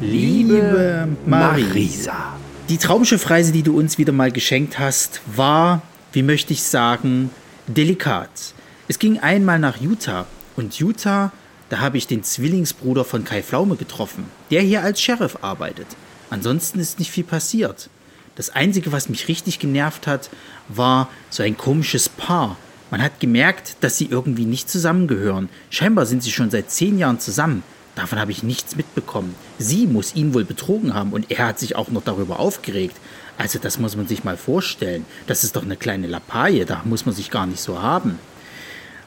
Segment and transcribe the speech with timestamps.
[0.00, 2.36] Liebe Marisa,
[2.68, 5.82] die Traumschiffreise, die du uns wieder mal geschenkt hast, war,
[6.12, 7.30] wie möchte ich sagen,
[7.66, 8.54] delikat.
[8.88, 10.26] Es ging einmal nach Utah
[10.56, 11.32] und Utah,
[11.68, 15.86] da habe ich den Zwillingsbruder von Kai Pflaume getroffen, der hier als Sheriff arbeitet.
[16.30, 17.88] Ansonsten ist nicht viel passiert.
[18.36, 20.28] Das Einzige, was mich richtig genervt hat,
[20.68, 22.56] war so ein komisches Paar.
[22.90, 25.48] Man hat gemerkt, dass sie irgendwie nicht zusammengehören.
[25.70, 27.62] Scheinbar sind sie schon seit zehn Jahren zusammen.
[27.94, 29.34] Davon habe ich nichts mitbekommen.
[29.58, 32.96] Sie muss ihn wohl betrogen haben und er hat sich auch noch darüber aufgeregt.
[33.38, 35.04] Also das muss man sich mal vorstellen.
[35.26, 38.18] Das ist doch eine kleine Lappalie, da muss man sich gar nicht so haben.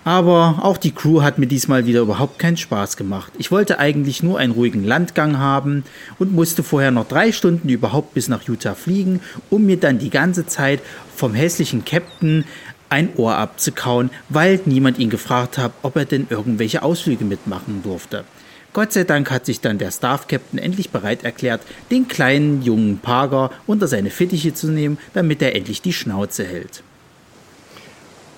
[0.08, 3.34] Aber auch die Crew hat mir diesmal wieder überhaupt keinen Spaß gemacht.
[3.38, 5.84] Ich wollte eigentlich nur einen ruhigen Landgang haben
[6.18, 9.20] und musste vorher noch drei Stunden überhaupt bis nach Utah fliegen,
[9.50, 10.80] um mir dann die ganze Zeit
[11.14, 12.46] vom hässlichen Captain
[12.88, 18.24] ein Ohr abzukauen, weil niemand ihn gefragt hat, ob er denn irgendwelche Ausflüge mitmachen durfte.
[18.78, 23.00] Gott sei Dank hat sich dann der Staff Captain endlich bereit erklärt, den kleinen jungen
[23.00, 26.84] Parker unter seine Fittiche zu nehmen, damit er endlich die Schnauze hält.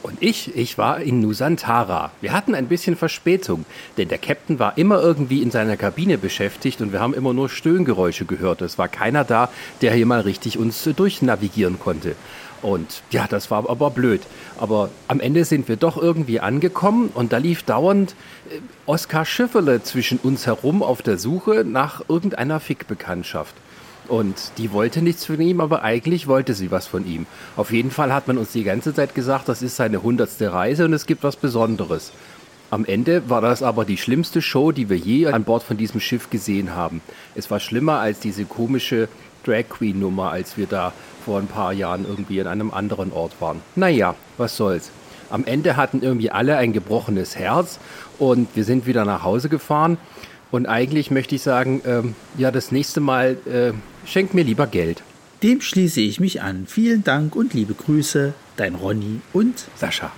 [0.02, 2.14] Und ich, ich war in Nusantara.
[2.22, 3.66] Wir hatten ein bisschen Verspätung,
[3.98, 7.50] denn der Captain war immer irgendwie in seiner Kabine beschäftigt und wir haben immer nur
[7.50, 8.62] Stöhngeräusche gehört.
[8.62, 9.50] Es war keiner da,
[9.82, 12.16] der hier mal richtig uns durchnavigieren konnte.
[12.62, 14.22] Und ja, das war aber blöd.
[14.58, 18.16] Aber am Ende sind wir doch irgendwie angekommen und da lief dauernd
[18.50, 23.56] äh, Oskar Schifferle zwischen uns herum auf der Suche nach irgendeiner Fickbekanntschaft.
[24.08, 27.28] Und die wollte nichts von ihm, aber eigentlich wollte sie was von ihm.
[27.56, 30.86] Auf jeden Fall hat man uns die ganze Zeit gesagt, das ist seine hundertste Reise
[30.86, 32.12] und es gibt was Besonderes.
[32.72, 36.00] Am Ende war das aber die schlimmste Show, die wir je an Bord von diesem
[36.00, 37.02] Schiff gesehen haben.
[37.36, 39.10] Es war schlimmer als diese komische
[39.44, 43.34] Drag Queen Nummer, als wir da vor ein paar Jahren irgendwie an einem anderen Ort
[43.40, 43.62] waren.
[43.76, 44.92] Naja, was soll's.
[45.30, 47.80] Am Ende hatten irgendwie alle ein gebrochenes Herz
[48.18, 49.98] und wir sind wieder nach Hause gefahren.
[50.52, 53.74] Und eigentlich möchte ich sagen, ähm, ja, das nächste Mal äh,
[54.08, 55.04] schenkt mir lieber Geld.
[55.44, 56.66] Dem schließe ich mich an.
[56.68, 60.12] Vielen Dank und liebe Grüße, dein Ronny und Sascha.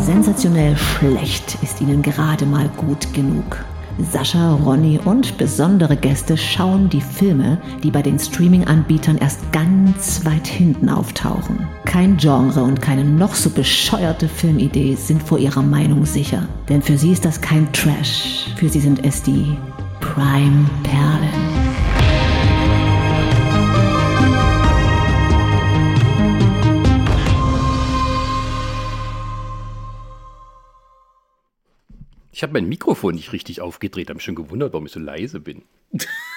[0.00, 3.64] Sensationell schlecht ist Ihnen gerade mal gut genug.
[3.98, 10.46] Sascha, Ronny und besondere Gäste schauen die Filme, die bei den Streaming-Anbietern erst ganz weit
[10.46, 11.68] hinten auftauchen.
[11.84, 16.48] Kein Genre und keine noch so bescheuerte Filmidee sind vor ihrer Meinung sicher.
[16.68, 18.46] Denn für sie ist das kein Trash.
[18.56, 19.56] Für sie sind es die
[20.00, 21.73] Prime-Perlen.
[32.34, 35.38] Ich habe mein Mikrofon nicht richtig aufgedreht, habe mich schon gewundert, warum ich so leise
[35.38, 35.62] bin.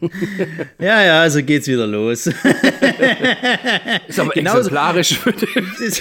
[0.78, 2.26] ja, ja, so geht's wieder los.
[2.26, 5.12] ist aber genauso, exemplarisch.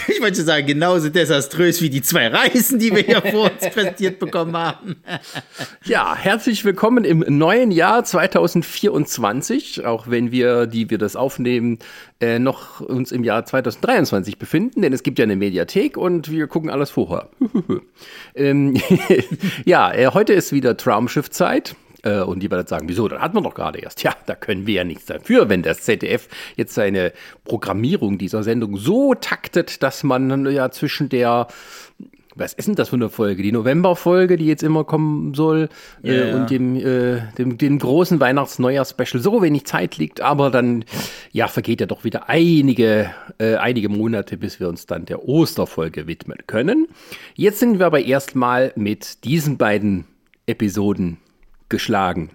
[0.07, 4.19] ich wollte sagen, genauso desaströs wie die zwei Reisen, die wir hier vor uns präsentiert
[4.19, 4.95] bekommen haben.
[5.85, 11.79] ja, herzlich willkommen im neuen Jahr 2024, auch wenn wir, die wir das aufnehmen,
[12.19, 16.47] äh, noch uns im Jahr 2023 befinden, denn es gibt ja eine Mediathek und wir
[16.47, 17.29] gucken alles vorher.
[18.35, 18.75] ähm,
[19.65, 21.75] ja, äh, heute ist wieder Traumschiff-Zeit.
[22.03, 24.03] Äh, und die werden sagen, wieso, das hatten wir doch gerade erst.
[24.03, 27.13] Ja, da können wir ja nichts dafür, wenn das ZDF jetzt seine
[27.45, 31.47] Programmierung dieser Sendung so taktet, dass man ja zwischen der
[32.37, 33.41] was ist denn das für eine Folge?
[33.41, 35.69] Die November-Folge, die jetzt immer kommen soll,
[36.03, 40.85] yeah, äh, und dem, äh, dem, dem großen Weihnachts-Neujahr-Special so wenig Zeit liegt, aber dann,
[41.31, 43.09] ja, vergeht ja doch wieder einige,
[43.39, 46.87] äh, einige Monate, bis wir uns dann der Osterfolge widmen können.
[47.35, 50.05] Jetzt sind wir aber erstmal mit diesen beiden
[50.45, 51.17] Episoden
[51.69, 52.31] geschlagen.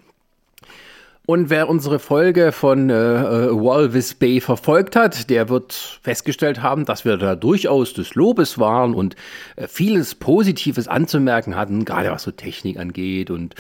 [1.24, 6.84] Und wer unsere Folge von äh, äh, Walvis Bay verfolgt hat, der wird festgestellt haben,
[6.84, 9.14] dass wir da durchaus des Lobes waren und
[9.54, 13.54] äh, vieles Positives anzumerken hatten, gerade was so Technik angeht und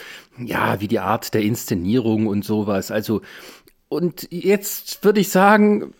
[0.44, 2.90] ja, wie die Art der Inszenierung und sowas.
[2.90, 3.22] Also,
[3.88, 5.94] und jetzt würde ich sagen,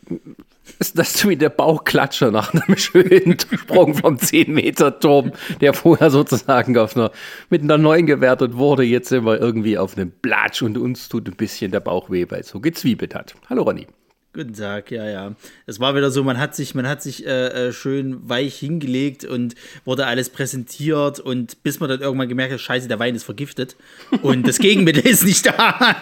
[0.78, 6.97] ist das wie der Bauchklatscher nach einem schönen Sprung vom 10-Meter-Turm, der vorher sozusagen auf
[6.97, 7.11] einer,
[7.50, 8.85] mit einer 9 gewertet wurde.
[8.85, 12.26] Jetzt sind wir irgendwie auf einem Platsch und uns tut ein bisschen der Bauch weh,
[12.29, 13.35] weil es so gezwiebelt hat.
[13.49, 13.87] Hallo Ronny.
[14.34, 15.34] Guten Tag, ja, ja.
[15.67, 19.26] Es war wieder so, man hat sich, man hat sich äh, äh, schön weich hingelegt
[19.26, 23.25] und wurde alles präsentiert und bis man dann irgendwann gemerkt hat, scheiße, der Wein ist
[23.25, 23.76] vergiftet
[24.23, 25.96] und das Gegenmittel ist nicht da.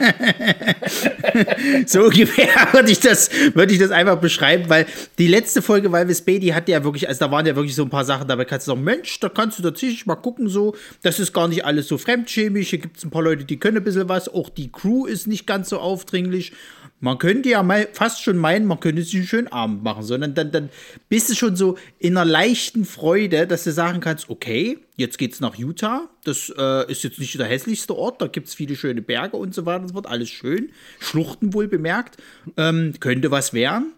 [1.87, 4.87] so ungefähr würde ich das, würde ich das einfach beschreiben, weil
[5.19, 7.91] die letzte Folge Valvis die hatte ja wirklich, also da waren ja wirklich so ein
[7.91, 11.19] paar Sachen dabei, kannst du sagen, Mensch, da kannst du tatsächlich mal gucken, so, das
[11.19, 13.82] ist gar nicht alles so fremdchemisch, hier gibt es ein paar Leute, die können ein
[13.82, 16.53] bisschen was, auch die Crew ist nicht ganz so aufdringlich
[17.00, 20.35] Man könnte ja mal fast schon meinen, man könnte sich einen schönen Abend machen, sondern
[20.35, 20.69] dann, dann
[21.08, 25.41] bist du schon so in einer leichten Freude, dass du sagen kannst, okay, jetzt geht's
[25.41, 26.11] nach Utah.
[26.25, 29.55] Das äh, ist jetzt nicht der hässlichste Ort, da gibt es viele schöne Berge und
[29.55, 29.85] so weiter.
[29.85, 30.70] Das wird alles schön.
[30.99, 32.19] Schluchten wohl bemerkt.
[32.58, 33.94] Ähm, könnte was werden.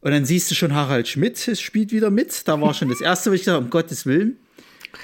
[0.00, 2.46] Und dann siehst du schon Harald Schmidt, es spielt wieder mit.
[2.46, 4.36] Da war schon das erste, was ich dachte, um Gottes Willen.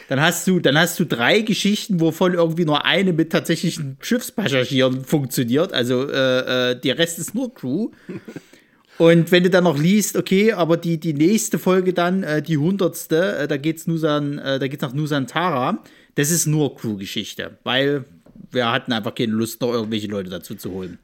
[0.09, 5.05] Dann hast du, dann hast du drei Geschichten, wovon irgendwie nur eine mit tatsächlichen Schiffspassagieren
[5.05, 5.73] funktioniert.
[5.73, 7.91] Also äh, äh, der Rest ist nur Crew.
[8.99, 12.59] Und wenn du dann noch liest, okay, aber die, die nächste Folge dann, äh, die
[12.59, 15.85] hundertste, äh, da geht's Nusan, äh, da geht's nach Nusantara,
[16.17, 18.05] das ist nur Crew-Geschichte, weil
[18.51, 20.99] wir hatten einfach keine Lust, noch irgendwelche Leute dazu zu holen.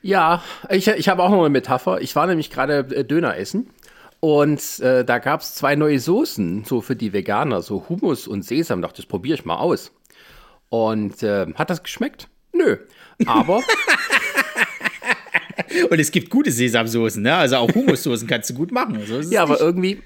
[0.00, 2.00] Ja, ich, ich habe auch noch eine Metapher.
[2.00, 3.68] Ich war nämlich gerade äh, Döner essen
[4.24, 8.42] und äh, da gab es zwei neue Soßen, so für die Veganer, so Hummus und
[8.42, 8.80] Sesam.
[8.80, 9.92] Dachte, das probiere ich mal aus.
[10.70, 12.28] Und äh, hat das geschmeckt?
[12.54, 12.78] Nö.
[13.26, 13.56] Aber.
[15.90, 17.34] und es gibt gute Sesamsoßen, ne?
[17.34, 18.96] Also auch Hummussoßen kannst du gut machen.
[18.96, 20.02] Also ja, aber irgendwie.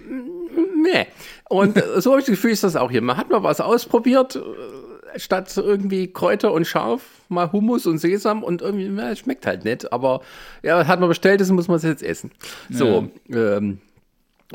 [0.82, 1.06] Nee.
[1.48, 3.02] Und so habe ich das Gefühl, ist das auch hier.
[3.02, 8.42] Man hat mal was ausprobiert, äh, statt irgendwie Kräuter und Scharf, mal Hummus und Sesam
[8.42, 9.92] und irgendwie, na, schmeckt halt nett.
[9.92, 10.22] Aber
[10.64, 12.32] ja, hat man bestellt, das muss man jetzt essen.
[12.68, 13.58] So, ja.
[13.58, 13.78] ähm,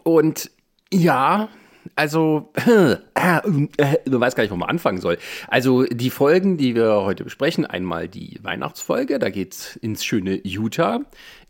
[0.04, 0.52] und
[0.92, 1.50] ja,
[1.96, 2.94] also, äh,
[3.78, 5.18] äh, du weißt gar nicht, wo man anfangen soll.
[5.48, 10.42] Also, die Folgen, die wir heute besprechen, einmal die Weihnachtsfolge, da geht es ins schöne
[10.44, 11.02] Utah,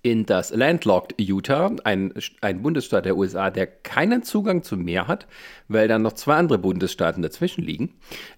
[0.02, 5.28] in das Landlocked Utah, ein, ein Bundesstaat der USA, der keinen Zugang zum Meer hat,
[5.68, 7.94] weil dann noch zwei andere Bundesstaaten dazwischen liegen,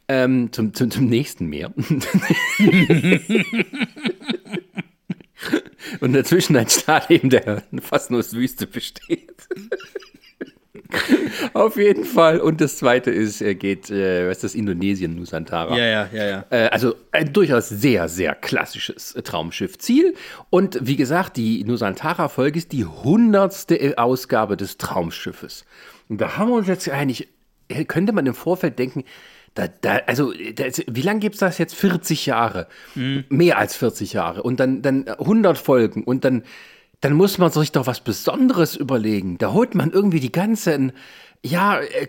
[0.08, 1.74] ähm, zum, zum, zum nächsten Meer.
[6.00, 9.48] Und dazwischen ein Staat eben, der fast nur aus Wüste besteht.
[11.54, 12.40] Auf jeden Fall.
[12.40, 15.78] Und das zweite ist, er geht, äh, was ist das, Indonesien, Nusantara.
[15.78, 16.46] Ja, ja, ja, ja.
[16.50, 20.16] Äh, also ein durchaus sehr, sehr klassisches Traumschiff-Ziel.
[20.50, 25.66] Und wie gesagt, die Nusantara-Folge ist die hundertste Ausgabe des Traumschiffes.
[26.10, 27.28] Und da haben wir uns jetzt eigentlich,
[27.88, 29.04] könnte man im Vorfeld denken,
[29.56, 31.76] da, da, also, da, wie lange gibt es das jetzt?
[31.76, 32.68] 40 Jahre.
[32.94, 33.24] Mhm.
[33.30, 34.44] Mehr als 40 Jahre.
[34.44, 36.04] Und dann, dann 100 Folgen.
[36.04, 36.44] Und dann,
[37.02, 39.38] dann muss man sich doch was Besonderes überlegen.
[39.38, 40.92] Da holt man irgendwie die ganzen,
[41.42, 42.08] ja, äh,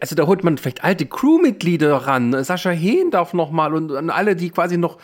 [0.00, 2.42] also da holt man vielleicht alte Crewmitglieder ran.
[2.42, 4.98] Sascha Hehn darf noch mal und, und alle, die quasi noch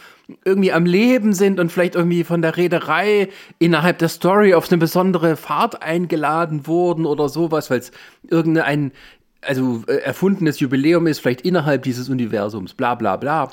[0.44, 3.28] irgendwie am Leben sind und vielleicht irgendwie von der Reederei
[3.58, 7.92] innerhalb der Story auf eine besondere Fahrt eingeladen wurden oder sowas, weil es
[8.28, 8.92] irgendein
[9.40, 13.50] also äh, erfundenes Jubiläum ist, vielleicht innerhalb dieses Universums, bla bla bla.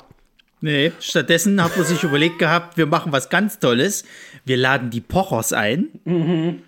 [0.60, 4.04] Nee, stattdessen hat man sich überlegt gehabt, wir machen was ganz Tolles.
[4.44, 5.88] Wir laden die Pochers ein.
[6.04, 6.62] Mhm.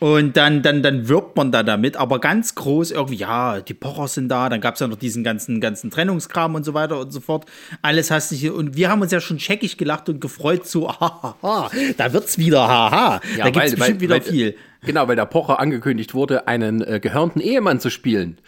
[0.00, 4.14] Und dann, dann, dann wirbt man da damit, aber ganz groß irgendwie, ja, die Pochers
[4.14, 7.12] sind da, dann gab es ja noch diesen ganzen, ganzen Trennungskram und so weiter und
[7.12, 7.44] so fort.
[7.82, 11.70] Alles hast du Und wir haben uns ja schon checkig gelacht und gefreut, so, haha,
[11.98, 13.20] da wird's wieder, haha.
[13.36, 14.56] Ja, da gibt's weil, bestimmt weil, wieder weil, viel.
[14.82, 18.38] Genau, weil der Pocher angekündigt wurde, einen äh, gehörnten Ehemann zu spielen.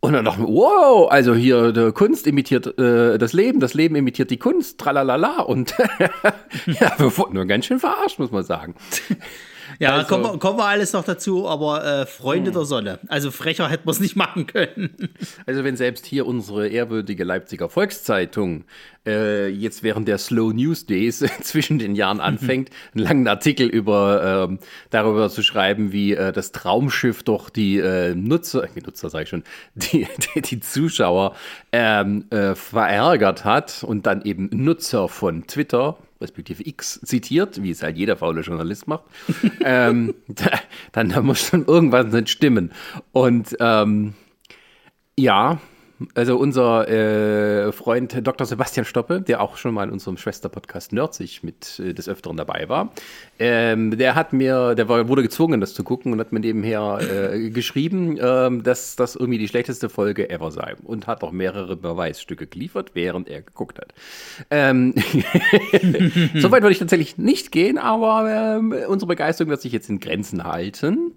[0.00, 3.96] Und dann dachten wir, wow, also hier die Kunst imitiert äh, das Leben, das Leben
[3.96, 5.40] imitiert die Kunst, tralalala.
[5.40, 5.74] Und
[6.66, 8.74] ja, wir wurden nur ganz schön verarscht, muss man sagen.
[9.78, 12.54] Ja, also, kommen, kommen wir alles noch dazu, aber äh, Freunde hm.
[12.54, 12.98] der Sonne.
[13.08, 15.10] Also frecher hätten wir es nicht machen können.
[15.46, 18.64] Also wenn selbst hier unsere ehrwürdige Leipziger Volkszeitung
[19.06, 24.46] äh, jetzt während der Slow News Days zwischen den Jahren anfängt, einen langen Artikel über
[24.48, 24.58] ähm,
[24.90, 29.28] darüber zu schreiben, wie äh, das Traumschiff doch die äh, Nutzer, die Nutzer sage ich
[29.28, 31.34] schon, die, die, die Zuschauer
[31.72, 37.82] ähm, äh, verärgert hat und dann eben Nutzer von Twitter respektive X zitiert, wie es
[37.82, 39.04] halt jeder faule Journalist macht,
[39.64, 40.50] ähm, da,
[40.92, 42.72] dann da muss schon irgendwas nicht stimmen.
[43.12, 44.14] Und ähm,
[45.16, 45.60] ja,
[46.14, 48.46] also unser äh, Freund Dr.
[48.46, 52.68] Sebastian Stoppe, der auch schon mal in unserem Schwesterpodcast Nerdsig mit äh, des Öfteren dabei
[52.68, 52.92] war,
[53.38, 56.98] ähm, der hat mir, der war, wurde gezwungen, das zu gucken und hat mir nebenher
[57.00, 61.76] äh, geschrieben, ähm, dass das irgendwie die schlechteste Folge ever sei und hat auch mehrere
[61.76, 63.94] Beweisstücke geliefert, während er geguckt hat.
[64.50, 64.94] Ähm,
[66.34, 70.44] Soweit würde ich tatsächlich nicht gehen, aber ähm, unsere Begeisterung wird sich jetzt in Grenzen
[70.44, 71.12] halten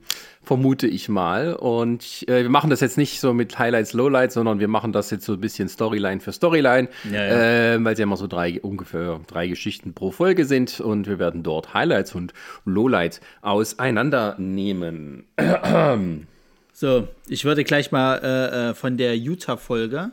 [0.48, 1.54] vermute ich mal.
[1.54, 5.12] Und äh, wir machen das jetzt nicht so mit Highlights, Lowlights, sondern wir machen das
[5.12, 7.74] jetzt so ein bisschen Storyline für Storyline, ja, ja.
[7.76, 11.20] Äh, weil es ja immer so drei, ungefähr drei Geschichten pro Folge sind und wir
[11.20, 12.34] werden dort Highlights und
[12.66, 15.26] Lowlights auseinandernehmen.
[16.74, 20.12] so, ich würde gleich mal äh, äh, von der Utah-Folge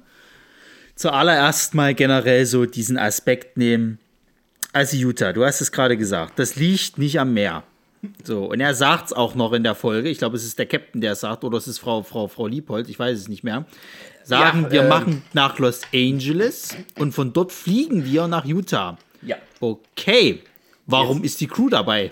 [0.96, 3.98] zuallererst mal generell so diesen Aspekt nehmen.
[4.72, 7.62] Also Utah, du hast es gerade gesagt, das liegt nicht am Meer.
[8.22, 10.08] So, und er sagt es auch noch in der Folge.
[10.08, 12.46] Ich glaube, es ist der Captain, der es sagt, oder es ist Frau, Frau, Frau
[12.46, 13.66] Liebhold, ich weiß es nicht mehr.
[14.22, 18.96] Sagen, ja, wir äh, machen nach Los Angeles und von dort fliegen wir nach Utah.
[19.22, 19.36] Ja.
[19.60, 20.42] Okay.
[20.86, 21.32] Warum yes.
[21.32, 22.10] ist die Crew dabei?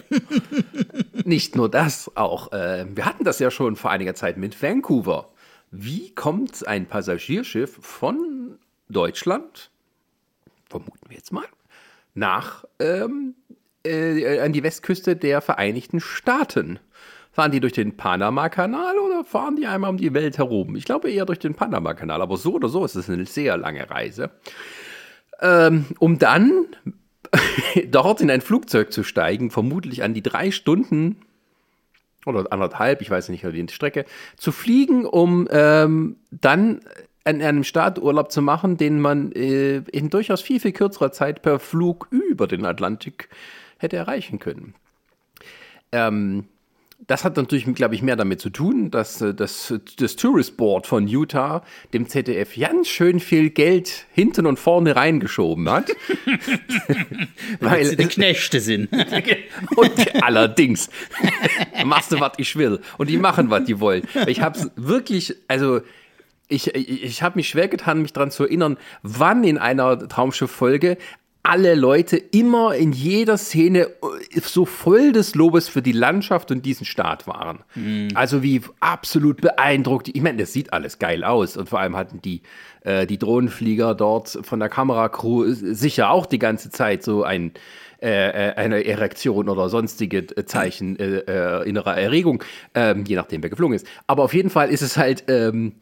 [1.24, 5.28] Nicht nur das, auch äh, wir hatten das ja schon vor einiger Zeit mit Vancouver.
[5.70, 8.58] Wie kommt ein Passagierschiff von
[8.88, 9.70] Deutschland,
[10.68, 11.46] vermuten wir jetzt mal,
[12.14, 13.34] nach ähm,
[13.84, 16.78] äh, an die Westküste der Vereinigten Staaten?
[17.32, 20.76] Fahren die durch den Panama-Kanal oder fahren die einmal um die Welt herum?
[20.76, 23.88] Ich glaube eher durch den Panama-Kanal, aber so oder so ist es eine sehr lange
[23.88, 24.30] Reise.
[25.40, 26.66] Ähm, um dann
[27.90, 31.22] dort in ein Flugzeug zu steigen, vermutlich an die drei Stunden
[32.26, 34.04] oder anderthalb, ich weiß nicht, die Strecke,
[34.36, 36.80] zu fliegen, um ähm, dann
[37.24, 41.42] an einem Staat Urlaub zu machen, den man äh, in durchaus viel, viel kürzerer Zeit
[41.42, 43.28] per Flug über den Atlantik
[43.82, 44.74] hätte erreichen können.
[45.92, 46.46] Ähm,
[47.06, 50.86] das hat natürlich, glaube ich, mehr damit zu tun, dass äh, das, das Tourist Board
[50.86, 55.90] von Utah dem ZDF ganz schön viel Geld hinten und vorne reingeschoben hat.
[57.60, 58.88] Weil sie die Knechte sind.
[59.76, 60.90] und allerdings
[61.84, 62.80] machst du, was ich will.
[62.98, 64.06] Und die machen, was die wollen.
[64.26, 65.80] Ich habe es wirklich, also
[66.48, 70.98] ich, ich, ich habe mich schwer getan, mich daran zu erinnern, wann in einer Traumschiff-Folge
[71.42, 73.88] alle Leute immer in jeder Szene
[74.32, 77.60] äh, so voll des Lobes für die Landschaft und diesen Staat waren.
[77.74, 78.08] Mhm.
[78.14, 80.08] Also wie absolut beeindruckt.
[80.08, 81.56] Ich meine, das sieht alles geil aus.
[81.56, 82.42] Und vor allem hatten die,
[82.82, 87.52] äh, die Drohnenflieger dort von der Kameracrew sicher auch die ganze Zeit so ein,
[88.00, 92.44] äh, äh eine Erektion oder sonstige Zeichen äh, äh, innerer Erregung,
[92.74, 93.86] ähm, je nachdem, wer geflogen ist.
[94.06, 95.74] Aber auf jeden Fall ist es halt, ähm,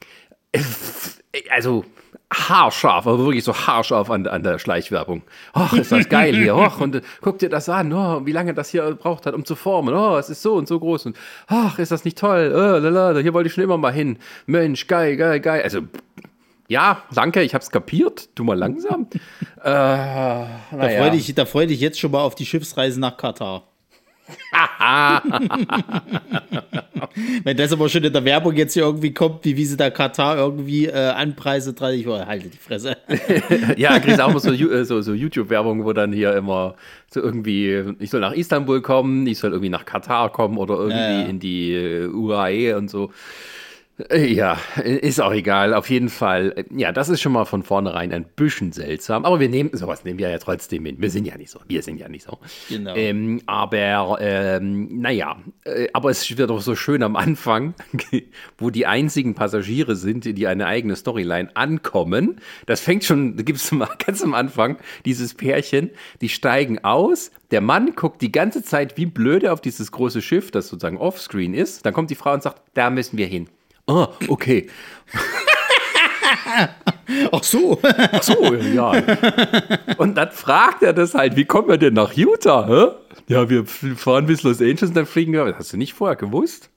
[1.50, 1.85] also
[2.33, 5.23] haarscharf, aber wirklich so haarscharf an, an der Schleichwerbung.
[5.53, 6.55] Ach, ist das geil hier.
[6.55, 9.45] Och, und äh, guck dir das an, oh, wie lange das hier gebraucht hat, um
[9.45, 9.95] zu formen.
[9.95, 11.07] Oh, es ist so und so groß.
[11.07, 11.17] Und
[11.49, 12.53] ach, ist das nicht toll?
[12.55, 14.19] Oh, lala, hier wollte ich schon immer mal hin.
[14.47, 15.63] Mensch, geil, geil, geil.
[15.63, 15.81] Also,
[16.69, 18.29] ja, danke, ich hab's kapiert.
[18.37, 19.09] Tu mal langsam.
[19.59, 23.70] äh, da freue ich, freu dich jetzt schon mal auf die Schiffsreise nach Katar.
[27.45, 29.91] Wenn das aber schon in der Werbung jetzt hier irgendwie kommt, wie, wie sie da
[29.91, 32.97] Katar irgendwie äh, anpreist, ich oh, halte die Fresse.
[33.77, 36.75] ja, kriegst auch mal so, äh, so, so YouTube-Werbung, wo dann hier immer
[37.13, 40.99] so irgendwie, ich soll nach Istanbul kommen, ich soll irgendwie nach Katar kommen oder irgendwie
[40.99, 41.27] ja, ja.
[41.27, 43.11] in die äh, UAE und so.
[44.12, 45.75] Ja, ist auch egal.
[45.75, 49.25] Auf jeden Fall, ja, das ist schon mal von vornherein ein bisschen seltsam.
[49.25, 50.97] Aber wir nehmen, sowas nehmen wir ja trotzdem hin.
[50.99, 51.61] Wir sind ja nicht so.
[51.69, 52.38] Wir sind ja nicht so.
[52.69, 52.95] Genau.
[52.95, 57.75] Ähm, aber, ähm, naja, äh, aber es wird doch so schön am Anfang,
[58.59, 62.40] wo die einzigen Passagiere sind, die eine eigene Storyline ankommen.
[62.66, 63.75] Das fängt schon, da gibt es
[64.07, 65.90] ganz am Anfang dieses Pärchen,
[66.21, 67.30] die steigen aus.
[67.50, 71.54] Der Mann guckt die ganze Zeit wie blöde auf dieses große Schiff, das sozusagen offscreen
[71.54, 71.85] ist.
[71.85, 73.49] Dann kommt die Frau und sagt, da müssen wir hin.
[73.90, 74.68] Ah, okay.
[77.32, 77.80] Ach so.
[77.82, 78.92] Ach so, ja.
[79.97, 82.66] Und dann fragt er das halt, wie kommen wir denn nach Utah?
[82.68, 82.87] Hä?
[83.26, 85.56] Ja, wir fahren bis Los Angeles und dann fliegen wir.
[85.56, 86.70] Hast du nicht vorher gewusst?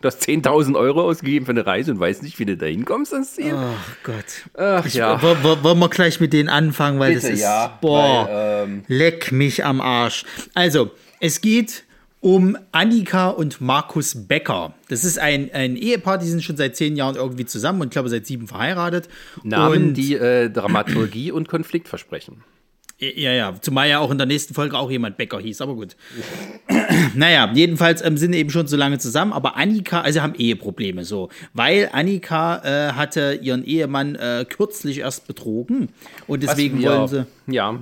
[0.00, 3.12] Du hast 10.000 Euro ausgegeben für eine Reise und weißt nicht, wie du da hinkommst
[3.12, 3.54] ans Ziel.
[3.56, 4.24] Ach Gott.
[4.54, 5.22] Ach ich, ja.
[5.22, 9.30] Wollen wir gleich mit denen anfangen, weil Bitte, das ist, ja, boah, weil, ähm, leck
[9.30, 10.24] mich am Arsch.
[10.54, 10.90] Also,
[11.20, 11.84] es geht
[12.26, 14.74] um Annika und Markus Becker.
[14.88, 17.92] Das ist ein, ein Ehepaar, die sind schon seit zehn Jahren irgendwie zusammen und ich
[17.92, 19.08] glaube seit sieben verheiratet.
[19.44, 22.42] Namen, und die äh, Dramaturgie und Konflikt versprechen.
[22.98, 25.94] Ja, ja, zumal ja auch in der nächsten Folge auch jemand Becker hieß, aber gut.
[27.14, 31.28] naja, jedenfalls ähm, sind eben schon so lange zusammen, aber Annika, also haben Eheprobleme so,
[31.54, 35.90] weil Annika äh, hatte ihren Ehemann äh, kürzlich erst betrogen
[36.26, 37.26] und deswegen wir, wollen sie.
[37.46, 37.78] Ja,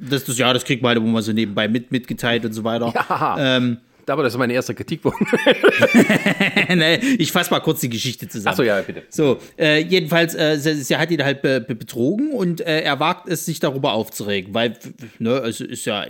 [0.00, 2.92] das, das, ja, das kriegt man halt immer so nebenbei mit, mitgeteilt und so weiter.
[2.94, 3.56] Ja.
[3.56, 5.18] Ähm, aber das ist mein erster Kritikpunkt.
[6.68, 8.52] nee, ich fasse mal kurz die Geschichte zusammen.
[8.52, 9.04] Achso, ja, bitte.
[9.08, 12.98] So, äh, jedenfalls, äh, sie, sie, hat ihn halt be, be betrogen und äh, er
[12.98, 14.76] wagt es, sich darüber aufzuregen, weil,
[15.18, 16.06] ne, es ist ja,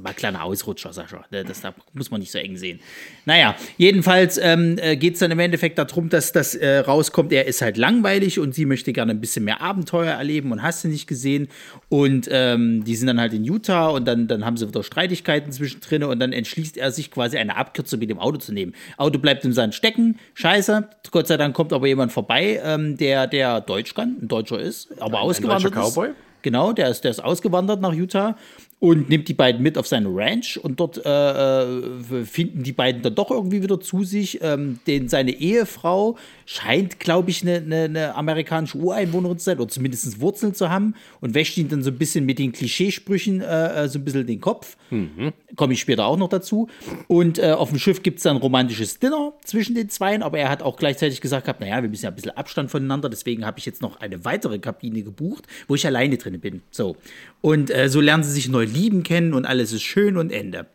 [0.00, 1.24] mal kleiner Ausrutscher, Sascha.
[1.30, 2.80] Das da muss man nicht so eng sehen.
[3.24, 7.46] Naja, jedenfalls ähm, äh, geht es dann im Endeffekt darum, dass das äh, rauskommt, er
[7.46, 10.88] ist halt langweilig und sie möchte gerne ein bisschen mehr Abenteuer erleben und hast du
[10.88, 11.48] nicht gesehen.
[11.88, 15.52] Und ähm, die sind dann halt in Utah und dann, dann haben sie wieder Streitigkeiten
[15.52, 18.74] zwischendrin und dann entschließt er sich quasi eine Abkürzung mit dem Auto zu nehmen.
[18.96, 20.88] Auto bleibt im Sand stecken, scheiße.
[21.10, 24.88] Gott sei Dank kommt aber jemand vorbei, ähm, der, der Deutsch kann, ein Deutscher ist,
[25.00, 26.10] aber ein, ausgewandert ein Cowboy?
[26.42, 28.36] Genau, der ist, der ist ausgewandert nach Utah
[28.80, 33.02] und nimmt die beiden mit auf seine Ranch und dort äh, äh, finden die beiden
[33.02, 34.38] dann doch irgendwie wieder zu sich.
[34.40, 36.16] Ähm, denn seine Ehefrau
[36.46, 40.94] scheint, glaube ich, eine, eine, eine, amerikanische Ureinwohnerin zu sein oder zumindest Wurzeln zu haben
[41.20, 44.26] und wäscht ihn dann so ein bisschen mit den Klischeesprüchen äh, äh so ein bisschen
[44.26, 44.76] den Kopf.
[44.90, 45.32] Mhm.
[45.56, 46.68] Komme ich später auch noch dazu.
[47.08, 50.38] Und äh, auf dem Schiff gibt es dann ein romantisches Dinner zwischen den Zweien, aber
[50.38, 53.44] er hat auch gleichzeitig gesagt gehabt, naja, wir müssen ja ein bisschen Abstand voneinander, deswegen
[53.44, 56.62] habe ich jetzt noch eine weitere Kabine gebucht, wo ich alleine drin bin.
[56.70, 56.96] So.
[57.40, 60.66] Und äh, so lernen sie sich neu lieben kennen und alles ist schön und Ende.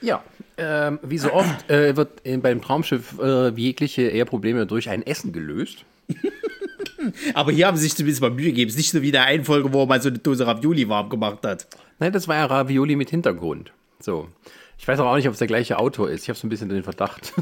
[0.00, 0.24] Ja,
[0.56, 5.32] ähm, wie so oft äh, wird äh, beim Traumschiff äh, jegliche Eheprobleme durch ein Essen
[5.32, 5.84] gelöst.
[7.34, 8.68] Aber hier haben sie sich zumindest mal Mühe gegeben.
[8.68, 11.08] Es ist nicht so wie der einen Folge, wo mal so eine Dose Ravioli warm
[11.08, 11.66] gemacht hat.
[11.98, 13.72] Nein, das war ja Ravioli mit Hintergrund.
[14.00, 14.28] So.
[14.82, 16.24] Ich weiß auch nicht, ob es der gleiche Autor ist.
[16.24, 17.34] Ich habe so ein bisschen den Verdacht.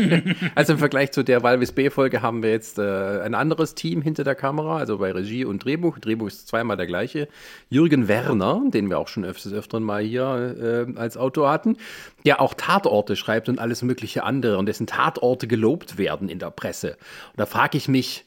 [0.54, 4.22] also im Vergleich zu der Walvis B-Folge haben wir jetzt äh, ein anderes Team hinter
[4.22, 5.98] der Kamera, also bei Regie und Drehbuch.
[5.98, 7.26] Drehbuch ist zweimal der gleiche.
[7.68, 11.78] Jürgen Werner, den wir auch schon öfters öfteren mal hier äh, als Autor hatten,
[12.24, 16.52] der auch Tatorte schreibt und alles mögliche andere und dessen Tatorte gelobt werden in der
[16.52, 16.90] Presse.
[16.90, 18.24] Und da frage ich mich,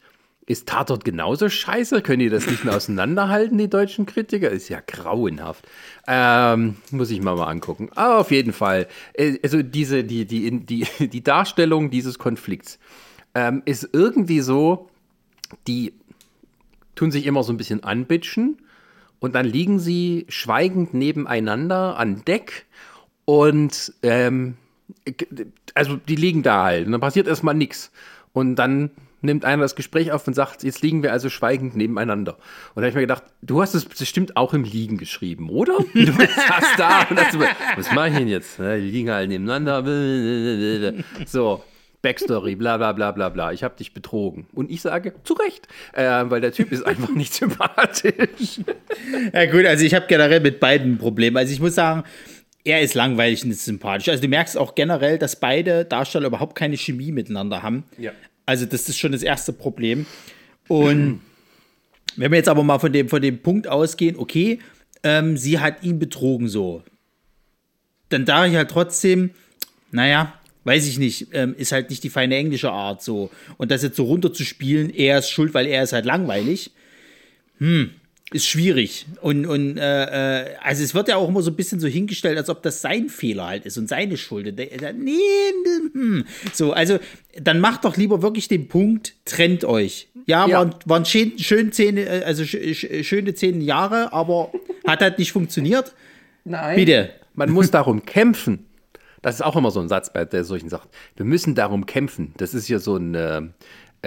[0.47, 2.01] ist Tatort genauso scheiße?
[2.01, 4.49] Können die das nicht mehr auseinanderhalten, die deutschen Kritiker?
[4.49, 5.67] Ist ja grauenhaft.
[6.07, 7.89] Ähm, muss ich mal mal angucken.
[7.95, 12.79] Aber auf jeden Fall, äh, also diese, die, die, die, die Darstellung dieses Konflikts
[13.35, 14.89] ähm, ist irgendwie so,
[15.67, 15.93] die
[16.95, 18.57] tun sich immer so ein bisschen anbitschen
[19.19, 22.65] und dann liegen sie schweigend nebeneinander an Deck
[23.25, 24.55] und ähm,
[25.73, 27.91] also die liegen da halt und dann passiert erstmal nichts.
[28.31, 32.33] Und dann nimmt einer das Gespräch auf und sagt, jetzt liegen wir also schweigend nebeneinander.
[32.75, 35.77] Und da habe ich mir gedacht, du hast es bestimmt auch im Liegen geschrieben, oder?
[35.93, 37.37] Du saß da und hast,
[37.75, 38.59] was mache ich denn jetzt?
[38.59, 40.93] Die liegen halt nebeneinander.
[41.25, 41.63] So,
[42.01, 43.51] Backstory, bla bla bla bla bla.
[43.51, 44.47] Ich habe dich betrogen.
[44.53, 48.61] Und ich sage, zu Recht, äh, weil der Typ ist einfach nicht sympathisch.
[49.33, 51.39] Ja gut, also ich habe generell mit beiden Probleme.
[51.39, 52.03] Also ich muss sagen,
[52.63, 54.09] er ist langweilig und ist sympathisch.
[54.09, 57.83] Also du merkst auch generell, dass beide Darsteller überhaupt keine Chemie miteinander haben.
[57.97, 58.11] Ja.
[58.47, 60.07] Also das ist schon das erste Problem.
[60.67, 61.21] Und
[62.15, 64.59] wenn wir jetzt aber mal von dem, von dem Punkt ausgehen, okay,
[65.03, 66.81] ähm, sie hat ihn betrogen so,
[68.09, 69.31] dann darf ich halt trotzdem,
[69.91, 73.29] naja, weiß ich nicht, ähm, ist halt nicht die feine englische Art so.
[73.57, 76.71] Und das jetzt so runterzuspielen, er ist schuld, weil er ist halt langweilig.
[77.59, 77.91] Hm,
[78.33, 79.05] ist schwierig.
[79.21, 82.37] Und, und äh, äh, also es wird ja auch immer so ein bisschen so hingestellt,
[82.37, 84.53] als ob das sein Fehler halt ist und seine Schuld.
[84.57, 85.13] Nee,
[85.93, 86.25] hm.
[86.53, 86.99] So, also
[87.39, 90.09] dann macht doch lieber wirklich den Punkt, trennt euch.
[90.25, 90.57] Ja, ja.
[90.57, 94.51] waren, waren schön, schön zehn, äh, also schöne zehn Jahre, aber
[94.85, 95.93] hat halt nicht funktioniert.
[96.43, 96.75] Nein.
[96.75, 97.09] Bitte.
[97.33, 98.65] Man muss darum kämpfen.
[99.21, 100.89] Das ist auch immer so ein Satz bei solchen Sachen.
[101.15, 102.33] Wir müssen darum kämpfen.
[102.37, 103.41] Das ist ja so ein, äh,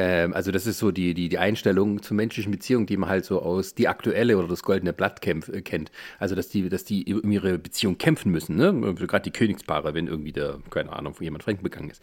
[0.00, 3.26] ähm, also das ist so die, die, die Einstellung zur menschlichen Beziehung, die man halt
[3.26, 5.90] so aus die aktuelle oder das goldene Blatt kämpf, äh, kennt.
[6.18, 8.72] Also dass die, dass die um ihre Beziehung kämpfen müssen, ne?
[8.94, 12.02] Gerade die Königspaare, wenn irgendwie der, keine Ahnung, wo jemand Fremden begangen ist.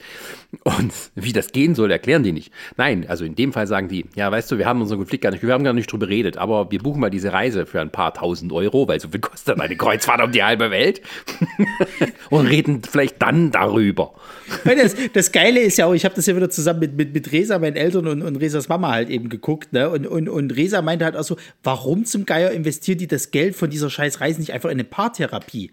[0.63, 2.53] Und wie das gehen soll, erklären die nicht.
[2.77, 5.31] Nein, also in dem Fall sagen die, ja, weißt du, wir haben unseren Konflikt gar
[5.31, 7.91] nicht, wir haben gar nicht drüber geredet, aber wir buchen mal diese Reise für ein
[7.91, 11.01] paar tausend Euro, weil so viel kostet eine Kreuzfahrt um die halbe Welt.
[12.29, 14.13] und reden vielleicht dann darüber.
[14.63, 17.31] Das, das Geile ist ja auch, ich habe das ja wieder zusammen mit, mit, mit
[17.31, 19.89] Resa, mein Eltern und, und Resas Mama halt eben geguckt, ne?
[19.89, 23.55] Und, und, und Resa meinte halt auch so, warum zum Geier investiert die das Geld
[23.55, 25.71] von dieser scheiß Reise nicht einfach in eine Paartherapie?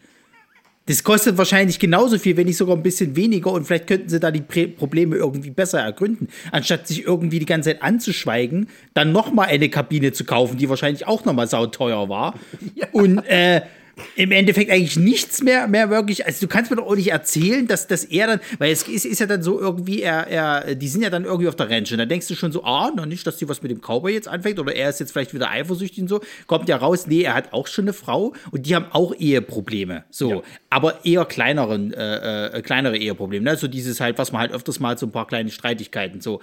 [0.86, 4.20] Das kostet wahrscheinlich genauso viel, wenn nicht sogar ein bisschen weniger und vielleicht könnten sie
[4.20, 9.10] da die Prä Probleme irgendwie besser ergründen, anstatt sich irgendwie die ganze Zeit anzuschweigen, dann
[9.10, 12.34] nochmal eine Kabine zu kaufen, die wahrscheinlich auch nochmal sauteuer war.
[12.74, 12.88] Ja.
[12.92, 13.62] Und äh,
[14.16, 16.26] im Endeffekt eigentlich nichts mehr, mehr wirklich.
[16.26, 19.04] Also du kannst mir doch auch nicht erzählen, dass, dass er dann, weil es ist,
[19.04, 21.92] ist ja dann so irgendwie, er, er, die sind ja dann irgendwie auf der Ranch
[21.92, 24.12] und da denkst du schon so, ah, noch nicht, dass die was mit dem Cowboy
[24.12, 26.20] jetzt anfängt oder er ist jetzt vielleicht wieder eifersüchtig und so.
[26.46, 30.04] Kommt ja raus, nee, er hat auch schon eine Frau und die haben auch Eheprobleme.
[30.10, 30.42] So, ja.
[30.70, 33.44] aber eher kleineren, äh, äh, kleinere Eheprobleme.
[33.44, 33.56] Ne?
[33.56, 36.40] So dieses halt, was man halt öfters mal so ein paar kleine Streitigkeiten so.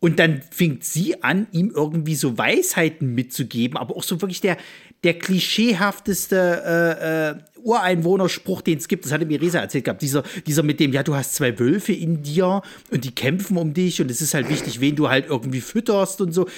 [0.00, 4.56] Und dann fängt sie an, ihm irgendwie so Weisheiten mitzugeben, aber auch so wirklich der,
[5.04, 10.22] der klischeehafteste äh, äh, Ureinwohnerspruch, den es gibt, das hatte mir Resa erzählt gehabt, dieser,
[10.46, 14.00] dieser mit dem, ja, du hast zwei Wölfe in dir und die kämpfen um dich
[14.00, 16.48] und es ist halt wichtig, wen du halt irgendwie fütterst und so.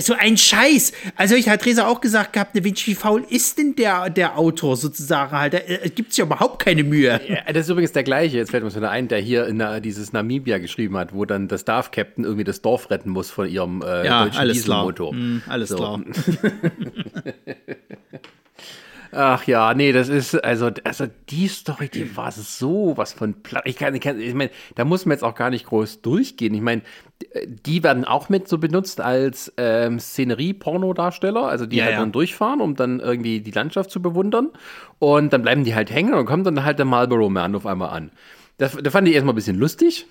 [0.00, 0.92] so ein Scheiß.
[1.14, 4.36] Also ich hat Resa auch gesagt gehabt, ne, Mensch, wie faul ist denn der, der
[4.36, 5.54] Autor sozusagen halt?
[5.54, 7.20] Da äh, gibt es ja überhaupt keine Mühe.
[7.28, 9.80] Ja, das ist übrigens der gleiche, jetzt fällt mir so ein, der hier in der,
[9.80, 13.48] dieses Namibia geschrieben hat, wo dann das Staff Captain irgendwie das Dorf retten muss von
[13.48, 15.12] ihrem äh, ja, deutschen alles Dieselmotor.
[15.12, 15.22] Klar.
[15.22, 15.76] Mm, alles so.
[15.76, 16.00] klar.
[19.12, 23.64] Ach ja, nee, das ist, also, also die Story, die war so was von platt.
[23.66, 26.54] Ich kann, ich, kann, ich meine, da muss man jetzt auch gar nicht groß durchgehen.
[26.54, 26.82] Ich meine,
[27.44, 32.00] die werden auch mit so benutzt als ähm, Szenerie-Pornodarsteller, also die ja, halt ja.
[32.00, 34.50] dann durchfahren, um dann irgendwie die Landschaft zu bewundern.
[35.00, 37.90] Und dann bleiben die halt hängen und kommt dann halt der Marlboro Man auf einmal
[37.90, 38.12] an.
[38.58, 40.06] Das, das fand ich erstmal ein bisschen lustig,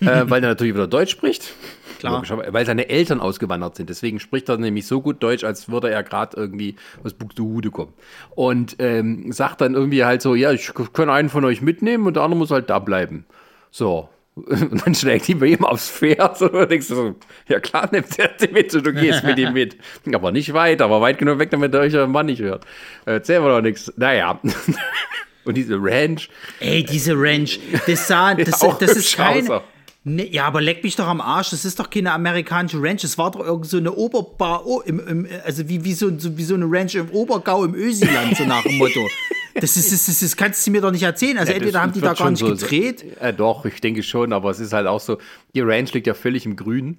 [0.00, 1.52] äh, weil er natürlich wieder Deutsch spricht.
[1.98, 2.22] Klar.
[2.52, 3.90] Weil seine Eltern ausgewandert sind.
[3.90, 7.92] Deswegen spricht er nämlich so gut Deutsch, als würde er gerade irgendwie aus Buxtehude kommen.
[8.30, 12.14] Und ähm, sagt dann irgendwie halt so, ja, ich kann einen von euch mitnehmen und
[12.14, 13.24] der andere muss halt da bleiben.
[13.70, 14.08] So.
[14.36, 17.16] Und dann schlägt die bei ihm aufs Pferd und denkst so,
[17.48, 19.76] ja klar, nimmst du mit und du gehst mit ihm mit.
[20.14, 22.64] Aber nicht weit, aber weit genug weg, damit der euch Mann nicht hört.
[23.04, 23.92] Erzählen wir doch nichts.
[23.96, 24.38] Naja.
[25.44, 26.28] Und diese Ranch.
[26.60, 27.58] Ey, diese Ranch.
[27.86, 29.62] Das, sah, das, auch das ist keine.
[30.08, 30.14] Auch.
[30.14, 31.50] Ne, ja, aber leck mich doch am Arsch.
[31.50, 33.02] Das ist doch keine amerikanische Ranch.
[33.02, 36.36] Das war doch irgend so eine Oberbar, oh, im, im, also wie, wie, so, so,
[36.36, 39.08] wie so eine Ranch im Obergau im Ösiland, so nach dem Motto.
[39.60, 41.36] Das, ist, das, ist, das kannst du mir doch nicht erzählen.
[41.36, 43.04] Also Ja, entweder haben die da gar nicht so- gedreht.
[43.20, 45.18] Äh, doch, ich denke schon, aber es ist halt auch so,
[45.52, 46.98] die Ranch liegt ja völlig im Grün.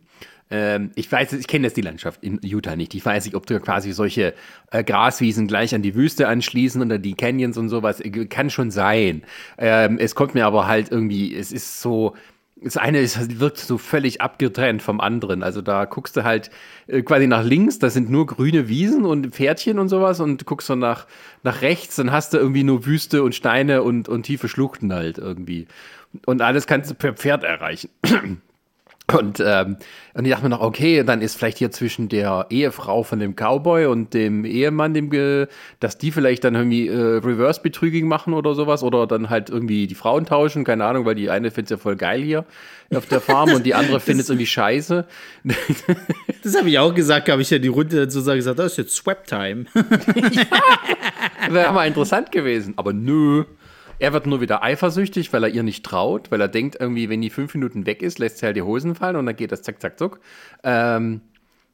[0.52, 2.96] Ähm, ich weiß, ich kenne jetzt die Landschaft in Utah nicht.
[2.96, 4.34] Ich weiß nicht, ob da quasi solche
[4.72, 8.02] äh, Graswiesen gleich an die Wüste anschließen oder die Canyons und sowas.
[8.02, 9.24] Äh, Kann schon sein.
[9.58, 12.14] Ähm, es kommt mir aber halt irgendwie, es ist so,
[12.62, 15.44] das eine ist, wirkt so völlig abgetrennt vom anderen.
[15.44, 16.50] Also da guckst du halt
[16.88, 20.70] äh, quasi nach links, das sind nur grüne Wiesen und Pferdchen und sowas und guckst
[20.70, 21.08] du nach,
[21.44, 25.18] nach rechts, dann hast du irgendwie nur Wüste und Steine und, und tiefe Schluchten halt
[25.18, 25.68] irgendwie.
[26.26, 27.90] Und alles kannst du per Pferd erreichen.
[29.18, 29.78] Und, ähm,
[30.14, 33.36] und ich dachte mir noch, okay, dann ist vielleicht hier zwischen der Ehefrau von dem
[33.36, 35.48] Cowboy und dem Ehemann, dem Ge
[35.80, 39.96] dass die vielleicht dann irgendwie äh, Reverse-Betrüging machen oder sowas oder dann halt irgendwie die
[39.96, 42.46] Frauen tauschen, keine Ahnung, weil die eine findet ja voll geil hier
[42.96, 45.06] auf der Farm und die andere findet es irgendwie scheiße.
[46.42, 48.96] Das habe ich auch gesagt, habe ich ja die Runde sozusagen gesagt, das ist jetzt
[48.96, 49.66] Swap-Time.
[51.50, 52.74] Wäre mal interessant gewesen.
[52.78, 53.44] Aber nö.
[54.00, 57.22] Er wird nur wieder eifersüchtig, weil er ihr nicht traut, weil er denkt irgendwie, wenn
[57.22, 59.62] die fünf Minuten weg ist, lässt sie halt die Hosen fallen und dann geht das
[59.62, 60.20] zack, zack, zack.
[60.64, 61.22] Ähm,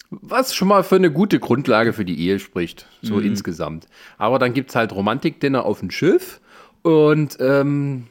[0.10, 3.88] was schon mal für eine gute Grundlage für die Ehe spricht, so insgesamt.
[4.18, 6.42] Aber dann gibt es halt Romantik-Dinner auf dem Schiff
[6.84, 8.08] und ähm,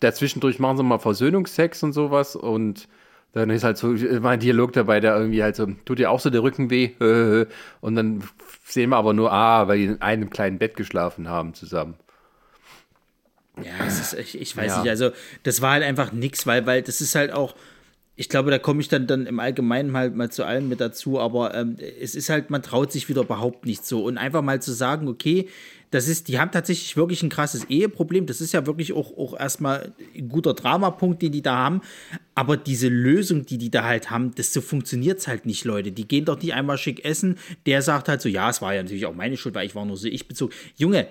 [0.00, 2.88] dazwischendurch machen sie mal Versöhnungsex und sowas und
[3.32, 6.20] dann ist halt so immer ein Dialog dabei, der irgendwie halt so, tut dir auch
[6.20, 6.90] so der Rücken weh?
[7.80, 8.22] Und dann
[8.64, 11.94] sehen wir aber nur, ah, weil die in einem kleinen Bett geschlafen haben zusammen.
[13.58, 14.80] Ja, es ist, ich, ich weiß Ja.
[14.82, 15.10] nicht, also
[15.42, 17.54] das war halt einfach nix, weil, weil das ist halt auch,
[18.16, 21.18] ich glaube, da komme ich dann, dann im Allgemeinen halt mal zu allem mit dazu,
[21.18, 24.04] aber ähm, es ist halt, man traut sich wieder überhaupt nicht so.
[24.04, 25.48] Und einfach mal zu sagen, okay,
[25.90, 29.38] das ist, die haben tatsächlich wirklich ein krasses Eheproblem, das ist ja wirklich auch, auch
[29.38, 31.82] erstmal ein guter Dramapunkt, den die da haben,
[32.34, 36.08] aber diese Lösung, die die da halt haben, das so funktioniert's halt nicht, Leute, die
[36.08, 39.04] gehen doch nicht einmal schick essen, der sagt halt so, ja, es war ja natürlich
[39.04, 41.08] auch meine Schuld, weil ich war nur so ich bezogen, Junge,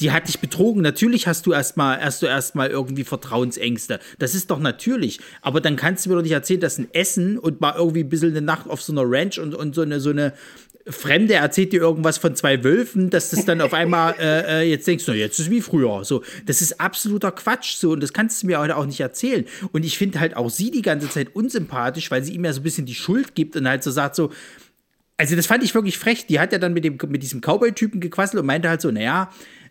[0.00, 0.82] die hat dich betrogen.
[0.82, 4.00] Natürlich hast du erstmal hast du erstmal irgendwie Vertrauensängste.
[4.18, 5.20] Das ist doch natürlich.
[5.42, 8.08] Aber dann kannst du mir doch nicht erzählen, dass ein Essen und mal irgendwie ein
[8.08, 10.32] bisschen eine Nacht auf so einer Ranch und, und so eine so eine
[10.88, 14.86] Fremde erzählt dir irgendwas von zwei Wölfen, dass das dann auf einmal äh, äh, jetzt
[14.86, 16.04] denkst, na jetzt ist es wie früher.
[16.04, 19.44] So, das ist absoluter Quatsch so und das kannst du mir heute auch nicht erzählen.
[19.72, 22.60] Und ich finde halt auch sie die ganze Zeit unsympathisch, weil sie ihm ja so
[22.60, 24.30] ein bisschen die Schuld gibt und halt so sagt so,
[25.20, 26.26] also das fand ich wirklich frech.
[26.26, 29.30] Die hat ja dann mit, dem, mit diesem Cowboy-Typen gequasselt und meinte halt so, naja,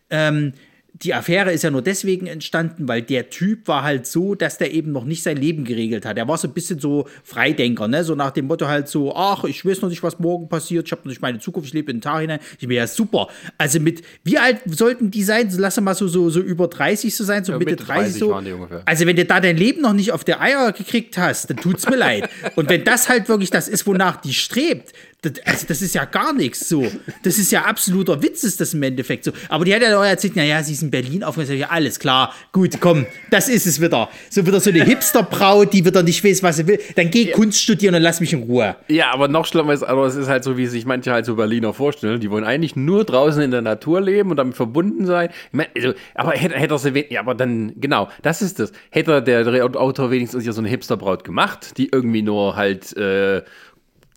[0.09, 0.53] ähm,
[0.93, 4.73] die Affäre ist ja nur deswegen entstanden, weil der Typ war halt so, dass der
[4.73, 6.17] eben noch nicht sein Leben geregelt hat.
[6.17, 8.03] Er war so ein bisschen so Freidenker, ne?
[8.03, 10.91] So nach dem Motto halt so, ach, ich weiß noch nicht, was morgen passiert, ich
[10.91, 12.39] habe noch nicht meine Zukunft, ich lebe in den Tag hinein.
[12.59, 13.29] Ich bin ja super.
[13.57, 15.49] Also mit, wie alt sollten die sein?
[15.57, 18.29] Lass mal so, so, so über 30 so sein, so Mitte, Mitte 30, 30 so.
[18.31, 18.81] waren die ungefähr.
[18.85, 21.87] Also wenn du da dein Leben noch nicht auf der Eier gekriegt hast, dann tut's
[21.87, 22.29] mir leid.
[22.55, 24.91] Und wenn das halt wirklich das ist, wonach die strebt,
[25.21, 26.89] das, also das ist ja gar nichts so.
[27.23, 29.31] Das ist ja absoluter Witz, ist das im Endeffekt so.
[29.49, 31.57] Aber die hat ja auch erzählt, naja, sie ist in Berlin aufgewachsen.
[31.57, 34.07] Ja, alles klar, gut, komm, das ist es wieder.
[34.29, 36.79] So wieder so eine Hipsterbraut, die wieder nicht weiß, was sie will.
[36.95, 38.75] Dann geh Kunst studieren und lass mich in Ruhe.
[38.87, 41.35] Ja, aber noch schlimmer ist, aber es ist halt so, wie sich manche halt so
[41.35, 42.19] Berliner vorstellen.
[42.21, 45.29] Die wollen eigentlich nur draußen in der Natur leben und damit verbunden sein.
[45.47, 48.59] Ich meine, also, aber hätte, hätte er sie, wen- ja, aber dann, genau, das ist
[48.59, 48.71] das.
[48.89, 53.41] Hätte der Drehautor wenigstens ja so eine Hipsterbraut gemacht, die irgendwie nur halt, äh,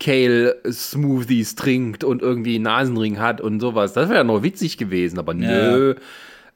[0.03, 3.93] Kale-Smoothies trinkt und irgendwie einen Nasenring hat und sowas.
[3.93, 5.95] Das wäre ja noch witzig gewesen, aber nö.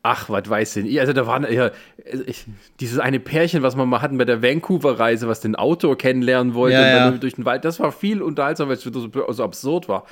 [0.03, 1.01] Ach, was weiß denn ich?
[1.01, 1.71] Also da waren ja
[2.27, 2.45] ich,
[2.79, 6.77] dieses eine Pärchen, was wir mal hatten bei der Vancouver-Reise, was den Autor kennenlernen wollte
[6.77, 7.65] Ja, durch den Wald.
[7.65, 10.07] Das war viel unterhaltsamer, weil es so, so absurd war.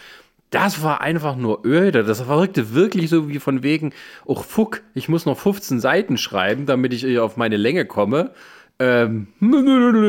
[0.51, 2.05] Das war einfach nur öde.
[2.05, 3.93] Das wirkte wirklich so wie von wegen,
[4.25, 8.31] oh fuck, ich muss noch 15 Seiten schreiben, damit ich hier auf meine Länge komme.
[8.79, 9.29] Ähm,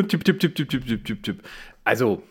[0.08, 1.44] tipp, tipp, tipp, tipp, tipp, tipp, tipp, tipp.
[1.84, 2.24] Also,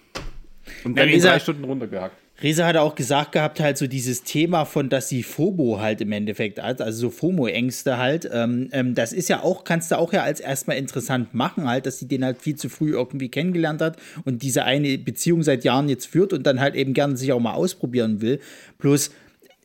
[0.84, 2.16] und dann in drei Stunden runtergehackt.
[2.42, 6.10] Reza hatte auch gesagt gehabt, halt so dieses Thema von, dass sie FOMO halt im
[6.10, 8.28] Endeffekt hat, also so FOMO-Ängste halt.
[8.32, 11.86] Ähm, ähm, das ist ja auch, kannst du auch ja als erstmal interessant machen, halt,
[11.86, 15.62] dass sie den halt viel zu früh irgendwie kennengelernt hat und diese eine Beziehung seit
[15.62, 18.40] Jahren jetzt führt und dann halt eben gerne sich auch mal ausprobieren will.
[18.78, 19.12] Bloß,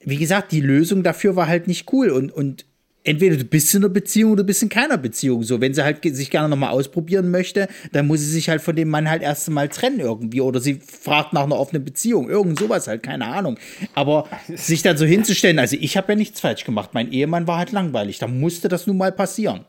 [0.01, 2.65] wie gesagt, die Lösung dafür war halt nicht cool und, und
[3.10, 5.41] entweder du bist in einer Beziehung oder du bist in keiner Beziehung.
[5.41, 8.76] So, wenn sie halt sich gerne nochmal ausprobieren möchte, dann muss sie sich halt von
[8.76, 10.41] dem Mann halt erst einmal trennen irgendwie.
[10.41, 12.30] Oder sie fragt nach einer offenen Beziehung.
[12.30, 13.58] Irgend sowas halt, keine Ahnung.
[13.95, 16.91] Aber sich dann so hinzustellen, also ich habe ja nichts falsch gemacht.
[16.93, 18.19] Mein Ehemann war halt langweilig.
[18.19, 19.65] Da musste das nun mal passieren.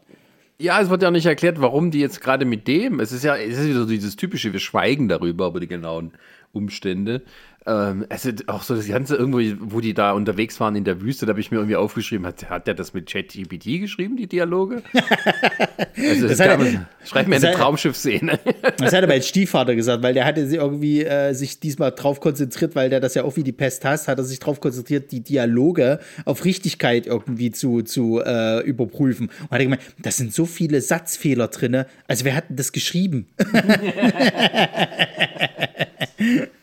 [0.58, 3.00] Ja, es wird ja nicht erklärt, warum die jetzt gerade mit dem.
[3.00, 6.12] Es ist ja, es ist wieder so dieses typische, wir schweigen darüber, über die genauen
[6.52, 7.22] Umstände.
[7.66, 11.26] Ähm, ist auch so das Ganze irgendwo, wo die da unterwegs waren in der Wüste,
[11.26, 14.82] da habe ich mir irgendwie aufgeschrieben, hat, hat der das mit ChatGPT geschrieben, die Dialoge?
[15.96, 18.38] also, das hat er, schreibt mir eine Traumschiff-Szene.
[18.78, 22.74] das hat er mein Stiefvater gesagt, weil der hatte irgendwie äh, sich diesmal drauf konzentriert,
[22.74, 25.20] weil der das ja auch wie die Pest hasst, hat er sich drauf konzentriert, die
[25.20, 29.28] Dialoge auf Richtigkeit irgendwie zu, zu äh, überprüfen.
[29.42, 31.84] Und hat er gemeint, da sind so viele Satzfehler drin.
[32.08, 33.26] Also wer hat denn das geschrieben?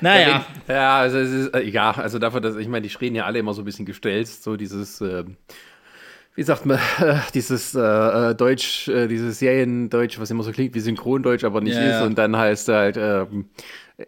[0.00, 0.46] Naja.
[0.68, 3.38] Ja, also es ist, äh, ja, also dafür, dass, ich meine, die stehen ja alle
[3.38, 5.24] immer so ein bisschen gestelzt, so dieses, äh,
[6.34, 10.74] wie sagt man, äh, dieses äh, äh, Deutsch, äh, dieses Seriendeutsch, was immer so klingt
[10.74, 13.46] wie Synchrondeutsch, aber nicht ja, ist, und dann heißt halt, ähm,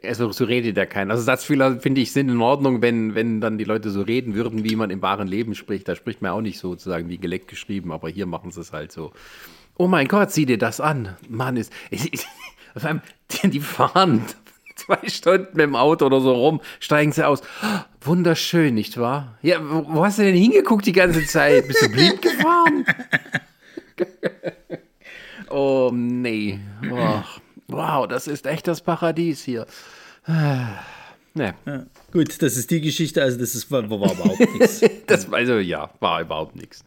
[0.03, 1.13] also so redet ja keiner.
[1.13, 4.65] Also Satzfehler, finde ich, sind in Ordnung, wenn, wenn dann die Leute so reden würden,
[4.65, 5.87] wie man im wahren Leben spricht.
[5.89, 8.91] Da spricht man auch nicht sozusagen wie geleckt geschrieben, aber hier machen sie es halt
[8.91, 9.13] so.
[9.77, 11.17] Oh mein Gott, sieh dir das an.
[11.29, 11.73] Mann, ist.
[12.77, 14.25] Vor allem, die, die fahren
[14.85, 17.41] zwei Stunden mit dem Auto oder so rum, steigen sie aus.
[18.01, 19.39] wunderschön, nicht wahr?
[19.43, 21.67] Ja, wo hast du denn hingeguckt die ganze Zeit?
[21.67, 22.85] Bist du blind gefahren?
[25.51, 26.59] oh, nee.
[26.91, 27.23] Oh,
[27.69, 29.67] wow, das ist echt das Paradies hier.
[31.37, 31.53] Nee.
[31.67, 34.83] Ja, gut, das ist die Geschichte, also das ist, war, war überhaupt nichts.
[35.09, 36.85] das, also ja, war überhaupt nichts.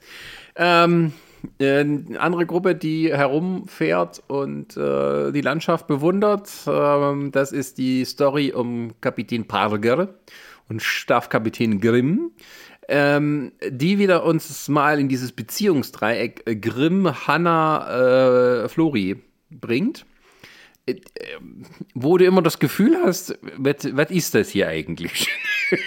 [0.55, 1.11] Ähm,
[1.59, 6.49] eine andere Gruppe, die herumfährt und äh, die Landschaft bewundert.
[6.67, 10.09] Ähm, das ist die Story um Kapitän Parger
[10.69, 12.31] und Stabskapitän Grimm.
[12.89, 19.17] Ähm, die wieder uns mal in dieses Beziehungsdreieck Grimm, Hanna, äh, Flori
[19.49, 20.05] bringt.
[20.87, 20.95] Äh,
[21.93, 25.27] wo du immer das Gefühl hast, was ist das hier eigentlich?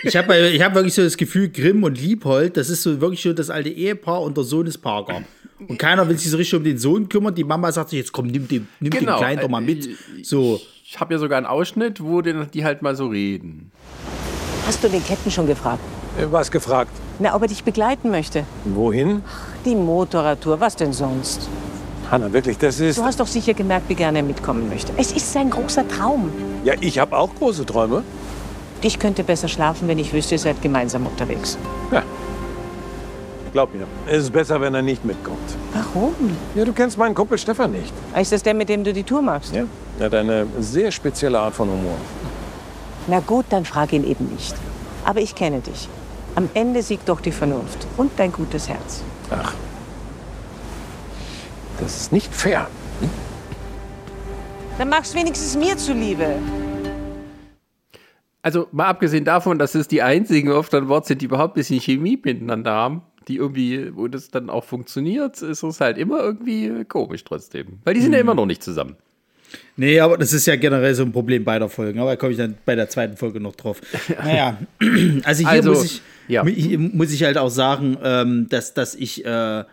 [0.03, 3.23] Ich habe ich hab wirklich so das Gefühl, Grimm und Liebhold, das ist so wirklich
[3.23, 5.23] so das alte Ehepaar und der Sohn ist Parker.
[5.69, 7.35] Und keiner will sich so richtig um den Sohn kümmern.
[7.35, 9.13] Die Mama sagt sich, jetzt komm, nimm den, nimm genau.
[9.13, 9.89] den Kleinen doch mal mit.
[10.23, 10.61] So.
[10.85, 13.71] Ich habe ja sogar einen Ausschnitt, wo die halt mal so reden.
[14.67, 15.81] Hast du den Ketten schon gefragt?
[16.19, 16.93] Äh, was gefragt?
[17.19, 18.45] Na, ob er dich begleiten möchte.
[18.65, 19.23] Wohin?
[19.65, 21.49] Die Motorradtour, was denn sonst?
[22.11, 22.99] Hanna, wirklich, das ist...
[22.99, 24.93] Du hast doch sicher gemerkt, wie gerne er mitkommen möchte.
[24.97, 26.31] Es ist sein großer Traum.
[26.65, 28.03] Ja, ich habe auch große Träume.
[28.83, 31.59] Ich könnte besser schlafen, wenn ich wüsste, ihr seid gemeinsam unterwegs.
[31.93, 32.03] Ja,
[33.53, 35.39] Glaub mir, es ist besser, wenn er nicht mitkommt.
[35.73, 36.15] Warum?
[36.55, 37.93] Ja, du kennst meinen Kumpel Stefan nicht.
[38.17, 39.53] Ist das der, mit dem du die Tour machst?
[39.53, 39.65] Ja,
[39.99, 41.97] er hat eine sehr spezielle Art von Humor.
[43.09, 44.55] Na gut, dann frag ihn eben nicht.
[45.05, 45.89] Aber ich kenne dich.
[46.37, 49.03] Am Ende siegt doch die Vernunft und dein gutes Herz.
[49.31, 49.55] Ach,
[51.81, 52.69] das ist nicht fair.
[53.01, 53.11] Hm?
[54.79, 56.37] Dann mach's wenigstens mir zuliebe.
[58.43, 61.61] Also mal abgesehen davon, dass es die einzigen oft an Wort sind, die überhaupt ein
[61.61, 66.21] bisschen Chemie miteinander haben, die irgendwie, wo das dann auch funktioniert, ist es halt immer
[66.21, 67.81] irgendwie komisch trotzdem.
[67.85, 68.15] Weil die sind hm.
[68.15, 68.97] ja immer noch nicht zusammen.
[69.77, 71.99] Nee, aber das ist ja generell so ein Problem beider Folgen.
[71.99, 73.81] Aber da komme ich dann bei der zweiten Folge noch drauf.
[74.23, 74.59] Naja,
[75.25, 76.45] also hier also, muss, ich, ja.
[76.45, 79.65] muss ich halt auch sagen, ähm, dass, dass ich äh,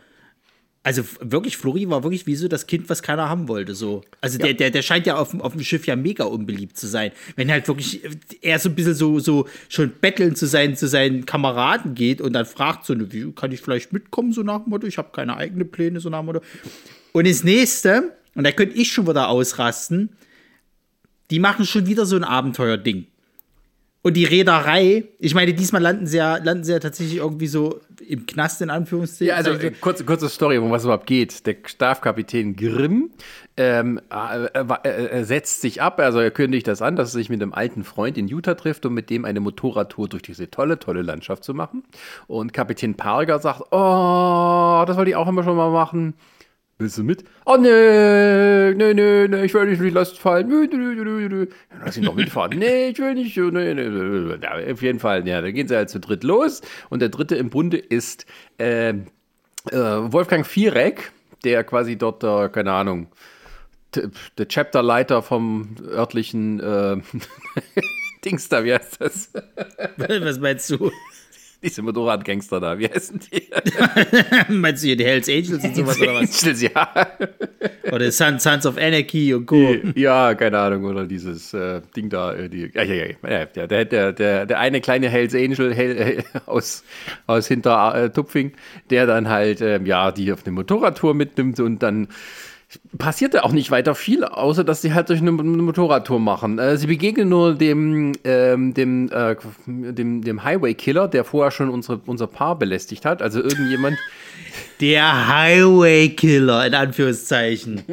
[0.88, 3.76] also wirklich, Flori war wirklich wie so das Kind, was keiner haben wollte.
[3.76, 4.06] So.
[4.22, 4.46] Also ja.
[4.46, 7.12] der, der, der scheint ja auf, auf dem Schiff ja mega unbeliebt zu sein.
[7.36, 8.00] Wenn halt wirklich
[8.42, 12.32] er so ein bisschen so, so schon betteln zu sein, zu seinen Kameraden geht und
[12.32, 15.36] dann fragt so, wie kann ich vielleicht mitkommen, so nach dem Motto, ich habe keine
[15.36, 16.42] eigenen Pläne, so nach dem Motto.
[17.12, 20.16] Und das nächste, und da könnte ich schon wieder ausrasten,
[21.32, 23.08] die machen schon wieder so ein Abenteuerding.
[24.08, 27.82] Und die Reederei, ich meine, diesmal landen sie ja, landen sie ja tatsächlich irgendwie so
[28.08, 29.28] im Knast, in Anführungszeichen.
[29.28, 31.46] Ja, also äh, kurze, kurze Story, um was überhaupt geht.
[31.46, 33.12] Der Stabskapitän Grimm
[33.58, 37.42] ähm, äh, äh, setzt sich ab, also er kündigt das an, dass er sich mit
[37.42, 41.02] einem alten Freund in Utah trifft, um mit dem eine Motorradtour durch diese tolle, tolle
[41.02, 41.84] Landschaft zu machen.
[42.28, 46.14] Und Kapitän Parger sagt, oh, das wollte ich auch immer schon mal machen.
[46.80, 47.24] Willst du mit?
[47.46, 50.48] Oh, nee, nee, nee, nee, ich will nicht in die Last fallen.
[50.48, 51.48] Nö, nö, nö, nö.
[51.72, 52.58] Dann lass ihn doch mitfahren.
[52.60, 53.36] nee, ich will nicht.
[53.36, 54.38] Nee, nee, nee.
[54.42, 56.62] Ja, auf jeden Fall, ja, dann gehen sie halt zu dritt los.
[56.90, 58.28] Und der dritte im Bunde ist
[58.60, 58.96] äh, äh,
[59.72, 61.12] Wolfgang Viereck,
[61.44, 63.08] der quasi dort, äh, keine Ahnung,
[64.38, 66.98] der Chapterleiter vom örtlichen äh,
[68.26, 69.32] Dings da, wie heißt das?
[69.98, 70.92] Was meinst du?
[71.64, 73.50] Diese Motorradgangster da, wie heißen die?
[74.54, 76.44] Meinst du hier die Hells Angels und sowas oder was?
[76.44, 77.08] Angels, ja.
[77.92, 79.76] Oder Sons, Sons of Anarchy und Co.
[79.96, 83.06] Ja, keine Ahnung, oder dieses äh, Ding da, äh, die, ja, ja,
[83.56, 86.84] ja, der, der, der, der eine kleine Hells Angel Hell, äh, aus,
[87.26, 88.54] aus hinter äh, Tupfing,
[88.92, 92.08] der dann halt, ähm, ja, die auf eine Motorradtour mitnimmt und dann
[92.98, 96.60] passierte auch nicht weiter viel, außer dass sie halt durch eine, Motorradtour machen.
[96.60, 102.02] Äh, sie begegnen nur dem, ähm, dem, äh, dem, dem Highway-Killer, der vorher schon unsere,
[102.06, 103.22] unser Paar belästigt hat.
[103.22, 103.98] Also irgendjemand.
[104.80, 107.84] Der Highway Killer, in Anführungszeichen.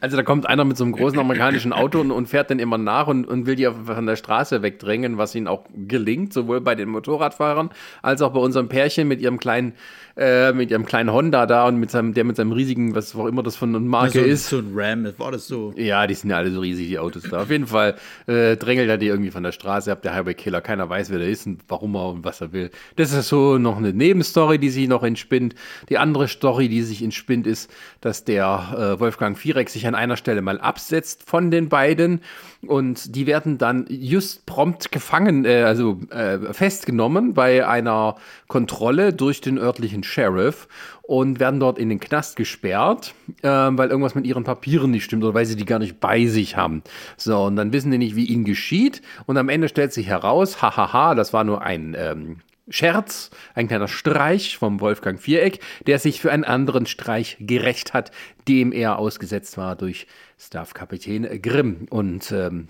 [0.00, 2.78] Also da kommt einer mit so einem großen amerikanischen Auto und, und fährt dann immer
[2.78, 6.74] nach und, und will die von der Straße wegdrängen, was ihnen auch gelingt, sowohl bei
[6.74, 7.70] den Motorradfahrern
[8.02, 9.74] als auch bei unserem Pärchen mit ihrem kleinen
[10.16, 13.26] äh, mit ihrem kleinen Honda da und mit seinem, der mit seinem riesigen, was auch
[13.26, 14.48] immer das von einer Marke so, ist.
[14.48, 15.74] So ein Ram, war das so?
[15.76, 17.42] Ja, die sind ja alle so riesig, die Autos da.
[17.42, 20.62] Auf jeden Fall äh, drängelt er die irgendwie von der Straße ab, der Highway Killer.
[20.62, 22.70] Keiner weiß, wer der ist und warum er und was er will.
[22.96, 25.54] Das ist so noch eine Nebenstory, die sich noch entspinnt.
[25.90, 30.16] Die andere Story, die sich entspinnt, ist, dass der äh, Wolfgang Viereck sich an einer
[30.16, 32.20] Stelle mal absetzt von den beiden
[32.66, 38.16] und die werden dann just prompt gefangen, äh, also äh, festgenommen bei einer
[38.48, 40.68] Kontrolle durch den örtlichen Sheriff
[41.02, 45.24] und werden dort in den Knast gesperrt, äh, weil irgendwas mit ihren Papieren nicht stimmt
[45.24, 46.82] oder weil sie die gar nicht bei sich haben.
[47.16, 49.02] So, und dann wissen die nicht, wie ihnen geschieht.
[49.26, 52.36] Und am Ende stellt sich heraus, hahaha, das war nur ein ähm,
[52.68, 58.10] Scherz, ein kleiner Streich vom Wolfgang Viereck, der sich für einen anderen Streich gerecht hat,
[58.48, 60.06] dem er ausgesetzt war durch
[60.38, 61.86] Staff-Kapitän Grimm.
[61.90, 62.68] Und ähm,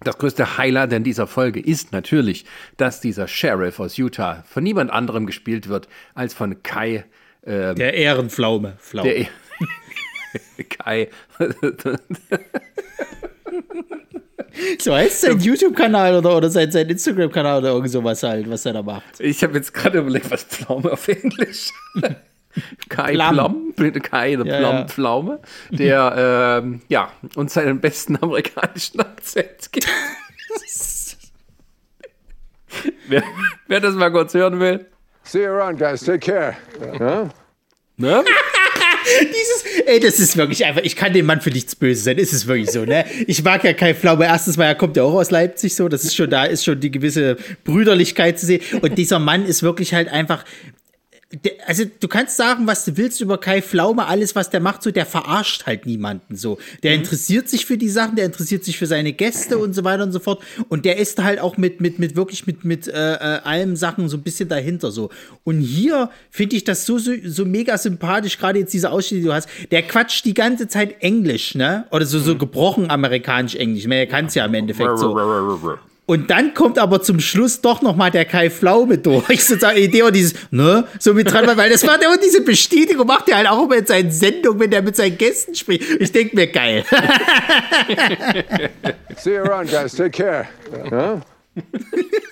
[0.00, 2.44] das größte Highlight in dieser Folge ist natürlich,
[2.76, 7.04] dass dieser Sheriff aus Utah von niemand anderem gespielt wird als von Kai.
[7.44, 8.76] Ähm, der Ehrenpflaume.
[8.78, 9.08] Pflaume.
[9.08, 11.08] Der e Kai.
[14.78, 18.74] So heißt sein YouTube-Kanal oder, oder sein, sein Instagram-Kanal oder irgend sowas halt, was er
[18.74, 19.18] da macht.
[19.18, 21.70] Ich habe jetzt gerade überlegt, was Pflaume auf Englisch.
[22.88, 24.86] Kai Plum, Plum Kai the ja, Plum ja.
[24.86, 25.40] Pflaume,
[25.70, 29.88] der ähm, ja, uns seinen besten amerikanischen Akzent gibt.
[33.08, 33.24] wer,
[33.66, 34.86] wer das mal kurz hören will.
[35.24, 36.02] See you around, guys.
[36.02, 36.56] Take care.
[36.98, 37.28] Huh?
[37.96, 38.24] Ne?
[39.20, 42.32] Dieses, ey, das ist wirklich einfach, ich kann dem Mann für nichts böse sein, ist
[42.32, 43.04] es wirklich so, ne?
[43.26, 46.04] Ich mag ja Kai Pflaume, erstens mal, er kommt ja auch aus Leipzig so, das
[46.04, 49.94] ist schon, da ist schon die gewisse Brüderlichkeit zu sehen und dieser Mann ist wirklich
[49.94, 50.44] halt einfach,
[51.66, 54.90] also du kannst sagen, was du willst über Kai Pflaume, alles, was der macht, so,
[54.90, 56.58] der verarscht halt niemanden so.
[56.82, 57.00] Der mhm.
[57.00, 60.12] interessiert sich für die Sachen, der interessiert sich für seine Gäste und so weiter und
[60.12, 60.42] so fort.
[60.68, 64.08] Und der ist halt auch mit, mit, mit wirklich mit, mit äh, äh allem Sachen
[64.08, 65.10] so ein bisschen dahinter so.
[65.44, 69.28] Und hier finde ich das so, so, so mega sympathisch, gerade jetzt diese Ausschnitte, die
[69.28, 69.48] du hast.
[69.70, 71.86] Der quatscht die ganze Zeit Englisch, ne?
[71.90, 72.38] Oder so, so mhm.
[72.38, 73.82] gebrochen amerikanisch Englisch.
[73.82, 75.16] Ich meine, er kann es ja im Endeffekt so.
[76.06, 79.44] Und dann kommt aber zum Schluss doch noch mal der Kai Pflaume durch.
[79.44, 83.06] Sozusagen Idee und dieses, ne, so mit dran, weil das macht er und diese Bestätigung
[83.06, 85.82] macht er halt auch immer in seinen Sendungen, wenn er mit seinen Gästen spricht.
[86.00, 86.84] Ich denke mir, geil.
[89.16, 89.94] See you around, guys.
[89.94, 90.46] Take care.
[90.90, 91.20] Huh?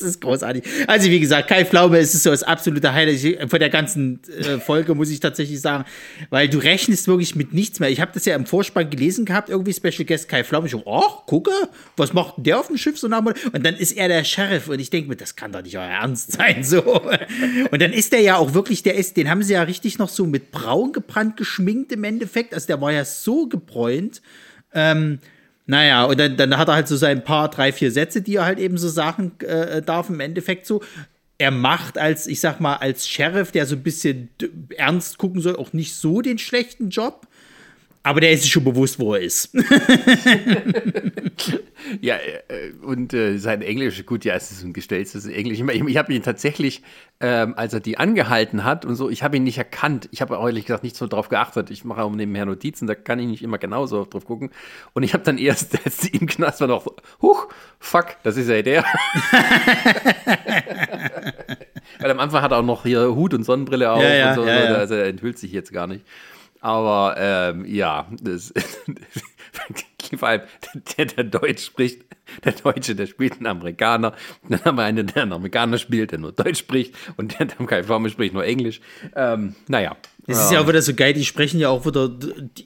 [0.00, 0.64] das ist großartig.
[0.86, 4.94] Also, wie gesagt, Kai Pflaume ist so das absolute Highlight von der ganzen äh, Folge,
[4.94, 5.84] muss ich tatsächlich sagen.
[6.30, 7.90] Weil du rechnest wirklich mit nichts mehr.
[7.90, 10.66] Ich habe das ja im Vorspann gelesen gehabt, irgendwie Special Guest Kai Pflaume.
[10.66, 11.52] Ich so, ach, gucke,
[11.96, 14.68] was macht der auf dem Schiff so nach Und dann ist er der Sheriff.
[14.68, 16.64] Und ich denke mir, das kann doch nicht euer Ernst sein.
[16.64, 17.02] So.
[17.70, 20.08] Und dann ist der ja auch wirklich, der ist, den haben sie ja richtig noch
[20.08, 22.54] so mit braun gebrannt geschminkt im Endeffekt.
[22.54, 24.22] Also, der war ja so gebräunt.
[24.72, 25.18] Ähm,
[25.70, 28.44] naja, und dann, dann hat er halt so sein paar, drei, vier Sätze, die er
[28.44, 30.82] halt eben so sagen äh, darf, im Endeffekt so.
[31.38, 34.30] Er macht als, ich sag mal, als Sheriff, der so ein bisschen
[34.76, 37.28] ernst gucken soll, auch nicht so den schlechten Job.
[38.02, 39.54] Aber der ist sich schon bewusst, wo er ist.
[42.00, 45.60] ja, äh, und äh, sein Englisch, gut, ja, es ist ein gestelltes Englisch.
[45.60, 46.82] Ich, ich habe ihn tatsächlich,
[47.20, 50.08] ähm, als er die angehalten hat und so, ich habe ihn nicht erkannt.
[50.12, 51.70] Ich habe ehrlich gesagt nicht so drauf geachtet.
[51.70, 54.48] Ich mache auch nebenher Notizen, da kann ich nicht immer genauso drauf gucken.
[54.94, 56.86] Und ich habe dann erst, als sie im Knast war, noch,
[57.20, 58.82] huch, fuck, das ist ja der.
[61.98, 64.36] Weil am Anfang hat er auch noch hier Hut und Sonnenbrille auf ja, ja, und
[64.36, 66.02] so, ja, also er enthüllt sich jetzt gar nicht.
[66.60, 68.52] Aber ähm, ja, das,
[70.16, 70.42] vor allem
[70.96, 72.04] der, der Deutsch spricht,
[72.44, 74.14] der Deutsche, der spielt einen Amerikaner.
[74.48, 77.66] Dann haben wir einen, der einen Amerikaner spielt, der nur Deutsch spricht und der dann
[77.66, 78.80] keine Formel spricht, nur Englisch.
[79.14, 79.96] Ähm, naja.
[80.26, 82.10] Es ist ja auch wieder so geil, die sprechen ja auch wieder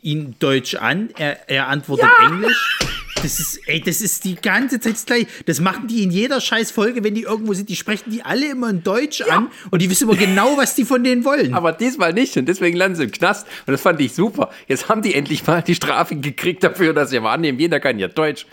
[0.03, 2.27] ihn Deutsch an, er, er antwortet ja.
[2.27, 2.79] Englisch.
[3.25, 5.27] Das ist, ey, das ist die ganze Zeit das gleiche.
[5.47, 7.71] Das machen die in jeder scheiß Folge, wenn die irgendwo sind.
[7.71, 9.39] Die sprechen die alle immer in Deutsch ja.
[9.39, 11.55] an und die wissen immer genau, was die von denen wollen.
[11.55, 14.51] Aber diesmal nicht und deswegen landen sie im Knast und das fand ich super.
[14.69, 17.99] Jetzt haben die endlich mal die Strafe gekriegt dafür, dass sie mal annehmen, jeder kann
[17.99, 18.45] ja Deutsch.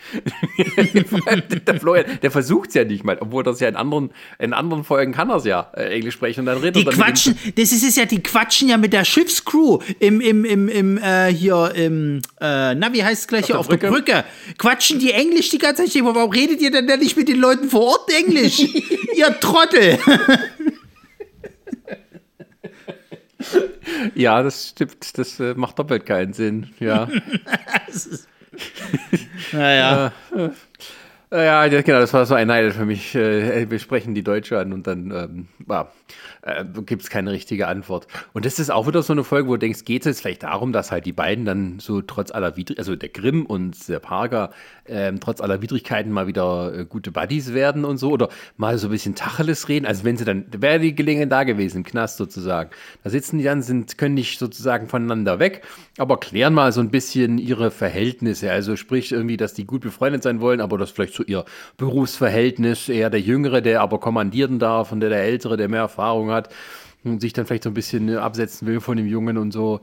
[1.67, 4.85] der Florian, der versucht es ja nicht mal, obwohl das ja in anderen, in anderen
[4.85, 7.73] Folgen kann er es ja äh, Englisch sprechen und dann redet die er quatschen, das
[7.73, 11.73] ist es ja, die quatschen ja mit der Schiffscrew im, im, im, im äh, hier
[11.75, 13.81] im, äh, na, wie heißt es gleich auf hier, auf Brücke?
[13.81, 14.23] der Brücke
[14.61, 16.03] quatschen die Englisch die ganze Zeit.
[16.03, 18.59] Warum redet ihr denn da nicht mit den Leuten vor Ort Englisch?
[19.15, 19.97] ihr Trottel!
[24.13, 25.17] ja, das stimmt.
[25.17, 26.69] Das äh, macht doppelt keinen Sinn.
[26.79, 27.09] Ja.
[29.51, 30.13] naja.
[30.35, 30.49] Äh,
[31.33, 33.15] Ja, genau, das war so ein Highlight für mich.
[33.15, 35.47] Äh, wir sprechen die Deutsche an und dann ähm,
[36.41, 38.07] äh, gibt es keine richtige Antwort.
[38.33, 40.43] Und das ist auch wieder so eine Folge, wo du denkst, geht es jetzt vielleicht
[40.43, 43.99] darum, dass halt die beiden dann so trotz aller Widrigkeiten, also der Grimm und der
[43.99, 44.51] Parker,
[44.85, 48.27] ähm, trotz aller Widrigkeiten mal wieder äh, gute Buddies werden und so oder
[48.57, 49.85] mal so ein bisschen Tacheles reden.
[49.85, 52.71] Also wenn sie dann, wäre die Gelegenheit da gewesen, im Knast sozusagen.
[53.03, 55.61] Da sitzen die dann, sind, können nicht sozusagen voneinander weg,
[55.97, 58.51] aber klären mal so ein bisschen ihre Verhältnisse.
[58.51, 61.45] Also sprich irgendwie, dass die gut befreundet sein wollen, aber das vielleicht so ihr
[61.77, 66.31] Berufsverhältnis, eher der Jüngere, der aber kommandieren darf und der der Ältere, der mehr Erfahrung
[66.31, 66.49] hat
[67.03, 69.81] und sich dann vielleicht so ein bisschen äh, absetzen will von dem Jungen und so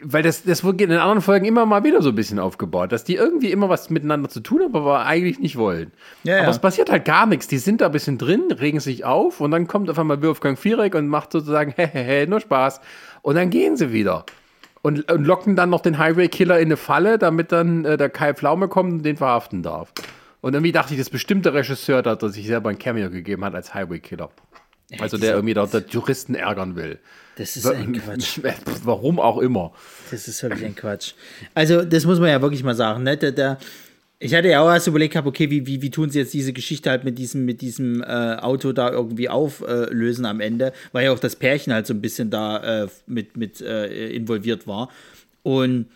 [0.00, 2.92] weil das, das wird in den anderen Folgen immer mal wieder so ein bisschen aufgebaut,
[2.92, 5.92] dass die irgendwie immer was miteinander zu tun haben, aber eigentlich nicht wollen.
[6.22, 6.50] Ja, aber ja.
[6.50, 7.48] es passiert halt gar nichts.
[7.48, 10.58] Die sind da ein bisschen drin, regen sich auf und dann kommt auf einmal Wolfgang
[10.58, 12.80] Viereck und macht sozusagen, hehehe, nur Spaß.
[13.22, 14.24] Und dann gehen sie wieder.
[14.82, 18.34] Und, und locken dann noch den Highway-Killer in eine Falle, damit dann äh, der Kai
[18.34, 19.92] Pflaume kommt und den verhaften darf.
[20.42, 23.72] Und irgendwie dachte ich, das bestimmte Regisseur, der sich selber ein Cameo gegeben hat als
[23.72, 24.28] Highway-Killer.
[24.98, 26.98] Also der irgendwie dort der Juristen ärgern will.
[27.36, 28.40] Das ist ein Quatsch.
[28.84, 29.72] Warum auch immer.
[30.10, 31.14] Das ist wirklich ein Quatsch.
[31.54, 33.04] Also, das muss man ja wirklich mal sagen.
[33.04, 33.16] Ne?
[33.16, 33.58] Der, der,
[34.18, 36.90] ich hatte ja auch erst überlegt, okay, wie, wie, wie tun sie jetzt diese Geschichte
[36.90, 41.12] halt mit diesem, mit diesem äh, Auto da irgendwie auflösen äh, am Ende, weil ja
[41.12, 44.90] auch das Pärchen halt so ein bisschen da äh, mit, mit äh, involviert war.
[45.42, 45.86] Und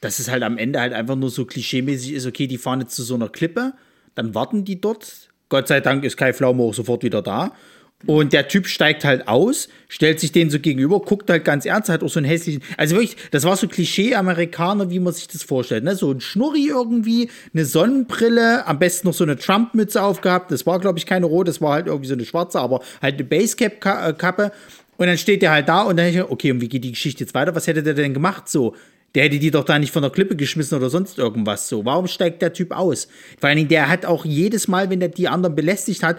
[0.00, 2.94] dass es halt am Ende halt einfach nur so klischeemäßig ist, okay, die fahren jetzt
[2.94, 3.74] zu so einer Klippe,
[4.16, 5.28] dann warten die dort.
[5.48, 7.52] Gott sei Dank ist Kai Pflaume auch sofort wieder da.
[8.04, 11.88] Und der Typ steigt halt aus, stellt sich denen so gegenüber, guckt halt ganz ernst,
[11.88, 12.62] hat auch so einen hässlichen.
[12.76, 15.82] Also wirklich, das war so Klischee-Amerikaner, wie man sich das vorstellt.
[15.82, 15.96] Ne?
[15.96, 20.50] So ein Schnurri irgendwie, eine Sonnenbrille, am besten noch so eine Trump-Mütze aufgehabt.
[20.50, 23.14] Das war, glaube ich, keine rote, das war halt irgendwie so eine schwarze, aber halt
[23.14, 24.52] eine Basecap-Kappe.
[24.98, 26.92] Und dann steht der halt da und dann denke ich, okay, und wie geht die
[26.92, 27.54] Geschichte jetzt weiter?
[27.54, 28.48] Was hätte der denn gemacht?
[28.48, 28.74] So,
[29.16, 31.86] der hätte die doch da nicht von der Klippe geschmissen oder sonst irgendwas so.
[31.86, 33.08] Warum steigt der Typ aus?
[33.40, 36.18] Vor allen Dingen, der hat auch jedes Mal, wenn der die anderen belästigt hat,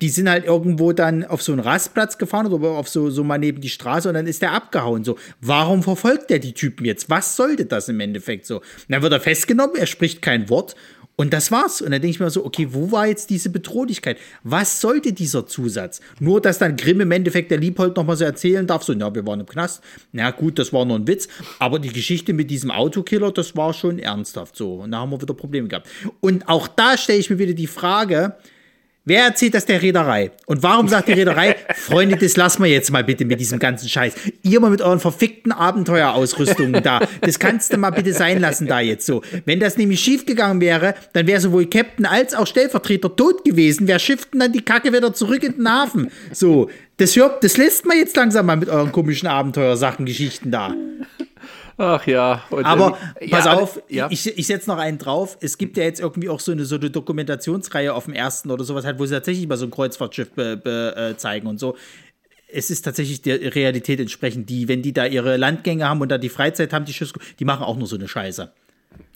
[0.00, 3.36] die sind halt irgendwo dann auf so einen Rastplatz gefahren oder auf so, so mal
[3.36, 5.04] neben die Straße und dann ist der abgehauen.
[5.04, 7.10] So, warum verfolgt der die Typen jetzt?
[7.10, 8.56] Was sollte das im Endeffekt so?
[8.56, 10.74] Und dann wird er festgenommen, er spricht kein Wort
[11.20, 11.82] und das war's.
[11.82, 14.18] Und dann denke ich mir so, okay, wo war jetzt diese Bedrohlichkeit?
[14.44, 16.00] Was sollte dieser Zusatz?
[16.20, 19.26] Nur, dass dann Grimm im Endeffekt der Liebhold nochmal so erzählen darf, so, ja, wir
[19.26, 19.82] waren im Knast.
[20.12, 21.26] Na gut, das war nur ein Witz.
[21.58, 24.74] Aber die Geschichte mit diesem Autokiller, das war schon ernsthaft so.
[24.74, 25.88] Und da haben wir wieder Probleme gehabt.
[26.20, 28.36] Und auch da stelle ich mir wieder die Frage,
[29.08, 30.32] Wer erzählt das der Reederei?
[30.44, 33.88] Und warum sagt die Reederei, Freunde, das lassen wir jetzt mal bitte mit diesem ganzen
[33.88, 34.12] Scheiß.
[34.42, 37.00] Ihr mal mit euren verfickten Abenteuerausrüstungen da.
[37.22, 39.22] Das kannst du mal bitte sein lassen da jetzt so.
[39.46, 43.88] Wenn das nämlich schiefgegangen wäre, dann wäre sowohl Captain als auch Stellvertreter tot gewesen.
[43.88, 46.10] Wer schifften dann die Kacke wieder zurück in den Hafen?
[46.30, 50.74] So, das, hört, das lässt man jetzt langsam mal mit euren komischen Abenteuersachen, Geschichten da.
[51.78, 52.42] Ach ja.
[52.50, 54.08] Aber ähm, pass ja, auf, ja.
[54.10, 55.38] ich, ich setze noch einen drauf.
[55.40, 58.64] Es gibt ja jetzt irgendwie auch so eine, so eine Dokumentationsreihe auf dem ersten oder
[58.64, 61.76] sowas, halt, wo sie tatsächlich mal so ein Kreuzfahrtschiff be, be, äh, zeigen und so.
[62.52, 66.18] Es ist tatsächlich der Realität entsprechend, die, wenn die da ihre Landgänge haben und da
[66.18, 68.50] die Freizeit haben, die Schüsse, die machen auch nur so eine Scheiße.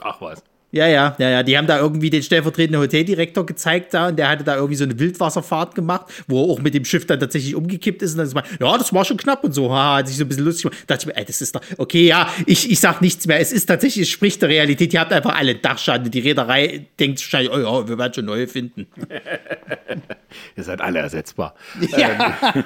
[0.00, 0.44] Ach was.
[0.72, 1.42] Ja, ja, ja, ja.
[1.42, 4.84] Die haben da irgendwie den stellvertretenden Hoteldirektor gezeigt da und der hatte da irgendwie so
[4.84, 8.26] eine Wildwasserfahrt gemacht, wo er auch mit dem Schiff dann tatsächlich umgekippt ist und dann
[8.26, 10.44] ist mal, ja, das war schon knapp und so, ha, hat sich so ein bisschen
[10.44, 10.84] lustig gemacht.
[10.86, 13.38] Da dachte ich mir, ey, das ist doch, okay, ja, ich, ich sag nichts mehr.
[13.38, 14.94] Es ist tatsächlich, es spricht der Realität.
[14.94, 16.10] Ihr habt einfach alle Dachschaden.
[16.10, 18.86] Die Reederei denkt wahrscheinlich, oh ja, wir werden schon neue finden.
[20.56, 21.54] Ihr seid alle ersetzbar.
[21.98, 22.38] Ja.
[22.54, 22.64] Ähm,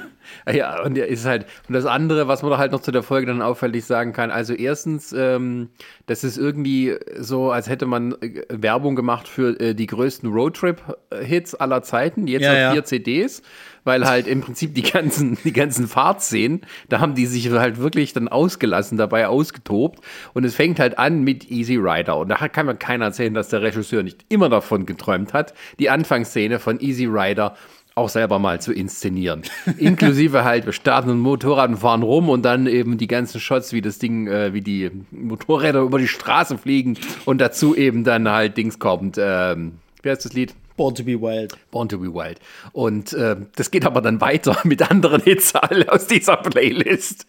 [0.50, 3.26] ja, und ist halt, und das andere, was man da halt noch zu der Folge
[3.26, 5.68] dann auffällig sagen kann, also erstens, ähm,
[6.06, 11.54] das ist irgendwie so, als hätte man äh, Werbung gemacht für äh, die größten Roadtrip-Hits
[11.54, 12.84] aller Zeiten, jetzt ja, auf vier ja.
[12.84, 13.42] CDs,
[13.86, 18.12] weil halt im Prinzip die ganzen, die ganzen Fahrtszenen, da haben die sich halt wirklich
[18.12, 20.00] dann ausgelassen, dabei ausgetobt.
[20.34, 22.16] Und es fängt halt an mit Easy Rider.
[22.18, 25.88] Und da kann mir keiner erzählen, dass der Regisseur nicht immer davon geträumt hat, die
[25.88, 27.54] Anfangsszene von Easy Rider
[27.96, 29.42] auch selber mal zu inszenieren.
[29.78, 33.72] Inklusive halt, wir starten ein Motorrad und fahren rum und dann eben die ganzen Shots,
[33.72, 38.28] wie das Ding, äh, wie die Motorräder über die Straße fliegen und dazu eben dann
[38.28, 39.16] halt Dings kommt.
[39.18, 40.54] Ähm, wie heißt das Lied?
[40.76, 41.56] Born to be Wild.
[41.70, 42.38] Born to be Wild.
[42.72, 47.26] Und äh, das geht aber dann weiter mit anderen Hits alle aus dieser Playlist.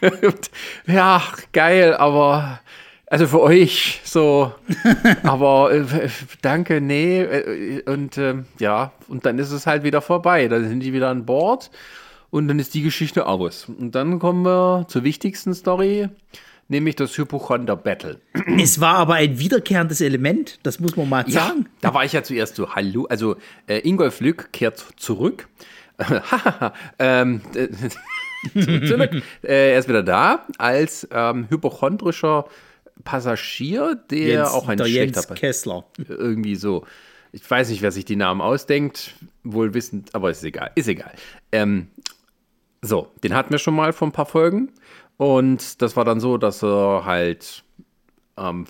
[0.86, 2.60] ja, geil, aber
[3.10, 4.52] also für euch so,
[5.22, 6.08] aber äh,
[6.42, 7.20] danke, nee.
[7.22, 10.48] Äh, und äh, ja, und dann ist es halt wieder vorbei.
[10.48, 11.70] Dann sind die wieder an Bord
[12.30, 13.66] und dann ist die Geschichte aus.
[13.68, 16.08] Und dann kommen wir zur wichtigsten Story,
[16.68, 18.20] nämlich das Hypochonder Battle.
[18.60, 21.60] Es war aber ein wiederkehrendes Element, das muss man mal sagen.
[21.60, 23.36] Ja, da war ich ja zuerst so, hallo, also
[23.66, 25.48] äh, Ingolf Lück kehrt zurück.
[26.98, 27.40] ähm,
[28.52, 29.22] zurück.
[29.42, 32.44] Äh, er ist wieder da als ähm, hypochondrischer
[33.04, 35.84] Passagier, der Jens, auch ein der Jens Kessler.
[36.08, 36.86] Irgendwie so.
[37.32, 40.70] Ich weiß nicht, wer sich die Namen ausdenkt, wohl wissend, aber ist egal.
[40.74, 41.12] Ist egal.
[41.52, 41.88] Ähm,
[42.80, 44.72] so, den hatten wir schon mal vor ein paar Folgen.
[45.16, 47.64] Und das war dann so, dass er halt
[48.38, 48.66] ähm,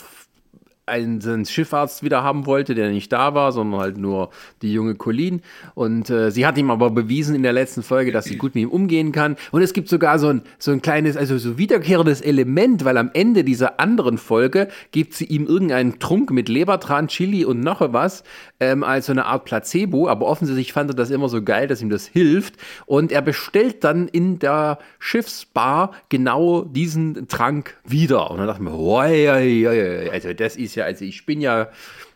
[0.88, 4.30] einen Schiffarzt wieder haben wollte, der nicht da war, sondern halt nur
[4.62, 5.42] die junge Colleen.
[5.74, 8.62] Und äh, sie hat ihm aber bewiesen in der letzten Folge, dass sie gut mit
[8.62, 9.36] ihm umgehen kann.
[9.52, 13.10] Und es gibt sogar so ein, so ein kleines, also so wiederkehrendes Element, weil am
[13.12, 18.24] Ende dieser anderen Folge gibt sie ihm irgendeinen Trunk mit Lebertran, Chili und noch was,
[18.60, 20.08] ähm, als so eine Art Placebo.
[20.08, 22.54] Aber offensichtlich fand er das immer so geil, dass ihm das hilft.
[22.86, 28.30] Und er bestellt dann in der Schiffsbar genau diesen Trank wieder.
[28.30, 31.70] Und dann dachte oh, also das ist ja also ich bin ja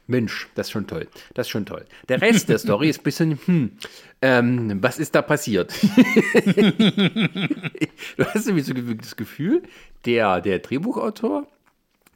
[0.07, 1.09] Mensch, das ist schon toll.
[1.35, 1.85] Das ist schon toll.
[2.09, 3.73] Der Rest der Story ist ein bisschen, hm,
[4.21, 5.73] ähm, was ist da passiert?
[5.83, 5.89] du
[8.27, 9.63] hast irgendwie so das Gefühl,
[10.05, 11.47] der, der Drehbuchautor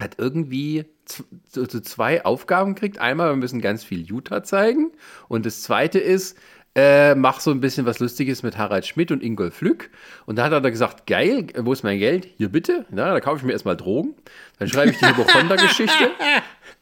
[0.01, 1.25] hat irgendwie so,
[1.65, 2.99] so zwei Aufgaben gekriegt.
[2.99, 4.93] Einmal, wir müssen ganz viel Utah zeigen.
[5.29, 6.37] Und das zweite ist,
[6.77, 9.89] äh, mach so ein bisschen was Lustiges mit Harald Schmidt und Ingolf Lück.
[10.27, 12.29] Und da hat er gesagt, geil, wo ist mein Geld?
[12.37, 12.85] Hier bitte.
[12.95, 14.15] Ja, da kaufe ich mir erstmal Drogen.
[14.59, 16.11] Dann schreibe ich die Hypochonder-Geschichte.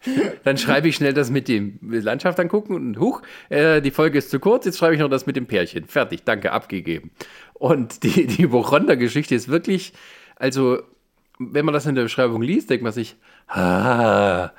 [0.45, 4.30] Dann schreibe ich schnell das mit dem Landschaft angucken und huch, äh, die Folge ist
[4.30, 5.86] zu kurz, jetzt schreibe ich noch das mit dem Pärchen.
[5.86, 7.12] Fertig, danke, abgegeben.
[7.55, 9.92] Und die, die Hypochonder-Geschichte ist wirklich,
[10.36, 10.82] also,
[11.38, 13.16] wenn man das in der Beschreibung liest, denkt man sich,
[13.47, 14.51] ah,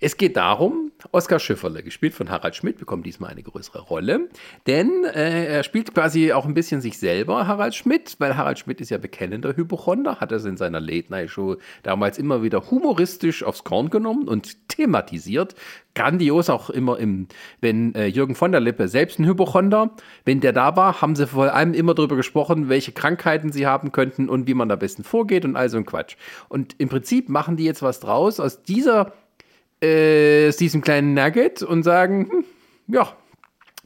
[0.00, 4.28] es geht darum, Oskar Schifferle, gespielt von Harald Schmidt, bekommt diesmal eine größere Rolle,
[4.66, 8.80] denn äh, er spielt quasi auch ein bisschen sich selber, Harald Schmidt, weil Harald Schmidt
[8.80, 13.90] ist ja bekennender Hypochonder, hat es in seiner Late-Night-Show damals immer wieder humoristisch aufs Korn
[13.90, 15.54] genommen und thematisiert.
[15.94, 17.26] Grandios auch immer im,
[17.60, 19.92] wenn äh, Jürgen von der Lippe selbst ein Hypochonder,
[20.24, 23.92] wenn der da war, haben sie vor allem immer darüber gesprochen, welche Krankheiten sie haben
[23.92, 26.16] könnten und wie man am besten vorgeht und all so ein Quatsch.
[26.48, 29.12] Und im Prinzip machen die jetzt was draus aus dieser
[29.80, 32.44] äh, aus diesem kleinen Nugget und sagen, hm,
[32.88, 33.12] ja,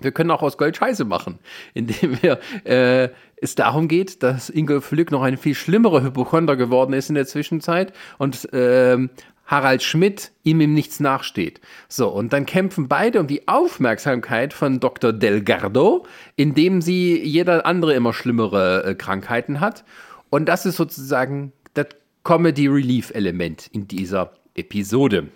[0.00, 1.38] wir können auch aus Gold Scheiße machen,
[1.74, 6.92] indem wir äh, es darum geht, dass Ingolf Lück noch ein viel schlimmerer Hypochonder geworden
[6.92, 9.08] ist in der Zwischenzeit und äh,
[9.50, 11.60] Harald Schmidt ihm im Nichts nachsteht.
[11.88, 15.12] So, und dann kämpfen beide um die Aufmerksamkeit von Dr.
[15.12, 19.84] Delgardo, indem sie jeder andere immer schlimmere äh, Krankheiten hat.
[20.28, 21.86] Und das ist sozusagen das
[22.22, 25.28] Comedy Relief Element in dieser Episode.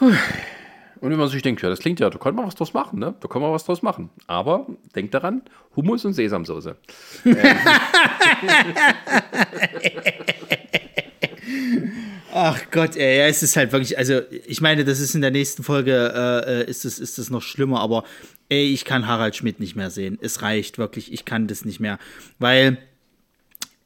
[0.00, 2.98] Und wenn man sich denkt, ja, das klingt ja, da kann man was draus machen,
[2.98, 3.14] ne?
[3.20, 4.08] Da kann man was draus machen.
[4.26, 5.42] Aber denkt daran,
[5.76, 6.76] Hummus und Sesamsoße.
[12.32, 15.62] Ach Gott, ey, es ist halt wirklich, also ich meine, das ist in der nächsten
[15.62, 18.02] Folge, äh, äh ist es ist das noch schlimmer, aber
[18.48, 20.18] ey, ich kann Harald Schmidt nicht mehr sehen.
[20.20, 21.98] Es reicht wirklich, ich kann das nicht mehr,
[22.38, 22.78] weil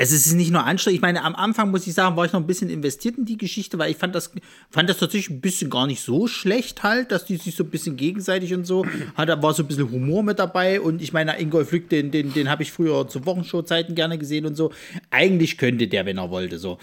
[0.01, 0.97] es ist nicht nur anstrengend.
[0.97, 3.37] Ich meine, am Anfang muss ich sagen, war ich noch ein bisschen investiert in die
[3.37, 4.33] Geschichte, weil ich fand das,
[4.71, 7.71] fand das tatsächlich ein bisschen gar nicht so schlecht halt, dass die sich so ein
[7.71, 8.87] bisschen gegenseitig und so,
[9.17, 12.13] hat, da war so ein bisschen Humor mit dabei und ich meine, Ingolf Lück, den,
[12.13, 14.73] den, den habe ich früher zu Wochenshow-Zeiten gerne gesehen und so.
[15.11, 16.79] Eigentlich könnte der, wenn er wollte, so.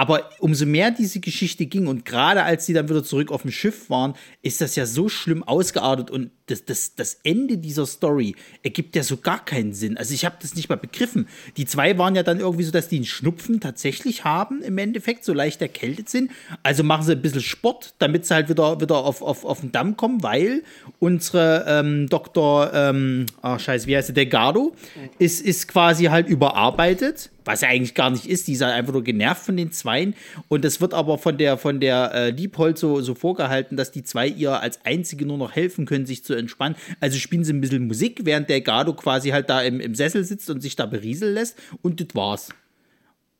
[0.00, 3.50] Aber umso mehr diese Geschichte ging und gerade als sie dann wieder zurück auf dem
[3.50, 8.34] Schiff waren, ist das ja so schlimm ausgeartet und das, das, das Ende dieser Story
[8.62, 9.98] ergibt ja so gar keinen Sinn.
[9.98, 11.28] Also ich habe das nicht mal begriffen.
[11.58, 15.22] Die zwei waren ja dann irgendwie so, dass die einen Schnupfen tatsächlich haben, im Endeffekt,
[15.22, 16.30] so leicht erkältet sind.
[16.62, 19.70] Also machen sie ein bisschen Sport, damit sie halt wieder, wieder auf, auf, auf den
[19.70, 20.62] Damm kommen, weil
[20.98, 24.74] unsere ähm, Doktor, ähm, ach scheiße, wie heißt der, Delgado,
[25.18, 28.92] ist, ist quasi halt überarbeitet was er eigentlich gar nicht ist, die ist halt einfach
[28.92, 30.14] nur genervt von den Zweien.
[30.48, 34.02] Und das wird aber von der, von der äh, Liebhold so, so vorgehalten, dass die
[34.02, 36.76] zwei ihr als einzige nur noch helfen können, sich zu entspannen.
[37.00, 40.24] Also spielen sie ein bisschen Musik, während der Gado quasi halt da im, im Sessel
[40.24, 41.58] sitzt und sich da berieseln lässt.
[41.82, 42.48] Und das war's.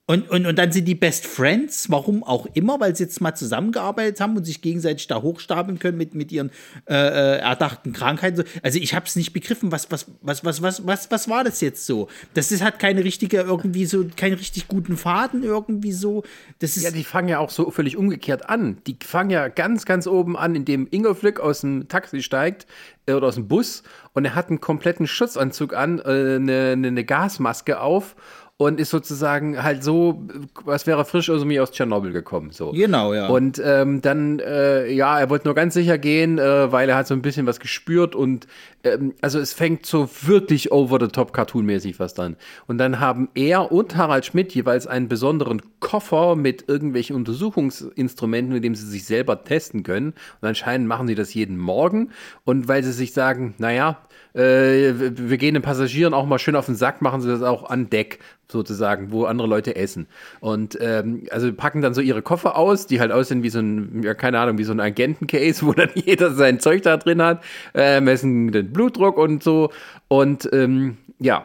[0.06, 3.36] Und, und, und dann sind die Best Friends, warum auch immer, weil sie jetzt mal
[3.36, 6.50] zusammengearbeitet haben und sich gegenseitig da hochstapeln können mit, mit ihren
[6.88, 8.42] äh, äh erdachten Krankheiten.
[8.64, 11.60] Also ich habe es nicht begriffen, was, was, was, was, was, was, was war das
[11.60, 12.08] jetzt so?
[12.34, 16.24] Das ist, hat keine richtige, irgendwie so, keinen richtig guten Faden irgendwie so.
[16.58, 18.78] Das ist ja, die fangen ja auch so völlig umgekehrt an.
[18.88, 22.66] Die fangen ja ganz, ganz oben an, indem Ingo Flick aus dem Taxi steigt
[23.06, 27.04] äh, oder aus dem Bus und er hat einen kompletten Schutzanzug an, äh, eine, eine
[27.04, 28.16] Gasmaske auf
[28.60, 30.22] und ist sozusagen halt so,
[30.66, 32.50] was wäre frisch aus mir aus Tschernobyl gekommen.
[32.50, 32.72] So.
[32.72, 33.28] Genau, ja.
[33.28, 37.06] Und ähm, dann, äh, ja, er wollte nur ganz sicher gehen, äh, weil er hat
[37.06, 38.46] so ein bisschen was gespürt und
[38.84, 42.36] ähm, also es fängt so wirklich over the top Cartoon-mäßig was dann.
[42.66, 48.62] Und dann haben er und Harald Schmidt jeweils einen besonderen Koffer mit irgendwelchen Untersuchungsinstrumenten, mit
[48.62, 50.12] dem sie sich selber testen können.
[50.42, 52.10] Und anscheinend machen sie das jeden Morgen.
[52.44, 53.96] Und weil sie sich sagen, naja,
[54.34, 57.68] äh, wir gehen den Passagieren auch mal schön auf den Sack, machen sie das auch
[57.68, 60.06] an Deck sozusagen, wo andere Leute essen.
[60.40, 64.02] Und ähm, also packen dann so ihre Koffer aus, die halt aussehen wie so ein,
[64.02, 67.42] ja, keine Ahnung, wie so ein Agentencase, wo dann jeder sein Zeug da drin hat,
[67.74, 69.70] äh, messen den Blutdruck und so.
[70.08, 71.44] Und ähm, ja,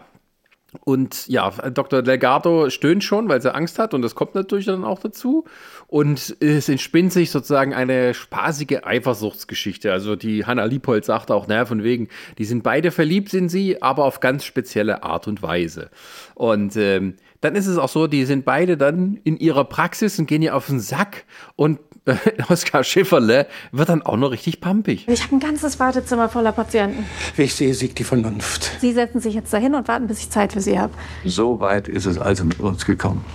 [0.83, 2.01] und ja, Dr.
[2.01, 5.45] Delgado stöhnt schon, weil sie Angst hat und das kommt natürlich dann auch dazu.
[5.87, 9.91] Und es entspinnt sich sozusagen eine spaßige Eifersuchtsgeschichte.
[9.91, 13.81] Also die Hanna Liebold sagt auch, naja, von wegen, die sind beide verliebt, sind sie,
[13.81, 15.89] aber auf ganz spezielle Art und Weise.
[16.33, 20.25] Und ähm, dann ist es auch so, die sind beide dann in ihrer Praxis und
[20.25, 21.25] gehen ihr auf den Sack
[21.55, 21.79] und
[22.49, 25.07] Oskar Schifferle wird dann auch noch richtig pampig.
[25.07, 27.05] Ich habe ein ganzes Wartezimmer voller Patienten.
[27.35, 28.79] Wie ich sehe, siegt die Vernunft.
[28.79, 30.93] Sie setzen sich jetzt dahin und warten, bis ich Zeit für Sie habe.
[31.25, 33.25] So weit ist es also mit uns gekommen.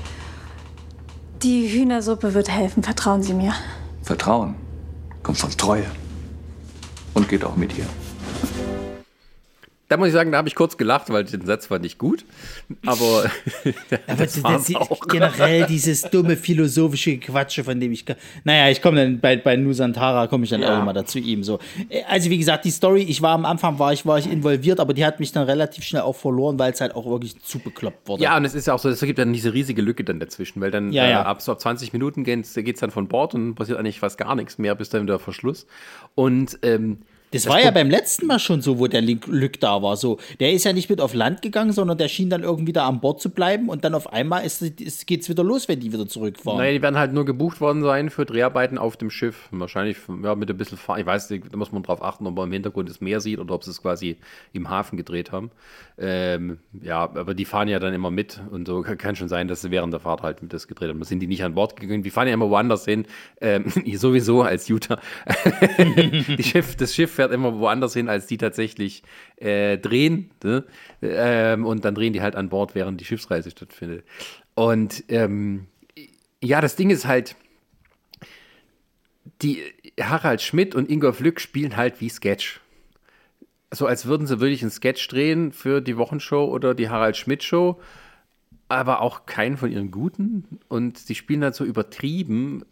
[1.42, 3.54] Die Hühnersuppe wird helfen, vertrauen Sie mir.
[4.02, 4.56] Vertrauen
[5.22, 5.86] kommt von Treue
[7.14, 7.86] und geht auch mit ihr.
[9.90, 12.24] Da muss ich sagen, da habe ich kurz gelacht, weil den Satz war nicht gut.
[12.86, 13.24] Aber,
[14.06, 15.00] aber das das, auch.
[15.08, 18.04] generell dieses dumme philosophische Quatsche, von dem ich.
[18.44, 20.76] Naja, ich komme dann bei, bei Nusantara komme ich dann ja.
[20.76, 21.58] auch immer dazu ihm so.
[22.06, 24.94] Also wie gesagt, die Story, ich war am Anfang war ich, war ich involviert, aber
[24.94, 28.06] die hat mich dann relativ schnell auch verloren, weil es halt auch wirklich zu bekloppt
[28.06, 28.22] wurde.
[28.22, 30.60] Ja, und es ist ja auch so, es gibt dann diese riesige Lücke dann dazwischen,
[30.60, 31.22] weil dann ja, ja.
[31.22, 34.18] Äh, ab so ab 20 Minuten geht es dann von Bord und passiert eigentlich fast
[34.18, 35.66] gar nichts mehr, bis dann wieder Verschluss.
[36.14, 36.98] Und ähm,
[37.32, 39.96] das, das war ja beim letzten Mal schon so, wo der Lück da war.
[39.96, 42.88] So, der ist ja nicht mit auf Land gegangen, sondern der schien dann irgendwie da
[42.88, 45.92] an Bord zu bleiben und dann auf einmal ist, ist, geht's wieder los, wenn die
[45.92, 46.58] wieder zurückfahren.
[46.58, 49.48] Nein, die werden halt nur gebucht worden sein für Dreharbeiten auf dem Schiff.
[49.52, 52.34] Wahrscheinlich ja, mit ein bisschen Fahr Ich weiß nicht, da muss man drauf achten, ob
[52.34, 54.16] man im Hintergrund das Meer sieht oder ob sie es quasi
[54.52, 55.52] im Hafen gedreht haben.
[55.98, 59.60] Ähm, ja, aber die fahren ja dann immer mit und so kann schon sein, dass
[59.60, 60.98] sie während der Fahrt halt mit das gedreht haben.
[60.98, 62.02] Da sind die nicht an Bord gegangen.
[62.02, 63.06] Die fahren ja immer woanders hin.
[63.40, 64.98] Ähm, sowieso als Utah.
[66.40, 69.02] Schiff, das Schiff fährt immer woanders hin als die tatsächlich
[69.36, 70.30] äh, drehen.
[70.42, 70.64] Ne?
[71.02, 74.06] Ähm, und dann drehen die halt an Bord, während die Schiffsreise stattfindet.
[74.54, 75.66] Und ähm,
[76.42, 77.36] ja, das Ding ist halt,
[79.42, 79.62] die
[80.00, 82.60] Harald Schmidt und Ingolf Lück spielen halt wie Sketch.
[83.70, 87.42] So als würden sie wirklich einen Sketch drehen für die Wochenshow oder die Harald Schmidt
[87.42, 87.78] Show,
[88.68, 90.58] aber auch keinen von ihren guten.
[90.68, 92.64] Und sie spielen halt so übertrieben,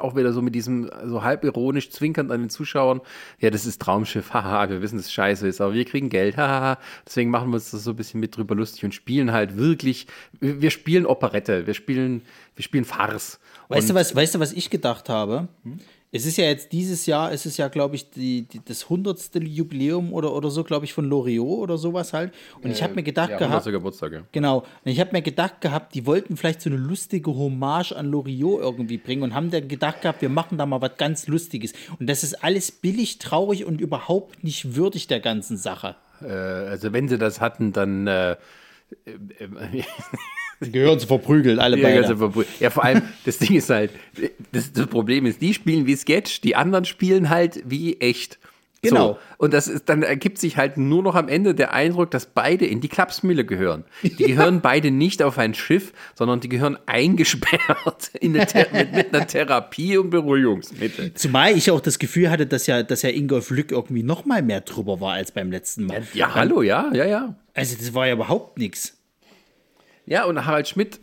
[0.00, 3.00] auch wieder so mit diesem so halb ironisch zwinkernd an den Zuschauern,
[3.38, 6.36] ja, das ist Traumschiff, haha, wir wissen, dass es scheiße ist, aber wir kriegen Geld,
[6.36, 9.56] haha, deswegen machen wir uns das so ein bisschen mit drüber lustig und spielen halt
[9.56, 10.06] wirklich,
[10.40, 12.22] wir spielen Operette, wir spielen,
[12.54, 13.38] wir spielen Farce.
[13.68, 15.48] Weißt du was, weißt du, was ich gedacht habe?
[15.64, 15.80] Hm?
[16.16, 19.38] Es ist ja jetzt dieses Jahr, es ist ja, glaube ich, die, die, das hundertste
[19.38, 22.32] Jubiläum oder, oder so, glaube ich, von Loriot oder sowas halt.
[22.62, 23.66] Und äh, ich habe mir gedacht ja, gehabt.
[23.66, 24.22] Geburtstag, ja.
[24.32, 24.58] Genau.
[24.58, 28.60] Und ich habe mir gedacht gehabt, die wollten vielleicht so eine lustige Hommage an Loriot
[28.60, 31.72] irgendwie bringen und haben dann gedacht gehabt, wir machen da mal was ganz Lustiges.
[31.98, 35.96] Und das ist alles billig, traurig und überhaupt nicht würdig der ganzen Sache.
[36.22, 38.06] Äh, also, wenn sie das hatten, dann.
[38.06, 38.36] Äh,
[40.64, 42.16] Die gehören zu verprügeln, alle beide.
[42.16, 42.54] Verprügeln.
[42.60, 43.90] Ja, vor allem, das Ding ist halt,
[44.52, 48.38] das, das, Problem ist, die spielen wie Sketch, die anderen spielen halt wie echt.
[48.88, 49.12] Genau.
[49.12, 49.18] So.
[49.38, 52.66] Und das ist, dann ergibt sich halt nur noch am Ende der Eindruck, dass beide
[52.66, 53.84] in die Klapsmühle gehören.
[54.02, 54.26] Die ja.
[54.28, 59.26] gehören beide nicht auf ein Schiff, sondern die gehören eingesperrt in eine mit, mit, einer
[59.26, 61.14] Therapie und Beruhigungsmittel.
[61.14, 64.42] Zumal ich auch das Gefühl hatte, dass ja, dass ja Ingolf Lück irgendwie noch mal
[64.42, 66.02] mehr drüber war als beim letzten Mal.
[66.12, 67.34] Ja, ja hallo, ja, ja, ja.
[67.54, 68.96] Also das war ja überhaupt nichts.
[70.06, 71.00] Ja, und Harald Schmidt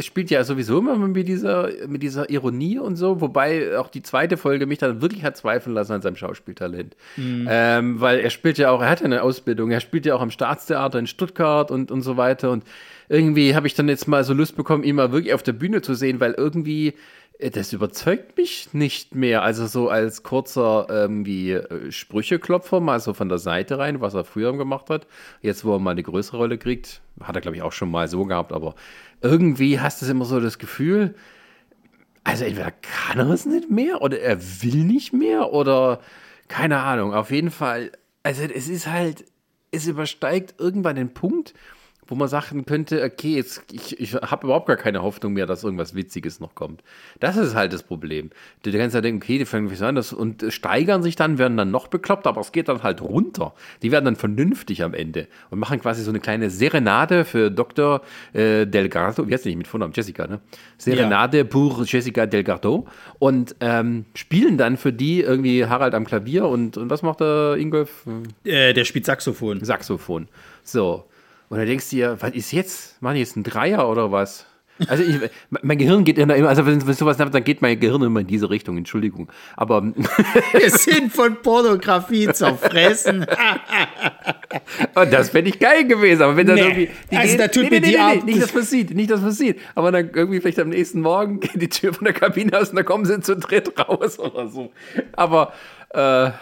[0.00, 4.36] spielt ja sowieso immer mit dieser, mit dieser Ironie und so, wobei auch die zweite
[4.36, 6.96] Folge mich dann wirklich hat zweifeln lassen an seinem Schauspieltalent.
[7.16, 7.46] Mhm.
[7.48, 10.20] Ähm, weil er spielt ja auch, er hat ja eine Ausbildung, er spielt ja auch
[10.20, 12.50] am Staatstheater in Stuttgart und, und so weiter.
[12.50, 12.64] Und
[13.08, 15.80] irgendwie habe ich dann jetzt mal so Lust bekommen, ihn mal wirklich auf der Bühne
[15.80, 16.94] zu sehen, weil irgendwie
[17.38, 19.42] äh, das überzeugt mich nicht mehr.
[19.42, 24.24] Also so als kurzer irgendwie äh, Sprücheklopfer mal so von der Seite rein, was er
[24.24, 25.06] früher gemacht hat.
[25.40, 28.08] Jetzt, wo er mal eine größere Rolle kriegt, hat er glaube ich auch schon mal
[28.08, 28.74] so gehabt, aber
[29.24, 31.14] irgendwie hast du immer so das Gefühl,
[32.24, 36.00] also entweder kann er es nicht mehr oder er will nicht mehr oder
[36.48, 37.14] keine Ahnung.
[37.14, 37.90] Auf jeden Fall,
[38.22, 39.24] also es ist halt,
[39.70, 41.54] es übersteigt irgendwann den Punkt,
[42.06, 45.64] wo man sagen könnte, okay, jetzt, ich, ich habe überhaupt gar keine Hoffnung mehr, dass
[45.64, 46.82] irgendwas Witziges noch kommt.
[47.20, 48.30] Das ist halt das Problem.
[48.62, 51.70] Du, kannst ja denken, okay, die fangen an das, und steigern sich dann, werden dann
[51.70, 53.54] noch bekloppt, aber es geht dann halt runter.
[53.82, 58.02] Die werden dann vernünftig am Ende und machen quasi so eine kleine Serenade für Dr.
[58.32, 60.40] Äh, Delgado, wie heißt nicht mit Vornamen, Jessica, ne?
[60.78, 61.44] Serenade ja.
[61.44, 62.86] pour Jessica Delgado
[63.18, 67.56] und ähm, spielen dann für die irgendwie Harald am Klavier und, und was macht der
[67.58, 68.04] Ingolf?
[68.44, 69.64] Äh, der spielt Saxophon.
[69.64, 70.28] Saxophon.
[70.62, 71.04] So.
[71.54, 73.00] Und dann denkst du dir, was ist jetzt?
[73.00, 74.44] Mann, jetzt ein Dreier oder was?
[74.88, 75.20] Also ich,
[75.62, 78.50] mein Gehirn geht immer, also wenn, wenn sowas dann geht mein Gehirn immer in diese
[78.50, 79.30] Richtung, Entschuldigung.
[79.56, 79.84] Aber
[80.52, 83.24] wir sind von Pornografie zerfressen.
[84.96, 86.22] Und das fände ich geil gewesen.
[86.22, 86.62] Aber wenn dann Nee.
[86.62, 87.16] irgendwie.
[87.16, 89.60] Also da tut nee, mir nee, die nee, nee, Nicht das passiert, nicht das passiert.
[89.76, 92.76] Aber dann irgendwie vielleicht am nächsten Morgen geht die Tür von der Kabine aus und
[92.76, 94.72] dann kommen sie zu dritt raus oder so.
[95.12, 95.52] Aber.
[95.90, 96.32] Äh,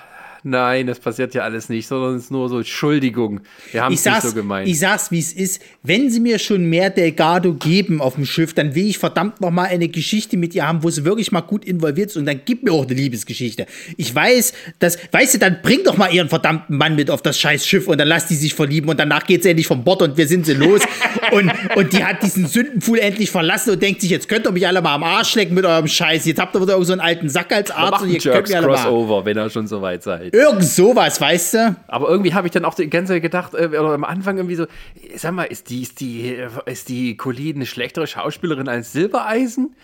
[0.44, 3.40] Nein, das passiert ja alles nicht, sondern es ist nur so Entschuldigung.
[3.70, 4.68] Wir haben es nicht so gemeint.
[4.68, 5.62] ich sag's, wie es ist.
[5.84, 9.52] Wenn sie mir schon mehr Delgado geben auf dem Schiff, dann will ich verdammt noch
[9.52, 12.16] mal eine Geschichte mit ihr haben, wo sie wirklich mal gut involviert ist.
[12.16, 13.66] Und dann gib mir auch eine Liebesgeschichte.
[13.96, 17.38] Ich weiß, dass, weißt du, dann bring doch mal ihren verdammten Mann mit auf das
[17.38, 20.02] scheiß Schiff und dann lass die sich verlieben und danach geht sie endlich vom Bord
[20.02, 20.80] und wir sind sie los.
[21.30, 24.66] und, und die hat diesen Sündenpfuhl endlich verlassen und denkt sich, jetzt könnt ihr mich
[24.66, 26.26] alle mal am Arsch lecken mit eurem Scheiß.
[26.26, 28.56] Jetzt habt ihr wieder irgend so einen alten Sack als Arzt und ihr könnt mir
[28.56, 28.74] alle mal.
[28.74, 30.31] Crossover, wenn ihr schon so weit seid.
[30.32, 31.76] Irgend sowas, weißt du?
[31.88, 34.54] Aber irgendwie habe ich dann auch die ganze Zeit gedacht, äh, oder am Anfang irgendwie
[34.54, 34.66] so,
[35.14, 39.76] sag mal, ist die, ist die, äh, ist die Colleen eine schlechtere Schauspielerin als Silbereisen?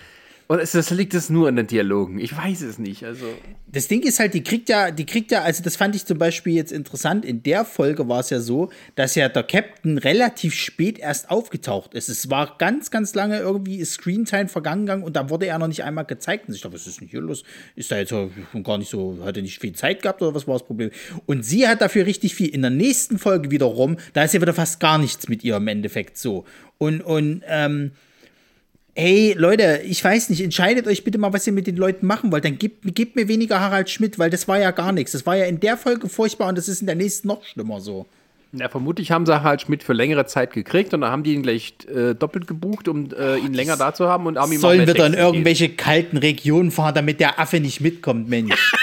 [0.49, 2.19] Oder ist das, liegt es nur an den Dialogen?
[2.19, 3.05] Ich weiß es nicht.
[3.05, 3.27] Also.
[3.71, 6.17] Das Ding ist halt, die kriegt ja, die kriegt ja, also das fand ich zum
[6.17, 7.27] Beispiel jetzt interessant.
[7.27, 11.93] In der Folge war es ja so, dass ja der Captain relativ spät erst aufgetaucht
[11.93, 12.09] ist.
[12.09, 15.85] Es war ganz, ganz lange irgendwie Screentime vergangen gegangen und da wurde er noch nicht
[15.85, 16.49] einmal gezeigt.
[16.49, 17.45] Und ich dachte, was ist denn hier los?
[17.77, 18.15] Ist da jetzt
[18.65, 20.91] gar nicht so, hat er nicht viel Zeit gehabt oder was war das Problem?
[21.27, 22.49] Und sie hat dafür richtig viel.
[22.49, 25.69] In der nächsten Folge wiederum, da ist ja wieder fast gar nichts mit ihr im
[25.69, 26.45] Endeffekt so.
[26.79, 27.93] Und, und, ähm,
[28.99, 32.33] Ey, Leute, ich weiß nicht, entscheidet euch bitte mal, was ihr mit den Leuten machen
[32.33, 32.45] wollt.
[32.45, 35.13] Dann gebt, gebt mir weniger Harald Schmidt, weil das war ja gar nichts.
[35.13, 37.81] Das war ja in der Folge furchtbar und das ist in der nächsten noch schlimmer
[37.81, 38.07] so.
[38.51, 41.45] Ja, vermutlich haben sie halt Schmidt für längere Zeit gekriegt und dann haben die ihn
[41.45, 44.85] gleich äh, doppelt gebucht, um äh, ihn länger da zu haben und haben ihm Sollen
[44.85, 48.73] wir dann irgendwelche kalten Regionen fahren, damit der Affe nicht mitkommt, Mensch?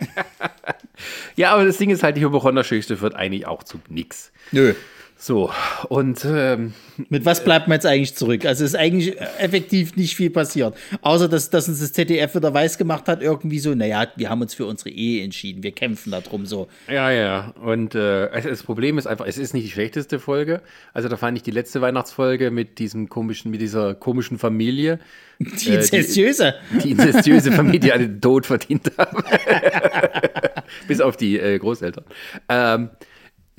[1.36, 4.32] Ja, aber das Ding ist halt, die Hypochondergeschichte führt eigentlich auch zu nix.
[4.50, 4.74] Nö.
[5.20, 5.50] So,
[5.88, 6.74] und ähm,
[7.08, 8.44] Mit was bleibt man jetzt eigentlich zurück?
[8.44, 10.76] Also ist eigentlich effektiv nicht viel passiert.
[11.02, 14.42] Außer, dass, dass uns das ZDF wieder weiß gemacht hat, irgendwie so, naja, wir haben
[14.42, 16.68] uns für unsere Ehe entschieden, wir kämpfen darum so.
[16.88, 17.52] Ja, ja.
[17.60, 20.62] Und äh, also das Problem ist einfach, es ist nicht die schlechteste Folge.
[20.94, 25.00] Also da fand ich die letzte Weihnachtsfolge mit diesem komischen, mit dieser komischen Familie.
[25.40, 26.54] Die inzestiöse.
[26.84, 29.24] Die inzestiöse Familie, die den Tod verdient haben.
[30.86, 32.04] Bis auf die äh, Großeltern.
[32.48, 32.90] Ähm,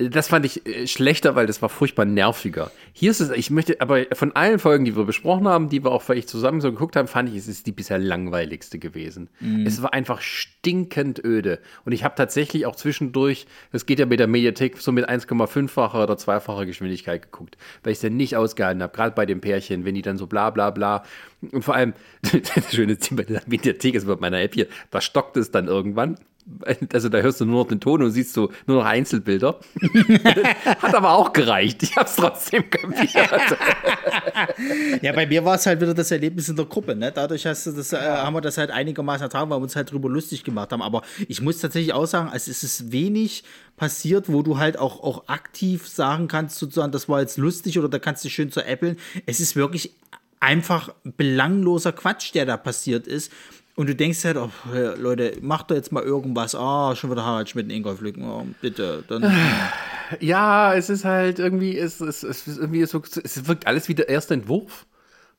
[0.08, 2.70] das fand ich äh, schlechter, weil das war furchtbar nerviger.
[2.92, 5.92] Hier ist es, ich möchte, aber von allen Folgen, die wir besprochen haben, die wir
[5.92, 9.28] auch vielleicht zusammen so geguckt haben, fand ich, es ist die bisher langweiligste gewesen.
[9.66, 11.60] Es war einfach stinkend öde.
[11.84, 16.02] Und ich habe tatsächlich auch zwischendurch, das geht ja mit der Mediathek, so mit 1,5-facher
[16.02, 19.84] oder zweifacher Geschwindigkeit geguckt, weil ich es dann nicht ausgehalten habe, gerade bei dem Pärchen,
[19.84, 21.04] wenn die dann so bla bla bla.
[21.52, 25.00] Und vor allem, das schöne Ding bei der Mediathek ist bei meiner App hier, da
[25.00, 26.16] stockt es dann irgendwann.
[26.92, 29.60] Also da hörst du nur noch den Ton und siehst so nur noch Einzelbilder.
[30.64, 31.82] Hat aber auch gereicht.
[31.82, 33.10] Ich habe es trotzdem kapiert.
[35.02, 36.94] Ja, bei mir war es halt wieder das Erlebnis in der Gruppe.
[36.94, 37.12] Ne?
[37.12, 40.44] Dadurch das, äh, haben wir das halt einigermaßen ertragen, weil wir uns halt drüber lustig
[40.44, 40.82] gemacht haben.
[40.82, 43.44] Aber ich muss tatsächlich auch sagen, es ist wenig
[43.76, 47.88] passiert, wo du halt auch, auch aktiv sagen kannst, sozusagen, das war jetzt lustig oder
[47.88, 48.96] da kannst du schön zu äppeln.
[49.26, 49.94] Es ist wirklich
[50.40, 53.30] einfach belangloser Quatsch, der da passiert ist.
[53.80, 54.50] Und du denkst halt, oh,
[54.98, 56.54] Leute, macht doch jetzt mal irgendwas.
[56.54, 58.28] Ah, schon wieder Harald Schmidt und Ingolf Lücken.
[58.28, 59.02] Oh, bitte.
[59.08, 59.22] Dann,
[60.20, 64.10] Ja, es ist halt irgendwie, es, es, es, irgendwie so, es wirkt alles wie der
[64.10, 64.84] erste Entwurf.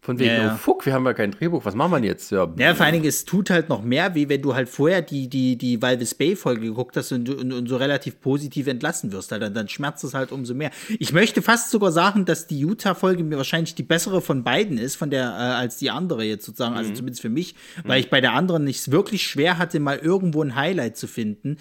[0.03, 0.53] Von wegen, Ja, ja.
[0.55, 2.31] oh fuck, wir haben ja kein Drehbuch, was machen wir jetzt?
[2.31, 5.03] Ja, Ja, vor allen Dingen, es tut halt noch mehr weh, wenn du halt vorher
[5.03, 9.31] die, die, die Valvis Bay-Folge geguckt hast und, und, und so relativ positiv entlassen wirst.
[9.31, 10.71] Halt, dann, dann schmerzt es halt umso mehr.
[10.97, 14.95] Ich möchte fast sogar sagen, dass die Utah-Folge mir wahrscheinlich die bessere von beiden ist,
[14.95, 18.21] von der, äh, als die andere jetzt sozusagen, also zumindest für mich, weil ich bei
[18.21, 21.57] der anderen nicht wirklich schwer hatte, mal irgendwo ein Highlight zu finden.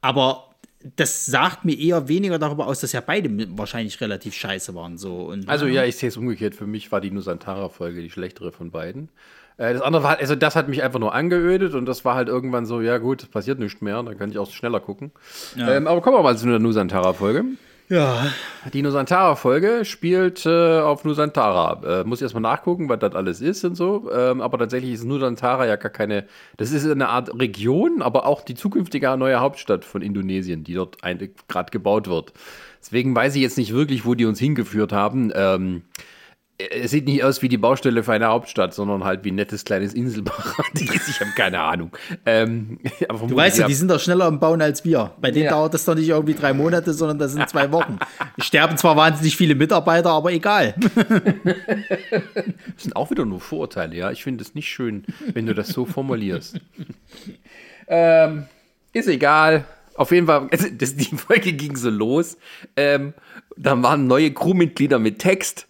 [0.00, 0.49] Aber
[0.96, 4.96] das sagt mir eher weniger darüber aus, dass ja beide wahrscheinlich relativ scheiße waren.
[4.96, 5.24] So.
[5.24, 6.54] Und, Also ja, ich sehe es umgekehrt.
[6.54, 9.10] Für mich war die Nusantara-Folge die schlechtere von beiden.
[9.58, 12.28] Äh, das andere war, also das hat mich einfach nur angeödet und das war halt
[12.28, 15.12] irgendwann so, ja gut, passiert nichts mehr, dann kann ich auch schneller gucken.
[15.58, 17.44] Ähm, aber kommen wir mal zu der Nusantara-Folge.
[17.90, 18.32] Ja,
[18.72, 22.00] Die Nusantara-Folge spielt äh, auf Nusantara.
[22.00, 24.10] Äh, muss ich erstmal nachgucken, was das alles ist und so.
[24.12, 26.26] Ähm, aber tatsächlich ist Nusantara ja gar keine.
[26.56, 30.98] Das ist eine Art Region, aber auch die zukünftige neue Hauptstadt von Indonesien, die dort
[31.48, 32.32] gerade gebaut wird.
[32.80, 35.32] Deswegen weiß ich jetzt nicht wirklich, wo die uns hingeführt haben.
[35.34, 35.82] Ähm,
[36.70, 39.64] es sieht nicht aus wie die Baustelle für eine Hauptstadt, sondern halt wie ein nettes
[39.64, 40.90] kleines Inselparadies.
[41.10, 41.90] Ich habe keine Ahnung.
[42.26, 45.12] Ähm, aber Du weißt ja, die sind doch schneller im Bauen als wir.
[45.20, 45.50] Bei denen Ja.
[45.52, 47.98] dauert das doch nicht irgendwie drei Monate, sondern das sind zwei Wochen.
[48.38, 50.74] Sterben zwar wahnsinnig viele Mitarbeiter, aber egal.
[51.44, 54.10] Das sind auch wieder nur Vorurteile, ja.
[54.10, 56.60] Ich finde es nicht schön, wenn du das so formulierst.
[57.88, 58.46] ähm,
[58.92, 59.64] ist egal.
[59.96, 62.38] Auf jeden Fall, also das, die Folge ging so los.
[62.76, 63.12] Ähm,
[63.56, 65.66] da waren neue Crewmitglieder mit Text,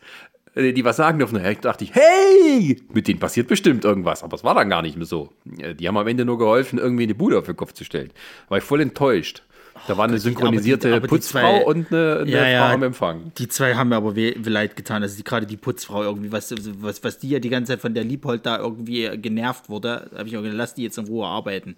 [0.60, 1.42] die was sagen durften.
[1.42, 4.22] Da dachte ich, hey, mit denen passiert bestimmt irgendwas.
[4.22, 5.30] Aber es war dann gar nicht mehr so.
[5.58, 8.10] Äh, Die haben am Ende nur geholfen, irgendwie eine Bude auf den Kopf zu stellen.
[8.48, 9.42] War ich voll enttäuscht.
[9.88, 12.66] Da war eine synchronisierte aber die- aber Putzfrau zwei- und eine, eine Ja, ja.
[12.66, 13.32] Frau am Empfang.
[13.38, 15.02] Die zwei haben mir aber weh, leid getan.
[15.02, 16.52] Also die, gerade die Putzfrau irgendwie, was,
[16.82, 20.28] was, was die ja die ganze Zeit von der Liebhold da irgendwie genervt wurde, habe
[20.28, 21.76] ich auch gedacht, lass die jetzt in Ruhe arbeiten.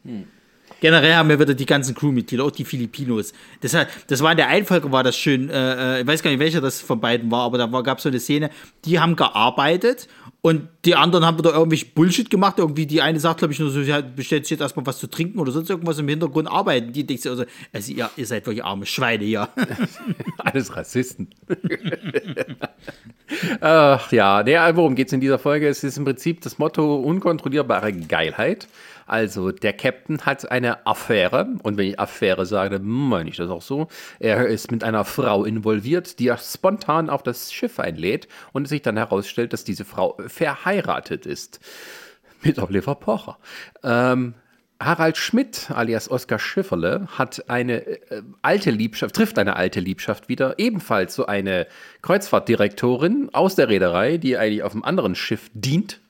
[0.82, 3.32] Generell haben wir wieder die ganzen Crewmitglieder, auch die Filipinos.
[3.60, 6.30] Das, hat, das war in der Einfolge, war das schön, äh, äh, ich weiß gar
[6.32, 8.50] nicht, welcher das von beiden war, aber da gab es so eine Szene,
[8.84, 10.08] die haben gearbeitet
[10.44, 12.58] und die anderen haben wieder irgendwie Bullshit gemacht.
[12.58, 15.06] Irgendwie die eine sagt, glaube ich, nur so, sie bestellt sich jetzt erstmal was zu
[15.06, 16.92] trinken oder sonst irgendwas im Hintergrund arbeiten.
[16.92, 19.48] Die denkt sich also, also ihr, ihr seid wirklich arme Schweine hier.
[20.38, 21.28] Alles Rassisten.
[23.60, 25.68] Ach ja, der, worum geht es in dieser Folge?
[25.68, 28.66] Es ist im Prinzip das Motto unkontrollierbare Geilheit.
[29.06, 33.50] Also der Captain hat eine Affäre und wenn ich Affäre sage, dann meine ich das
[33.50, 33.88] auch so.
[34.18, 38.70] Er ist mit einer Frau involviert, die er spontan auf das Schiff einlädt und es
[38.70, 41.60] sich dann herausstellt, dass diese Frau verheiratet ist.
[42.42, 43.38] Mit Oliver Pocher.
[43.84, 44.34] Ähm,
[44.80, 50.58] Harald Schmidt alias Oskar Schifferle hat eine äh, alte Liebschaft, trifft eine alte Liebschaft wieder,
[50.58, 51.66] ebenfalls so eine
[52.02, 56.00] Kreuzfahrtdirektorin aus der Reederei, die eigentlich auf einem anderen Schiff dient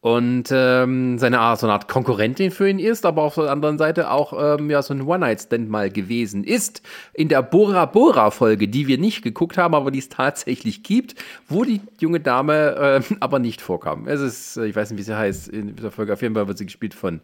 [0.00, 3.78] und ähm, seine Art, so eine Art Konkurrentin für ihn ist, aber auf der anderen
[3.78, 6.82] Seite auch ähm, ja, so ein One-Night-Stand mal gewesen ist.
[7.12, 11.16] In der Bora Bora-Folge, die wir nicht geguckt haben, aber die es tatsächlich gibt,
[11.48, 14.06] wo die junge Dame äh, aber nicht vorkam.
[14.06, 16.46] Es ist, äh, ich weiß nicht, wie sie heißt, in dieser Folge auf jeden Fall
[16.46, 17.20] wird sie gespielt von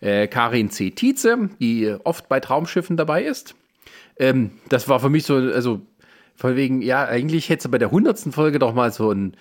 [0.00, 0.90] äh, Karin C.
[0.90, 3.54] Tietze, die oft bei Traumschiffen dabei ist.
[4.18, 5.80] Ähm, das war für mich so, also
[6.34, 9.36] von wegen, ja, eigentlich hätte sie bei der hundertsten Folge doch mal so ein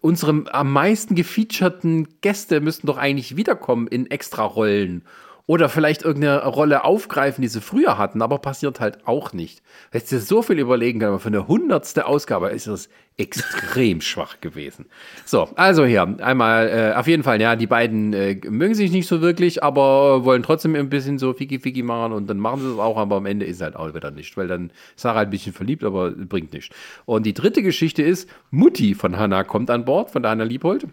[0.00, 5.02] unsere am meisten gefeaturten Gäste müssten doch eigentlich wiederkommen in Extra-Rollen.
[5.48, 9.62] Oder vielleicht irgendeine Rolle aufgreifen, die sie früher hatten, aber passiert halt auch nicht.
[9.92, 14.40] Hättest du so viel überlegen können, aber für eine hundertste Ausgabe ist das extrem schwach
[14.40, 14.86] gewesen.
[15.24, 19.06] So, also hier, einmal, äh, auf jeden Fall, ja, die beiden äh, mögen sich nicht
[19.06, 22.78] so wirklich, aber wollen trotzdem ein bisschen so Fiki-Fiki machen und dann machen sie es
[22.78, 25.52] auch, aber am Ende ist halt auch wieder nicht, weil dann ist Sarah ein bisschen
[25.52, 26.74] verliebt, aber bringt nichts.
[27.04, 30.88] Und die dritte Geschichte ist, Mutti von Hannah kommt an Bord, von der Hannah Liebhold.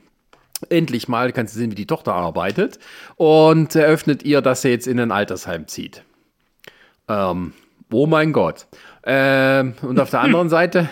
[0.69, 2.79] Endlich mal kannst du sehen, wie die Tochter arbeitet
[3.15, 6.03] und eröffnet ihr, dass sie jetzt in ein Altersheim zieht.
[7.07, 7.53] Ähm,
[7.91, 8.67] oh mein Gott.
[9.05, 10.89] Ähm, und auf der anderen Seite,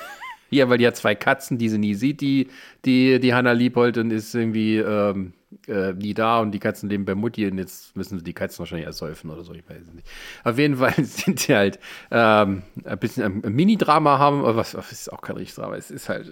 [0.50, 2.48] ja, weil die hat zwei Katzen, die sie nie sieht, die,
[2.84, 5.32] die, die Hannah Liebold und ist irgendwie ähm,
[5.68, 8.60] äh, nie da und die Katzen leben bei Mutti und jetzt müssen sie die Katzen
[8.60, 10.06] wahrscheinlich ersäufen oder so, ich weiß es nicht.
[10.44, 11.78] Auf jeden Fall sind sie halt
[12.10, 15.76] ähm, ein bisschen ein, ein Mini-Drama haben, aber was, was ist auch kein richtiges Drama,
[15.76, 16.30] es ist halt.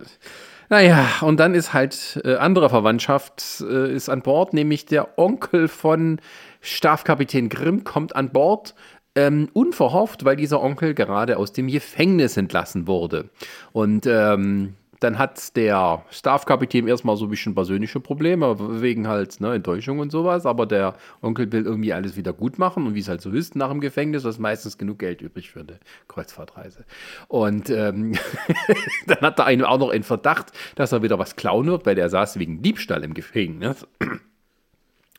[0.73, 5.67] Naja, und dann ist halt äh, andere Verwandtschaft äh, ist an Bord, nämlich der Onkel
[5.67, 6.21] von
[6.61, 8.77] Stabskapitän Grimm kommt an Bord.
[9.17, 13.31] Ähm, unverhofft, weil dieser Onkel gerade aus dem Gefängnis entlassen wurde.
[13.73, 19.55] Und ähm, dann hat der Stabskapitän erstmal so ein bisschen persönliche Probleme, wegen halt ne,
[19.55, 23.09] Enttäuschung und sowas, aber der Onkel will irgendwie alles wieder gut machen und wie es
[23.09, 26.85] halt so ist nach dem Gefängnis, ist meistens genug Geld übrig für eine Kreuzfahrtreise.
[27.29, 28.15] Und ähm,
[29.07, 31.95] dann hat er einen auch noch einen Verdacht, dass er wieder was klauen wird, weil
[31.95, 33.87] der saß wegen Diebstahl im Gefängnis.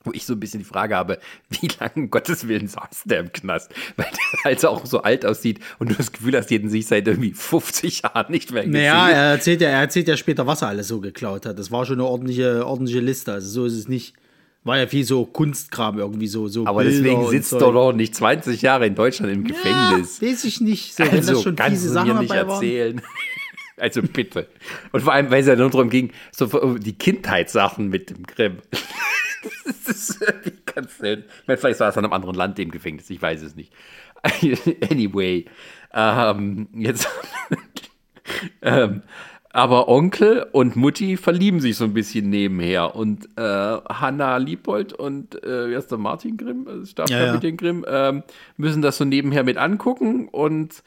[0.03, 3.19] Wo ich so ein bisschen die Frage habe, wie lange um Gottes Willen saß der
[3.19, 3.71] im Knast?
[3.97, 7.07] Weil der halt auch so alt aussieht und du das Gefühl hast, jeden sich seit
[7.07, 8.81] irgendwie 50 Jahren nicht mehr gesehen.
[8.81, 11.59] Naja, er erzählt ja, er erzählt ja später, was er alles so geklaut hat.
[11.59, 13.33] Das war schon eine ordentliche, ordentliche Liste.
[13.33, 14.15] Also so ist es nicht.
[14.63, 16.47] War ja viel so Kunstkram irgendwie so.
[16.47, 20.19] so Aber Bilder deswegen sitzt er doch nicht 20 Jahre in Deutschland im Gefängnis.
[20.19, 20.95] Ja, weiß ich nicht.
[20.95, 22.49] So, wenn also das schon kannst fiese du Sachen mir nicht waren.
[22.49, 23.01] erzählen.
[23.77, 24.47] Also bitte.
[24.91, 28.23] Und vor allem, weil es ja nur darum ging, so um die Kindheitssachen mit dem
[28.27, 28.57] Grimm.
[29.65, 30.19] Das ist,
[30.65, 31.19] kannst du denn?
[31.19, 33.73] Ich meine, vielleicht war es an einem anderen Land im Gefängnis, ich weiß es nicht.
[34.89, 35.45] Anyway,
[35.93, 37.07] ähm, jetzt.
[38.61, 39.01] ähm,
[39.53, 42.95] aber Onkel und Mutti verlieben sich so ein bisschen nebenher.
[42.95, 48.23] Und äh, Hanna Liebold und äh, wie heißt der Martin Grimm, äh, Stabskapitän Grimm, ähm,
[48.55, 50.83] müssen das so nebenher mit angucken und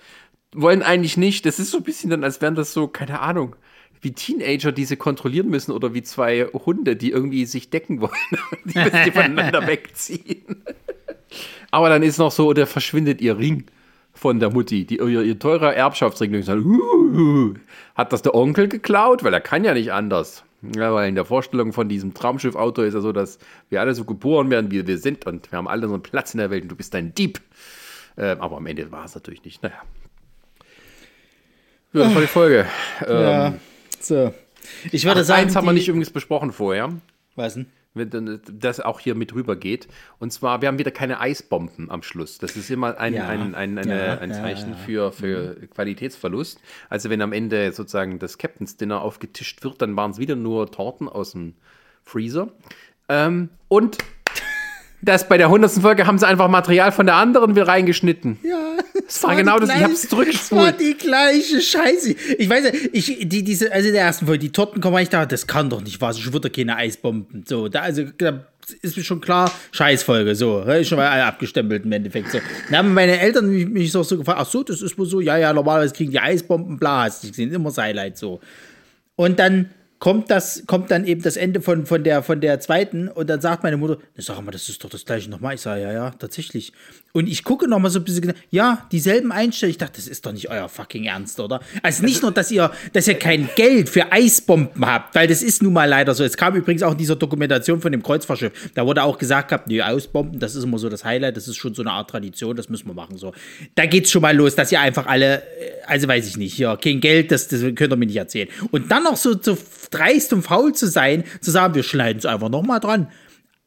[0.54, 1.44] wollen eigentlich nicht.
[1.44, 3.56] Das ist so ein bisschen dann, als wären das so, keine Ahnung,
[4.04, 8.12] wie Teenager, die sie kontrollieren müssen oder wie zwei Hunde, die irgendwie sich decken wollen.
[8.64, 10.62] die müssen die voneinander wegziehen.
[11.70, 13.64] Aber dann ist noch so, oder verschwindet ihr Ring
[14.12, 16.34] von der Mutti, die, ihr, ihr teurer Erbschaftsring.
[16.34, 17.54] Und sagt, uh,
[17.96, 19.24] hat das der Onkel geklaut?
[19.24, 20.44] Weil er kann ja nicht anders.
[20.76, 23.38] Ja, weil in der Vorstellung von diesem Traumschiff-Auto ist ja so, dass
[23.68, 26.32] wir alle so geboren werden, wie wir sind und wir haben alle so einen Platz
[26.32, 27.40] in der Welt und du bist ein Dieb.
[28.16, 29.62] Ähm, aber am Ende war es natürlich nicht.
[29.62, 29.82] Naja.
[31.92, 32.66] Ja, das war die Folge.
[33.02, 33.60] Ja, Ähm,
[34.04, 34.32] so.
[34.92, 36.90] Ich würde ach, sagen, eins haben wir nicht übrigens besprochen vorher,
[37.34, 37.66] Was denn?
[37.94, 39.86] das auch hier mit rüber geht.
[40.18, 42.38] Und zwar, wir haben wieder keine Eisbomben am Schluss.
[42.38, 43.28] Das ist immer ein, Ja.
[43.28, 44.76] ein, ein, eine, Ja, ein Zeichen ja.
[44.76, 46.60] für, für Qualitätsverlust.
[46.90, 50.72] Also wenn am Ende sozusagen das Captain's Dinner aufgetischt wird, dann waren es wieder nur
[50.72, 51.54] Torten aus dem
[52.02, 52.48] Freezer.
[53.08, 53.98] Ähm, und
[55.02, 55.70] Das bei der 100.
[55.72, 58.38] Folge haben sie einfach Material von der anderen wieder reingeschnitten.
[58.42, 58.63] Ja,
[59.06, 60.80] Das war genau das, ich hab's Es war zurückgespult.
[60.80, 62.14] die gleiche Scheiße.
[62.38, 65.08] Ich weiß ja, ich, die, diese, also in der ersten Folge, die Torten kommen, ich
[65.10, 67.44] dachte, das kann doch nicht wahr schon wieder keine Eisbomben.
[67.46, 68.46] So, da, also, da
[68.80, 72.30] ist mir schon klar, Scheißfolge, so, schon mal alle abgestempelt im Endeffekt.
[72.32, 72.38] So.
[72.70, 75.20] Dann haben meine Eltern mich, mich so, so gefragt, ach so, das ist wohl so,
[75.20, 78.40] ja, ja, normalerweise kriegen die Eisbomben, bla, hast du gesehen, immer das Highlight so.
[79.16, 83.08] Und dann kommt das, kommt dann eben das Ende von, von, der, von der zweiten
[83.08, 85.54] und dann sagt meine Mutter, "Na, sag mal, das ist doch das gleiche nochmal.
[85.54, 86.72] Ich sage, ja, ja, tatsächlich.
[87.16, 89.70] Und ich gucke nochmal so ein bisschen, genau, ja, dieselben Einstellungen.
[89.70, 91.60] Ich dachte, das ist doch nicht euer fucking Ernst, oder?
[91.80, 95.62] Also nicht nur, dass ihr, dass ihr kein Geld für Eisbomben habt, weil das ist
[95.62, 96.24] nun mal leider so.
[96.24, 98.72] Es kam übrigens auch in dieser Dokumentation von dem Kreuzfahrtschiff.
[98.74, 101.54] Da wurde auch gesagt gehabt, nee, Eisbomben, das ist immer so das Highlight, das ist
[101.54, 103.16] schon so eine Art Tradition, das müssen wir machen.
[103.16, 103.32] So.
[103.76, 105.42] Da geht's schon mal los, dass ihr einfach alle, äh,
[105.86, 108.48] also weiß ich nicht, ja, kein Geld, das, das könnt ihr mir nicht erzählen.
[108.72, 109.56] Und dann noch so, so
[109.92, 113.06] dreist und faul zu sein, zu sagen, wir schneiden es einfach nochmal dran.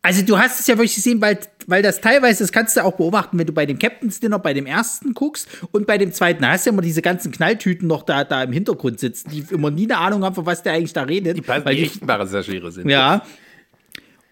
[0.01, 2.93] Also du hast es ja wirklich gesehen, weil, weil das teilweise, das kannst du auch
[2.93, 6.43] beobachten, wenn du bei dem Captain's Dinner bei dem ersten guckst und bei dem zweiten,
[6.43, 9.45] da hast du ja immer diese ganzen Knalltüten noch da, da im Hintergrund sitzen, die
[9.51, 11.37] immer nie eine Ahnung haben, von was der eigentlich da redet.
[11.37, 12.89] Die, weil die echten Passagiere sind.
[12.89, 13.21] ja.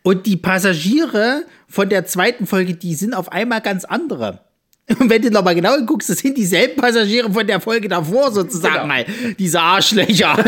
[0.04, 4.42] Und die Passagiere von der zweiten Folge, die sind auf einmal ganz andere.
[4.88, 8.74] Und wenn du nochmal genau guckst, das sind dieselben Passagiere von der Folge davor sozusagen
[8.76, 8.88] Genau.
[8.88, 9.06] mal.
[9.40, 10.38] Diese Arschlöcher.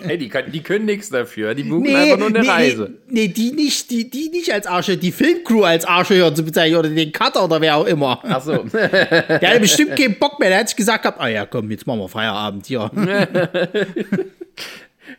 [0.00, 1.54] Hey, die, können- die können nichts dafür.
[1.54, 2.94] Die buchen einfach nur eine Reise.
[3.08, 6.78] Nee, nee, die nicht, die, die nicht als Arschlöcher, die Filmcrew als Arschlöcher zu bezeichnen
[6.78, 8.18] oder den Cutter oder wer auch immer.
[8.22, 8.56] Ach so.
[8.72, 10.48] Der hatte bestimmt keinen Bock mehr.
[10.48, 12.90] Der hat sich gesagt gehabt, ah ja, komm, jetzt machen wir Feierabend hier.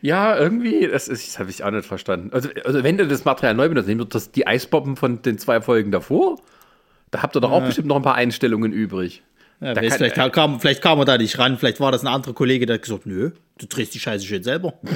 [0.02, 2.30] Ja, irgendwie, das, ist- das habe ich auch nicht verstanden.
[2.32, 5.38] Also, also wenn du das Material neu benutzt, nehmt ihr das die Eisbomben von den
[5.38, 6.38] zwei Folgen davor?
[7.10, 9.22] Da habt ihr doch auch bestimmt noch ein paar Einstellungen übrig.
[9.60, 12.32] Ja, kann- vielleicht, kam, vielleicht kam er da nicht ran, vielleicht war das ein anderer
[12.32, 14.74] Kollege, der hat gesagt, nö, du drehst die Scheiße schön selber.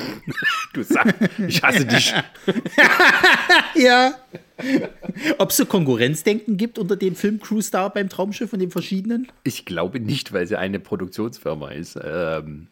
[0.73, 1.15] Du sagst,
[1.47, 2.13] ich hasse dich.
[3.77, 4.13] ja.
[5.39, 9.29] Ob es so Konkurrenzdenken gibt unter den Filmcrews da beim Traumschiff und den verschiedenen?
[9.45, 11.97] Ich glaube nicht, weil sie eine Produktionsfirma ist.
[12.03, 12.67] Ähm,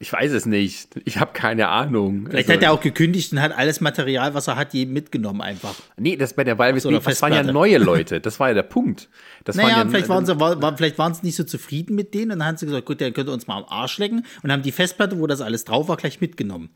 [0.00, 0.90] ich weiß es nicht.
[1.04, 2.26] Ich habe keine Ahnung.
[2.30, 5.40] Vielleicht Also- hat er auch gekündigt und hat alles Material, was er hat, jedem mitgenommen
[5.40, 5.74] einfach.
[5.96, 8.20] Nee, das bei der Walvis So, oder das waren ja neue Leute.
[8.20, 9.08] Das war ja der Punkt.
[9.44, 11.96] Das Naja, waren ja, vielleicht, waren sie, war, war, vielleicht waren sie nicht so zufrieden
[11.96, 13.98] mit denen und dann haben sie gesagt, gut, dann könnt ihr uns mal am Arsch
[13.98, 16.70] lecken und haben die Festplatte, wo das alles drauf war, gleich mitgenommen.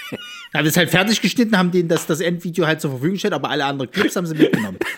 [0.54, 3.50] haben das halt fertig geschnitten, haben denen das, das Endvideo halt zur Verfügung gestellt, aber
[3.50, 4.78] alle anderen Clips haben sie mitgenommen.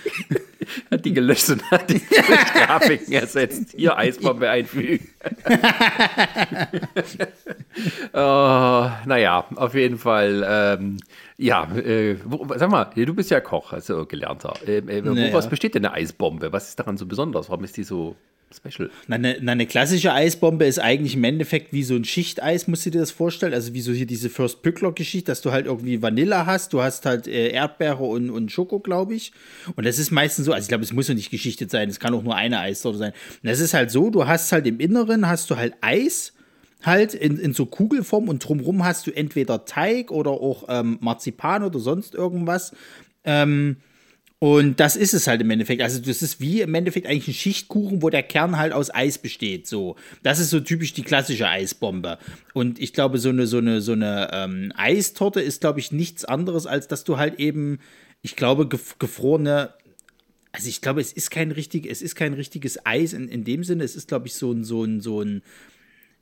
[1.01, 3.73] hat die gelöscht und hat die durch Grafiken ersetzt.
[3.77, 5.09] Hier Eisbombe einfügen.
[8.13, 10.45] oh, naja, auf jeden Fall.
[10.47, 10.99] Ähm,
[11.37, 14.55] ja, äh, wo, sag mal, du bist ja Koch, also gelernter.
[14.67, 15.33] Ähm, äh, Naja.
[15.33, 16.53] Woraus besteht denn eine Eisbombe?
[16.53, 17.49] Was ist daran so besonders?
[17.49, 18.17] Warum ist die so
[18.55, 18.91] special?
[19.07, 22.91] Na, eine, eine klassische Eisbombe ist eigentlich im Endeffekt wie so ein Schichteis, musst du
[22.91, 23.55] dir das vorstellen.
[23.55, 27.07] Also wie so hier diese First Picklock-Geschichte, dass du halt irgendwie Vanille hast, du hast
[27.07, 29.33] halt äh, Erdbeere und, und Schoko, glaube ich.
[29.77, 32.01] Und das ist meistens so, also ich glaube, es muss ja nicht geschichtet sein, es
[32.01, 33.13] kann auch nur eine Eissorte sein.
[33.43, 36.33] Und das ist halt so, du hast halt im Inneren, hast du halt Eis,
[36.83, 41.63] halt in, in so Kugelform und drumrum hast du entweder Teig oder auch ähm, Marzipan
[41.63, 42.73] oder sonst irgendwas.
[43.25, 43.77] Ähm,
[44.41, 45.83] und das ist es halt im Endeffekt.
[45.83, 49.19] Also das ist wie im Endeffekt eigentlich ein Schichtkuchen, wo der Kern halt aus Eis
[49.19, 49.67] besteht.
[49.67, 52.19] So, das ist so typisch die klassische Eisbombe.
[52.55, 56.25] Und ich glaube, so eine so eine so eine ähm, Eistorte ist, glaube ich, nichts
[56.25, 57.81] anderes als dass du halt eben,
[58.23, 59.75] ich glaube, gef gefrorene
[60.53, 63.63] also ich glaube, es ist kein richtig, es ist kein richtiges Eis in, in dem
[63.63, 63.85] Sinne.
[63.85, 65.43] Es ist, glaube ich, so ein, so ein, so ein,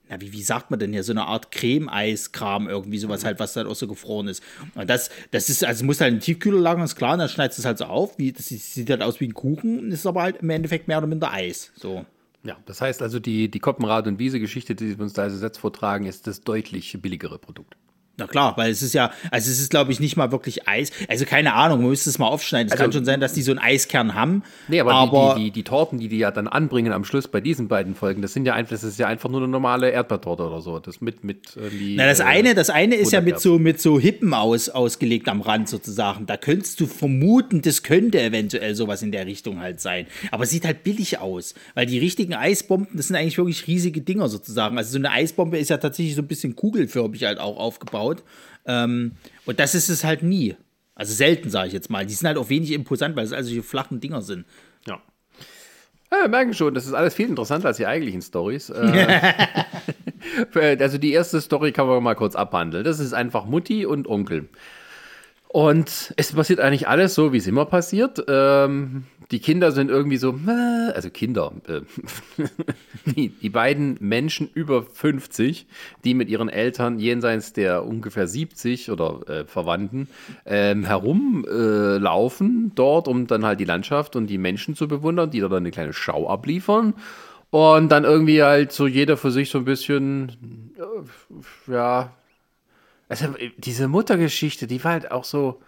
[0.08, 3.56] na, wie, wie sagt man denn hier, so eine Art Creme-Eis-Kram, irgendwie sowas halt, was
[3.56, 4.42] halt auch so gefroren ist.
[4.74, 7.58] Und das, das ist, also muss halt im Tiefkühler lagern, ist klar, und dann schneidest
[7.58, 10.22] du es halt so auf, wie, das sieht halt aus wie ein Kuchen, ist aber
[10.22, 11.72] halt im Endeffekt mehr oder minder Eis.
[11.76, 12.04] So.
[12.44, 15.58] Ja, das heißt also, die, die Koppenrad- und Wiese-Geschichte, die Sie uns da als Satz
[15.58, 17.76] vortragen, ist das deutlich billigere Produkt.
[18.18, 20.90] Na klar, weil es ist ja, also es ist, glaube ich, nicht mal wirklich Eis.
[21.08, 22.66] Also keine Ahnung, man müsste es mal aufschneiden.
[22.66, 24.42] Es Also- kann schon sein, dass die so einen Eiskern haben.
[24.66, 27.40] Nee, aber, aber die, die, die, Torten, die die ja dann anbringen am Schluss bei
[27.40, 30.42] diesen beiden Folgen, das sind ja einfach, das ist ja einfach nur eine normale Erdbeertorte
[30.42, 30.80] oder so.
[30.80, 33.80] Das mit, mit irgendwie, Na, das äh, eine, das eine ist ja mit so, mit
[33.80, 36.26] so Hippen aus, ausgelegt am Rand sozusagen.
[36.26, 40.06] Da könntest du vermuten, das könnte eventuell sowas in der Richtung halt sein.
[40.32, 41.54] Aber es sieht halt billig aus.
[41.74, 44.76] Weil die richtigen Eisbomben, das sind eigentlich wirklich riesige Dinger sozusagen.
[44.76, 48.07] Also so eine Eisbombe ist ja tatsächlich so ein bisschen kugelförmig halt auch aufgebaut.
[48.66, 49.12] Ähm,
[49.46, 50.56] und das ist es halt nie.
[50.94, 52.04] Also selten, sage ich jetzt mal.
[52.04, 54.46] Die sind halt auch wenig imposant, weil es also solche flachen Dinger sind.
[54.86, 55.00] Ja.
[56.10, 58.70] Ja, wir merken schon, das ist alles viel interessanter als die eigentlichen Stories.
[58.70, 59.20] Äh,
[60.80, 62.84] also die erste Story kann man mal kurz abhandeln.
[62.84, 64.48] Das ist einfach Mutti und Onkel.
[65.50, 68.22] Und es passiert eigentlich alles so, wie es immer passiert.
[68.28, 71.80] Ähm, die Kinder sind irgendwie so, äh, also Kinder, äh,
[73.06, 75.66] die, die, beiden Menschen über 50,
[76.04, 80.08] die mit ihren Eltern jenseits der ungefähr 70 oder äh, Verwandten
[80.44, 85.48] ähm, herumlaufen dort, um dann halt die Landschaft und die Menschen zu bewundern, die da
[85.48, 86.92] dann eine kleine Schau abliefern.
[87.50, 92.12] Und dann irgendwie halt so jeder für sich so ein bisschen, äh, ja,
[93.08, 95.60] also diese Muttergeschichte, die war halt auch so,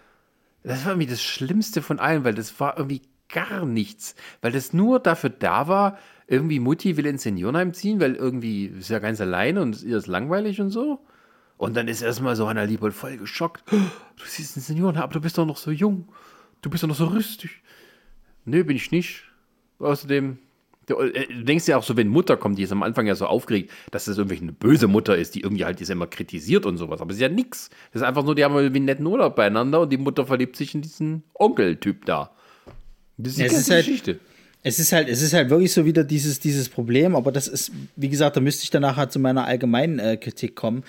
[0.63, 4.73] das war irgendwie das Schlimmste von allen, weil das war irgendwie gar nichts, weil das
[4.73, 9.21] nur dafür da war, irgendwie Mutti will ins Seniorenheim ziehen, weil irgendwie ist ja ganz
[9.21, 11.01] alleine und ihr ist langweilig und so.
[11.57, 13.65] Und dann ist erstmal so Anna Liebold voll geschockt.
[13.73, 16.09] Oh, du siehst ein Seniorenheim, aber du bist doch noch so jung.
[16.63, 17.63] Du bist doch noch so rüstig.
[18.45, 19.25] Nö, bin ich nicht.
[19.79, 20.39] Außerdem,
[20.97, 23.71] du denkst ja auch so, wenn Mutter kommt, die ist am Anfang ja so aufgeregt,
[23.91, 27.01] dass das irgendwie eine böse Mutter ist, die irgendwie halt die immer kritisiert und sowas.
[27.01, 27.71] Aber es ist ja nix.
[27.93, 30.57] Das ist einfach nur, die haben irgendwie einen netten Urlaub beieinander und die Mutter verliebt
[30.57, 32.31] sich in diesen Onkeltyp da.
[33.17, 34.19] Das ist die ganze halt, Geschichte.
[34.63, 37.73] Es ist halt, es ist halt wirklich so wieder dieses, dieses Problem, aber das ist,
[37.97, 40.85] wie gesagt, da müsste ich danach halt zu meiner allgemeinen äh, Kritik kommen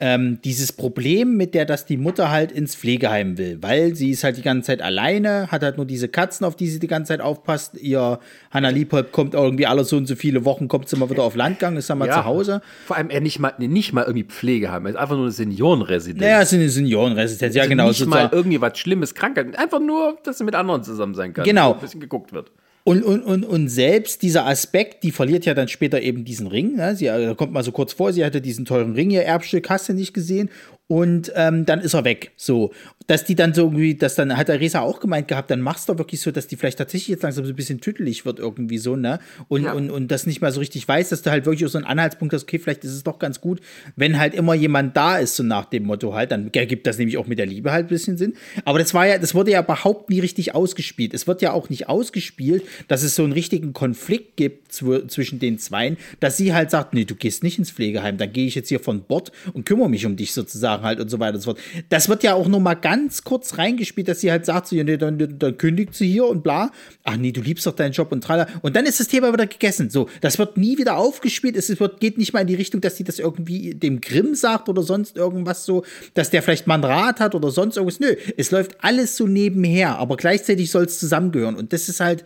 [0.00, 4.24] ähm, dieses Problem mit der, dass die Mutter halt ins Pflegeheim will, weil sie ist
[4.24, 7.08] halt die ganze Zeit alleine, hat halt nur diese Katzen, auf die sie die ganze
[7.08, 7.76] Zeit aufpasst.
[7.80, 8.18] Ihr
[8.50, 11.36] Hanna Liebhold kommt irgendwie alle so und so viele Wochen, kommt sie mal wieder auf
[11.36, 12.60] Landgang, ist dann mal ja, zu Hause.
[12.86, 16.20] Vor allem er nicht mal, nicht mal irgendwie Pflegeheim, er ist einfach nur eine Seniorenresidenz.
[16.20, 17.88] Naja, es ist eine Seniorenresidenz, ja also genau.
[17.88, 18.30] Nicht sozusagen.
[18.30, 21.44] mal irgendwie was Schlimmes, Krankheit, einfach nur, dass sie mit anderen zusammen sein kann.
[21.44, 21.74] Genau.
[21.74, 22.50] Ein bisschen geguckt wird.
[22.86, 26.76] Und, und, und, und selbst dieser Aspekt, die verliert ja dann später eben diesen Ring.
[26.76, 26.94] Ne?
[26.94, 29.88] Sie da kommt mal so kurz vor, sie hatte diesen teuren Ring, ihr Erbstück hast
[29.88, 30.50] du nicht gesehen
[30.86, 32.32] und ähm, dann ist er weg.
[32.36, 32.72] So,
[33.06, 35.88] dass die dann so irgendwie, dass dann hat der Resa auch gemeint gehabt, dann machst
[35.88, 38.78] du wirklich so, dass die vielleicht tatsächlich jetzt langsam so ein bisschen tüttelig wird irgendwie
[38.78, 39.18] so, ne?
[39.48, 39.72] Und, ja.
[39.72, 42.34] und, und das nicht mal so richtig weiß, dass du halt wirklich so einen Anhaltspunkt
[42.34, 43.60] hast, okay, vielleicht ist es doch ganz gut,
[43.96, 47.16] wenn halt immer jemand da ist, so nach dem Motto halt, dann ergibt das nämlich
[47.16, 48.34] auch mit der Liebe halt ein bisschen Sinn.
[48.64, 51.14] Aber das war ja, das wurde ja überhaupt nie richtig ausgespielt.
[51.14, 55.58] Es wird ja auch nicht ausgespielt, dass es so einen richtigen Konflikt gibt zwischen den
[55.58, 58.68] Zweien, dass sie halt sagt, nee, du gehst nicht ins Pflegeheim, dann gehe ich jetzt
[58.68, 61.40] hier von Bord und kümmere mich um dich sozusagen Jahren halt und so weiter und
[61.40, 61.60] so fort.
[61.88, 64.96] Das wird ja auch nur mal ganz kurz reingespielt, dass sie halt sagt, so, nee,
[64.96, 66.70] dann, dann kündigt sie hier und bla.
[67.02, 68.46] Ach nee, du liebst doch deinen Job und tralla.
[68.62, 69.90] Und dann ist das Thema wieder gegessen.
[69.90, 71.56] So, das wird nie wieder aufgespielt.
[71.56, 74.68] Es wird, geht nicht mal in die Richtung, dass sie das irgendwie dem Grimm sagt
[74.68, 78.00] oder sonst irgendwas so, dass der vielleicht mal ein Rat hat oder sonst irgendwas.
[78.00, 81.56] Nö, es läuft alles so nebenher, aber gleichzeitig soll es zusammengehören.
[81.56, 82.24] Und das ist halt,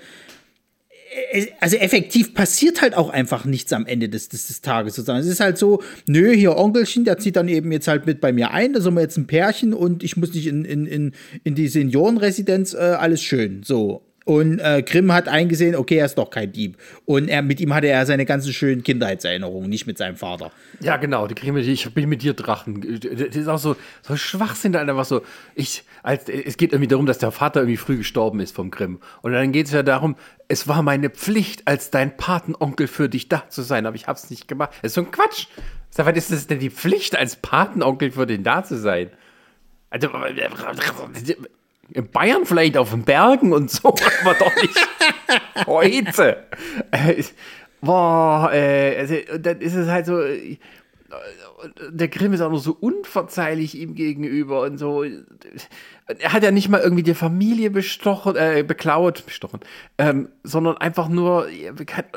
[1.61, 5.21] also effektiv passiert halt auch einfach nichts am Ende des, des, des Tages sozusagen.
[5.21, 8.33] Es ist halt so, nö, hier Onkelchen, der zieht dann eben jetzt halt mit bei
[8.33, 11.13] mir ein, da sind wir jetzt ein Pärchen und ich muss nicht in, in, in,
[11.45, 13.63] in die Seniorenresidenz, äh, alles schön.
[13.63, 14.08] So.
[14.29, 16.77] Und äh, Grimm hat eingesehen, okay, er ist doch kein Dieb.
[17.07, 20.51] Und er, mit ihm hatte er seine ganzen schönen Kindheitserinnerungen, nicht mit seinem Vater.
[20.81, 23.01] Ja, genau, die mit, ich bin mit dir Drachen.
[23.01, 25.23] Das ist auch so, so Schwachsinn, Alter, was so,
[25.55, 29.01] ich, als, es geht irgendwie darum, dass der Vater irgendwie früh gestorben ist vom Grimm.
[29.23, 30.15] Und dann geht es ja darum,
[30.47, 34.29] es war meine Pflicht, als dein Patenonkel für dich da zu sein, aber ich hab's
[34.29, 34.73] nicht gemacht.
[34.83, 35.47] Das ist so ein Quatsch.
[35.89, 39.09] Sag, was ist das denn die Pflicht, als Patenonkel für den da zu sein?
[39.89, 40.11] Also,
[41.93, 43.89] in Bayern vielleicht auf den Bergen und so,
[44.23, 44.89] aber doch nicht
[45.67, 46.45] heute.
[46.91, 47.23] Äh,
[47.81, 50.21] boah, äh, also, dann ist es halt so.
[50.21, 50.59] Äh,
[51.91, 55.03] der Grimm ist auch noch so unverzeihlich ihm gegenüber und so.
[55.03, 59.61] Er hat ja nicht mal irgendwie die Familie bestochen, äh, beklaut, bestochen,
[59.97, 61.49] ähm, sondern einfach nur,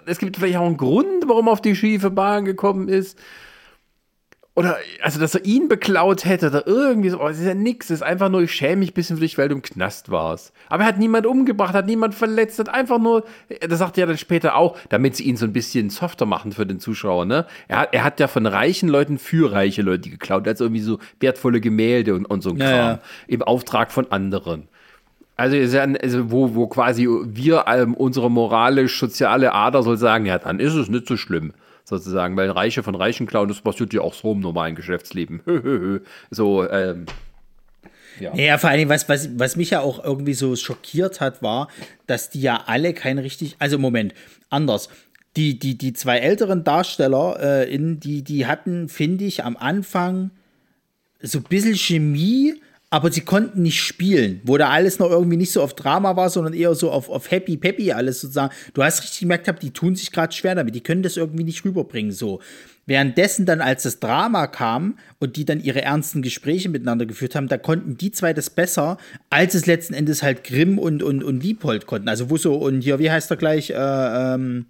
[0.05, 3.17] es gibt vielleicht auch einen Grund, warum er auf die schiefe Bahn gekommen ist.
[4.53, 7.21] Oder, also, dass er ihn beklaut hätte oder irgendwie so.
[7.21, 7.87] Oh, das ist ja nix.
[7.87, 10.11] Das ist einfach nur, ich schäme mich ein bisschen für dich, weil du im Knast
[10.11, 10.51] warst.
[10.67, 13.23] Aber er hat niemand umgebracht, hat niemand verletzt, hat einfach nur,
[13.61, 16.51] das sagt er ja dann später auch, damit sie ihn so ein bisschen softer machen
[16.51, 17.45] für den Zuschauer, ne?
[17.69, 20.99] Er hat, er hat ja von reichen Leuten für reiche Leute geklaut, als irgendwie so
[21.21, 22.69] wertvolle Gemälde und, und so ein Kram.
[22.69, 22.99] Ja, ja.
[23.27, 24.67] Im Auftrag von anderen.
[25.37, 30.73] Also, also wo, wo quasi wir ähm, unsere moralisch-soziale Ader soll sagen, ja, dann ist
[30.73, 31.53] es nicht so schlimm
[31.83, 36.01] sozusagen, weil Reiche von Reichen klauen, das passiert ja auch so im normalen Geschäftsleben.
[36.29, 37.05] so, ähm,
[38.19, 38.35] ja.
[38.35, 41.69] ja, vor allem, was, was, was mich ja auch irgendwie so schockiert hat, war,
[42.07, 44.13] dass die ja alle kein richtig, also Moment,
[44.49, 44.89] anders.
[45.37, 50.31] Die, die, die zwei älteren Darsteller, äh, in, die, die hatten, finde ich, am Anfang
[51.21, 52.55] so ein bisschen Chemie,
[52.93, 56.29] aber sie konnten nicht spielen, wo da alles noch irgendwie nicht so auf Drama war,
[56.29, 58.53] sondern eher so auf, auf Happy Peppy alles sozusagen.
[58.73, 61.63] Du hast richtig gemerkt, die tun sich gerade schwer damit, die können das irgendwie nicht
[61.63, 62.41] rüberbringen so.
[62.85, 67.47] Währenddessen dann, als das Drama kam und die dann ihre ernsten Gespräche miteinander geführt haben,
[67.47, 68.97] da konnten die zwei das besser,
[69.29, 72.09] als es letzten Endes halt Grimm und, und, und Liebhold konnten.
[72.09, 74.65] Also wo so, und hier, wie heißt er gleich, äh, ähm,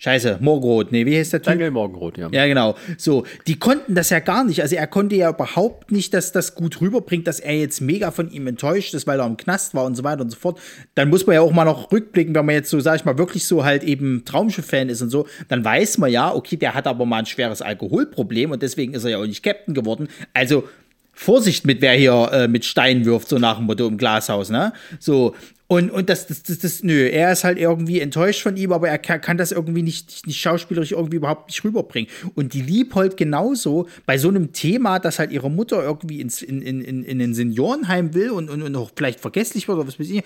[0.00, 1.54] Scheiße, Morgenrot, nee, wie heißt der Typ?
[1.54, 2.28] Daniel Morgenrot, ja.
[2.30, 2.76] Ja, genau.
[2.96, 4.62] So, die konnten das ja gar nicht.
[4.62, 8.30] Also er konnte ja überhaupt nicht, dass das gut rüberbringt, dass er jetzt mega von
[8.30, 10.60] ihm enttäuscht ist, weil er im Knast war und so weiter und so fort.
[10.94, 13.18] Dann muss man ja auch mal noch rückblicken, wenn man jetzt so, sag ich mal,
[13.18, 16.86] wirklich so halt eben Traumschiff-Fan ist und so, dann weiß man ja, okay, der hat
[16.86, 20.06] aber mal ein schweres Alkoholproblem und deswegen ist er ja auch nicht Captain geworden.
[20.32, 20.68] Also
[21.12, 24.72] Vorsicht mit wer hier äh, mit Stein wirft, so nach dem Motto im Glashaus, ne?
[25.00, 25.34] So.
[25.70, 28.88] Und, und das, das, das, das, nö, er ist halt irgendwie enttäuscht von ihm, aber
[28.88, 32.10] er kann, das irgendwie nicht, nicht schauspielerisch irgendwie überhaupt nicht rüberbringen.
[32.34, 36.62] Und die Liebhold genauso bei so einem Thema, dass halt ihre Mutter irgendwie ins, in,
[36.62, 40.00] in, in, in ein Seniorenheim will und, und, und auch vielleicht vergesslich wird oder was
[40.00, 40.24] weiß ich.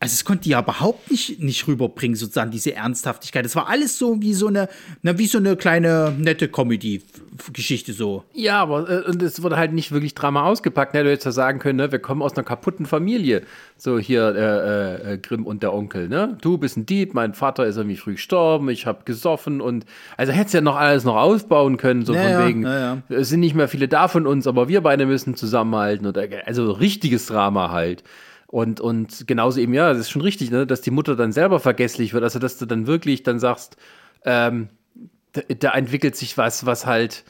[0.00, 3.44] Also es konnte die ja überhaupt nicht, nicht rüberbringen, sozusagen, diese Ernsthaftigkeit.
[3.44, 4.68] Das war alles so wie so eine,
[5.02, 8.22] na, wie so eine kleine, nette Comedy-Geschichte so.
[8.32, 10.94] Ja, aber äh, und es wurde halt nicht wirklich Drama ausgepackt.
[10.94, 11.02] Ne?
[11.02, 11.90] Du hättest ja sagen können, ne?
[11.90, 13.42] wir kommen aus einer kaputten Familie.
[13.76, 16.08] So hier äh, äh, Grimm und der Onkel.
[16.08, 16.38] Ne?
[16.42, 19.84] Du bist ein Dieb, mein Vater ist irgendwie früh gestorben, ich habe gesoffen und
[20.16, 23.02] also hättest ja noch alles noch ausbauen können, so Ja, von wegen, ja, ja.
[23.08, 26.06] es sind nicht mehr viele da von uns, aber wir beide müssen zusammenhalten.
[26.06, 28.04] Und, äh, also richtiges Drama halt.
[28.50, 31.60] Und, und genauso eben, ja, das ist schon richtig, ne, dass die Mutter dann selber
[31.60, 32.24] vergesslich wird.
[32.24, 33.76] Also, dass du dann wirklich dann sagst,
[34.24, 34.70] ähm,
[35.32, 37.24] da, da entwickelt sich was, was halt,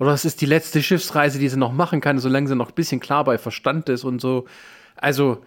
[0.00, 2.74] oder es ist die letzte Schiffsreise, die sie noch machen kann, solange sie noch ein
[2.74, 4.46] bisschen klar bei Verstand ist und so.
[4.96, 5.42] Also,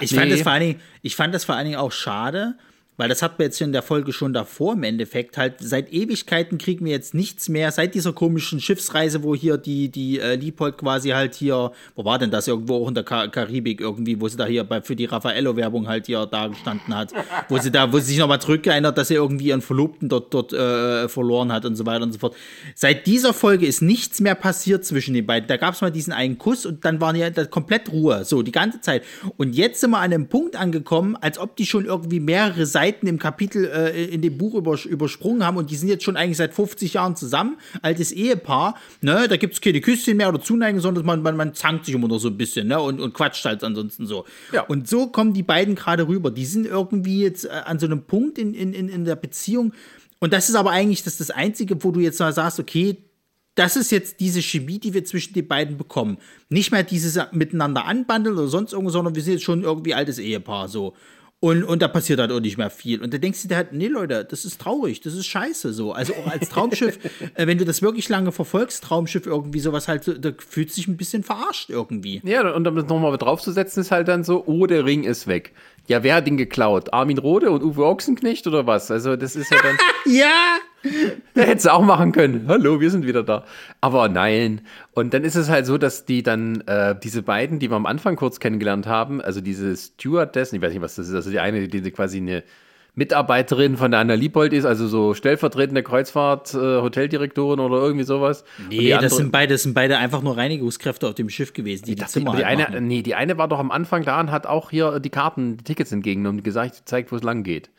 [0.00, 0.18] Ich, Nee.
[0.18, 2.56] fand das vor allen Dingen, ich fand das vor allen Dingen auch schade,
[2.98, 5.54] weil das hat man jetzt in der Folge schon davor im Endeffekt halt.
[5.60, 7.70] Seit Ewigkeiten kriegen wir jetzt nichts mehr.
[7.70, 12.18] Seit dieser komischen Schiffsreise, wo hier die, die äh, Liebold quasi halt hier, wo war
[12.18, 12.48] denn das?
[12.48, 15.86] Irgendwo auch in der Ka Karibik irgendwie, wo sie da hier bei, für die Raffaello-Werbung
[15.86, 17.12] halt hier da gestanden hat.
[17.48, 20.52] wo sie da, wo sie sich nochmal zurückerinnert, dass sie irgendwie ihren Verlobten dort, dort
[20.52, 22.34] äh, verloren hat und so weiter und so fort.
[22.74, 25.46] Seit dieser Folge ist nichts mehr passiert zwischen den beiden.
[25.46, 28.24] Da gab es mal diesen einen Kuss und dann war ja da komplett Ruhe.
[28.24, 29.04] So, die ganze Zeit.
[29.36, 32.87] Und jetzt sind wir an einem Punkt angekommen, als ob die schon irgendwie mehrere Seiten
[33.06, 36.36] im Kapitel äh, in dem Buch übers übersprungen haben und die sind jetzt schon eigentlich
[36.36, 38.76] seit 50 Jahren zusammen, altes Ehepaar.
[39.00, 39.26] Ne?
[39.28, 42.08] Da gibt es keine Küsschen mehr oder Zuneigung, sondern man, man, man zankt sich immer
[42.08, 42.80] noch so ein bisschen ne?
[42.80, 44.24] und, und quatscht halt ansonsten so.
[44.52, 44.62] Ja.
[44.62, 46.30] Und so kommen die beiden gerade rüber.
[46.30, 49.72] Die sind irgendwie jetzt äh, an so einem Punkt in, in, in, in der Beziehung.
[50.18, 52.98] Und das ist aber eigentlich das, das Einzige, wo du jetzt mal sagst, okay,
[53.58, 56.18] das ist jetzt diese Chemie, die wir zwischen den beiden bekommen.
[56.48, 60.20] Nicht mehr dieses miteinander anbandeln oder sonst irgendwas, sondern wir sind jetzt schon irgendwie altes
[60.20, 60.94] Ehepaar so.
[61.40, 63.00] Und, und da passiert halt auch nicht mehr viel.
[63.00, 65.92] Und da denkst du dir halt, nee, Leute, das ist traurig, das ist scheiße so.
[65.92, 66.98] Also auch als Traumschiff,
[67.34, 70.88] äh, wenn du das wirklich lange verfolgst, Traumschiff irgendwie sowas halt, so, da fühlt sich
[70.88, 72.20] ein bisschen verarscht irgendwie.
[72.24, 75.52] ja, und um das nochmal draufzusetzen, ist halt dann so, oh, der Ring ist weg.
[75.86, 76.92] Ja, wer hat den geklaut?
[76.92, 78.90] Armin Rohde und Uwe Ochsenknecht oder was?
[78.90, 79.76] Also, das ist ja dann.
[80.12, 80.58] Ja!
[81.34, 82.46] Der hätte es auch machen können.
[82.48, 83.44] Hallo, wir sind wieder da.
[83.80, 84.60] Aber nein.
[84.92, 87.86] Und dann ist es halt so, dass die dann, äh, diese beiden, die wir am
[87.86, 91.40] Anfang kurz kennengelernt haben, also diese Stewardess, ich weiß nicht, was das ist, also die
[91.40, 92.44] eine, die, quasi eine
[92.94, 98.44] Mitarbeiterin von der Anna Liebold ist, also so stellvertretende Kreuzfahrt, äh, Hoteldirektorin oder irgendwie sowas.
[98.68, 101.94] Nee, das sind beide, das sind beide einfach nur Reinigungskräfte auf dem Schiff gewesen, die
[101.94, 104.32] die dachte, Zimmer die halt eine, nee, die eine war doch am Anfang da und
[104.32, 107.70] hat auch hier die Karten, die Tickets entgegengenommen und gesagt, zeigt, wo es lang geht.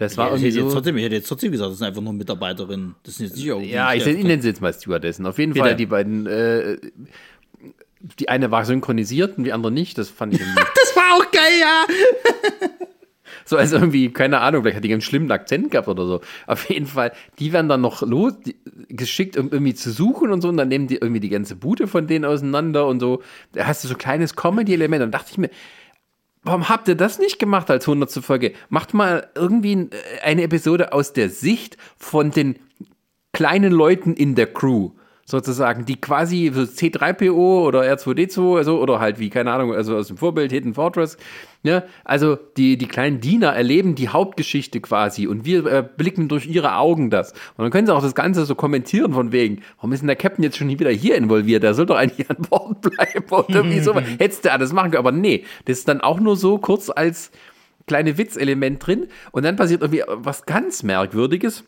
[0.00, 0.74] Das war Ja, ich, irgendwie hätte jetzt so.
[0.76, 2.94] trotzdem, ich hätte jetzt trotzdem gesagt, das sind einfach nur Mitarbeiterinnen.
[3.02, 3.70] Das sind jetzt nicht.
[3.70, 5.26] Ja, ich, nenne sie jetzt mal Stewardessen.
[5.26, 5.66] Auf jeden Bitte.
[5.66, 6.26] Fall die beiden.
[6.26, 6.78] Äh,
[8.18, 9.98] die eine war synchronisiert und die andere nicht.
[9.98, 10.40] Das fand ich
[10.74, 11.84] Das war auch geil, ja!
[13.44, 16.22] so, also irgendwie, keine Ahnung, vielleicht hat die einen schlimmen Akzent gehabt oder so.
[16.46, 18.56] Auf jeden Fall, die werden dann noch los, die,
[18.88, 20.48] geschickt, um irgendwie zu suchen und so.
[20.48, 23.22] Und dann nehmen die irgendwie die ganze Bude von denen auseinander und so.
[23.52, 25.02] Da hast du so ein kleines Comedy-Element.
[25.02, 25.50] Und dachte ich mir,
[26.42, 28.24] Warum habt ihr das nicht gemacht als 100.
[28.24, 28.54] Folge?
[28.68, 29.88] Macht mal irgendwie äh,
[30.22, 32.58] eine Episode aus der Sicht von den
[33.32, 34.90] kleinen Leuten in der Crew.
[35.30, 40.08] Sozusagen, die quasi so C3PO oder R2D2, also, oder halt wie, keine Ahnung, also aus
[40.08, 41.16] dem Vorbild Hidden Fortress.
[41.62, 46.46] Ja, also die, die kleinen Diener erleben die Hauptgeschichte quasi und wir äh, blicken durch
[46.46, 47.32] ihre Augen das.
[47.56, 50.16] Und dann können sie auch das Ganze so kommentieren von wegen, warum ist denn der
[50.16, 51.62] Captain jetzt schon wieder hier involviert?
[51.62, 53.94] Der soll doch eigentlich an Bord bleiben oder irgendwie so.
[53.94, 57.30] Hättest du alles machen können, aber nee, das ist dann auch nur so kurz als
[57.86, 61.62] kleine Witzelement drin und dann passiert irgendwie was ganz Merkwürdiges.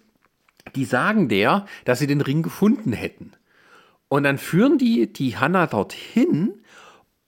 [0.74, 3.32] Die sagen der, dass sie den Ring gefunden hätten.
[4.12, 6.52] Und dann führen die die Hanna dorthin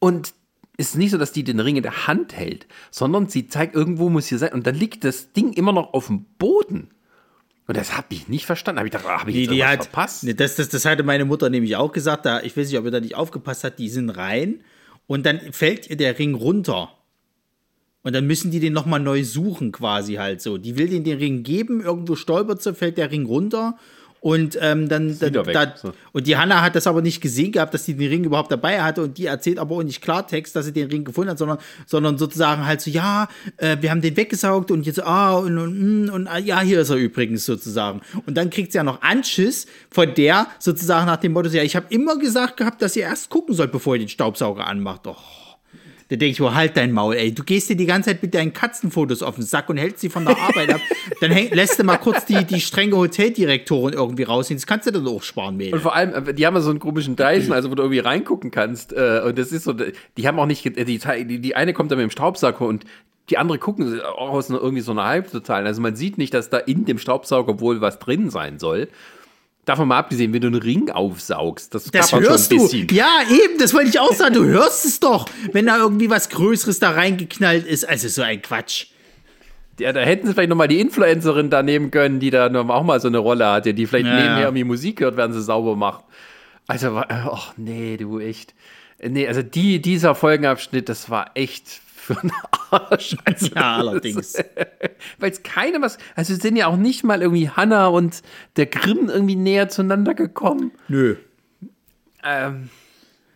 [0.00, 0.34] und
[0.76, 3.74] es ist nicht so, dass die den Ring in der Hand hält, sondern sie zeigt,
[3.74, 4.52] irgendwo muss hier sein.
[4.52, 6.90] Und dann liegt das Ding immer noch auf dem Boden.
[7.66, 8.80] Und das habe ich nicht verstanden.
[8.80, 10.24] Habe ich gedacht, habe ich Die, die hat, verpasst?
[10.24, 12.26] Nee, das, das, das hatte meine Mutter nämlich auch gesagt.
[12.26, 13.78] Da, ich weiß nicht, ob ihr da nicht aufgepasst habt.
[13.78, 14.60] Die sind rein
[15.06, 16.92] und dann fällt ihr der Ring runter.
[18.02, 20.58] Und dann müssen die den nochmal neu suchen, quasi halt so.
[20.58, 23.78] Die will den den Ring geben, irgendwo stolpert sie, fällt der Ring runter.
[24.24, 25.74] Und ähm, dann, dann da,
[26.12, 28.80] und die Hanna hat das aber nicht gesehen gehabt, dass sie den Ring überhaupt dabei
[28.80, 31.58] hatte und die erzählt aber auch nicht Klartext, dass sie den Ring gefunden hat, sondern,
[31.84, 33.28] sondern sozusagen halt so, ja,
[33.58, 36.80] äh, wir haben den weggesaugt und jetzt, ah, und, und, mm, und ah, ja, hier
[36.80, 38.00] ist er übrigens sozusagen.
[38.24, 41.76] Und dann kriegt sie ja noch Anschiss von der sozusagen nach dem Motto, ja, ich
[41.76, 45.04] habe immer gesagt gehabt, dass ihr erst gucken sollt, bevor ihr den Staubsauger anmacht.
[45.04, 45.43] Doch.
[46.14, 47.34] Da denke ich, oh, halt dein Maul, ey.
[47.34, 50.08] Du gehst dir die ganze Zeit mit deinen Katzenfotos auf den Sack und hältst sie
[50.08, 50.80] von der Arbeit ab.
[51.20, 54.56] Dann häng, lässt du mal kurz die, die strenge Hoteldirektorin irgendwie rausziehen.
[54.56, 55.74] Das kannst du dann auch sparen, Mädel.
[55.74, 57.98] Und vor allem, äh, die haben ja so einen komischen Dyson, also wo du irgendwie
[57.98, 58.92] reingucken kannst.
[58.92, 61.96] Äh, und das ist so, die haben auch nicht, die, die, die eine kommt da
[61.96, 62.84] mit dem Staubsauger und
[63.30, 65.66] die andere gucken auch aus einer, irgendwie so einer Halbtotalen.
[65.66, 68.88] Also man sieht nicht, dass da in dem Staubsauger wohl was drin sein soll.
[69.64, 72.64] Davon mal abgesehen, wenn du einen Ring aufsaugst, das, Das hörst schon ein du.
[72.64, 72.88] bisschen.
[72.90, 74.34] Ja, eben, das wollte ich auch sagen.
[74.34, 77.88] Du hörst es doch, wenn da irgendwie was Größeres da reingeknallt ist.
[77.88, 78.86] Also so ein Quatsch.
[79.80, 83.00] Ja, da hätten sie vielleicht nochmal die Influencerin da nehmen können, die da auch mal
[83.00, 84.14] so eine Rolle hatte, die vielleicht Ja.
[84.16, 86.04] nebenher irgendwie Musik hört, während sie sauber macht.
[86.66, 88.54] Also, ach nee, du echt.
[89.02, 92.32] Nee, also die, dieser Folgenabschnitt, das war echt für einen
[92.70, 93.16] Arsch.
[93.24, 94.34] Also, Ja, allerdings.
[95.18, 98.22] Weil es keine was, also sind ja auch nicht mal irgendwie Hannah und
[98.56, 100.72] der Grimm irgendwie näher zueinander gekommen.
[100.88, 101.16] Nö.
[102.22, 102.70] Ähm,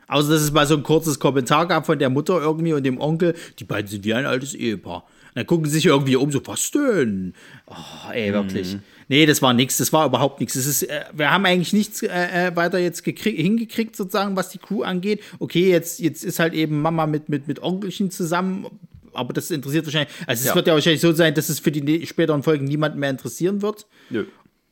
[0.09, 2.99] Außer, dass es mal so ein kurzes Kommentar gab von der Mutter irgendwie und dem
[2.99, 3.35] Onkel.
[3.59, 5.03] Die beiden sind wie ein altes Ehepaar.
[5.03, 7.35] Und dann gucken sie sich irgendwie um, so, was denn?
[7.67, 8.79] Oh, ey, wirklich.
[9.09, 10.55] Nee, das war nichts, das war überhaupt nichts.
[10.55, 14.59] Ist, äh, wir haben eigentlich nichts äh, äh, weiter jetzt gekrieg- hingekriegt, sozusagen, was die
[14.59, 15.23] Crew angeht.
[15.39, 18.67] Okay, jetzt, jetzt ist halt eben Mama mit, mit, mit Onkelchen zusammen,
[19.15, 20.55] aber das interessiert wahrscheinlich, also es Ja.
[20.55, 23.87] wird ja wahrscheinlich so sein, dass es für die späteren Folgen niemanden mehr interessieren wird.
[24.11, 24.25] nö.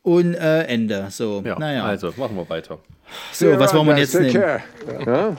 [0.02, 1.08] Und äh, Ende.
[1.10, 1.84] So, Ja, naja.
[1.84, 2.78] also machen wir weiter.
[3.32, 4.60] so, was wollen wir jetzt nehmen?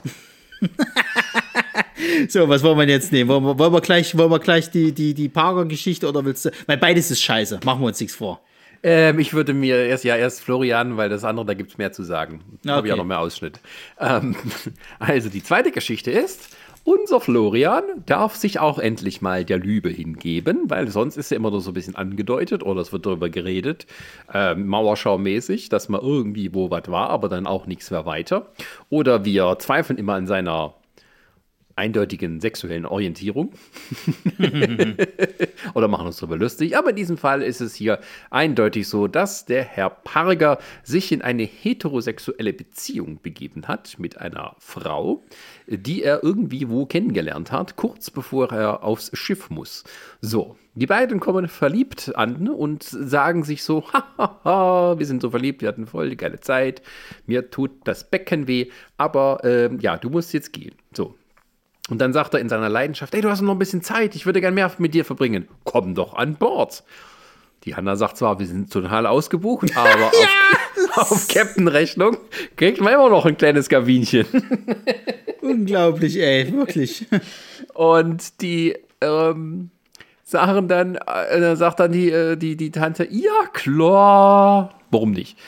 [2.28, 3.28] So, was wollen wir jetzt nehmen?
[3.28, 6.50] Wollen wir, wollen wir gleich, wollen wir gleich die, die, die Parker-Geschichte oder willst du.
[6.66, 7.60] Weil beides ist scheiße.
[7.64, 8.40] Machen wir uns nichts vor.
[8.90, 11.92] Ähm, ich würde mir erst, ja, erst Florian, weil das andere, da gibt es mehr
[11.92, 12.40] zu sagen.
[12.64, 12.98] Da habe ich Okay.
[12.98, 13.60] auch noch mehr Ausschnitt.
[14.00, 14.34] Ähm,
[14.98, 20.70] also, die zweite Geschichte ist, unser Florian darf sich auch endlich mal der Lübe hingeben,
[20.70, 23.86] weil sonst ist er immer nur so ein bisschen angedeutet oder es wird darüber geredet,
[24.32, 28.46] ähm, Mauerschau-mäßig, dass mal irgendwie wo was war, aber dann auch nichts mehr weiter.
[28.88, 30.72] Oder wir zweifeln immer an seiner
[31.78, 33.52] eindeutigen sexuellen Orientierung
[35.74, 36.76] oder machen uns darüber lustig.
[36.76, 38.00] Aber in diesem Fall ist es hier
[38.30, 44.56] eindeutig so, dass der Herr Parger sich in eine heterosexuelle Beziehung begeben hat mit einer
[44.58, 45.24] Frau,
[45.66, 49.84] die er irgendwie wo kennengelernt hat, kurz bevor er aufs Schiff muss.
[50.20, 55.60] So, die beiden kommen verliebt an und sagen sich so, hahaha, wir sind so verliebt,
[55.60, 56.82] wir hatten voll die geile Zeit,
[57.26, 60.74] mir tut das Becken weh, aber ähm, ja, du musst jetzt gehen.
[60.92, 61.16] So,
[61.88, 64.26] und dann sagt er in seiner Leidenschaft, ey, du hast noch ein bisschen Zeit, ich
[64.26, 65.48] würde gern mehr mit dir verbringen.
[65.64, 66.84] Komm doch an Bord.
[67.64, 70.06] Die Hanna sagt zwar, wir sind total ausgebucht, aber
[70.96, 72.16] auf, auf Captain-Rechnung
[72.56, 74.26] kriegt man immer noch ein kleines Kabinchen.
[75.42, 76.52] Unglaublich, ey.
[76.52, 77.06] Wirklich.
[77.74, 79.70] Und die ähm,
[80.24, 85.38] sagen dann, äh, sagt dann die, äh, die, die Tante, ja klar, warum nicht?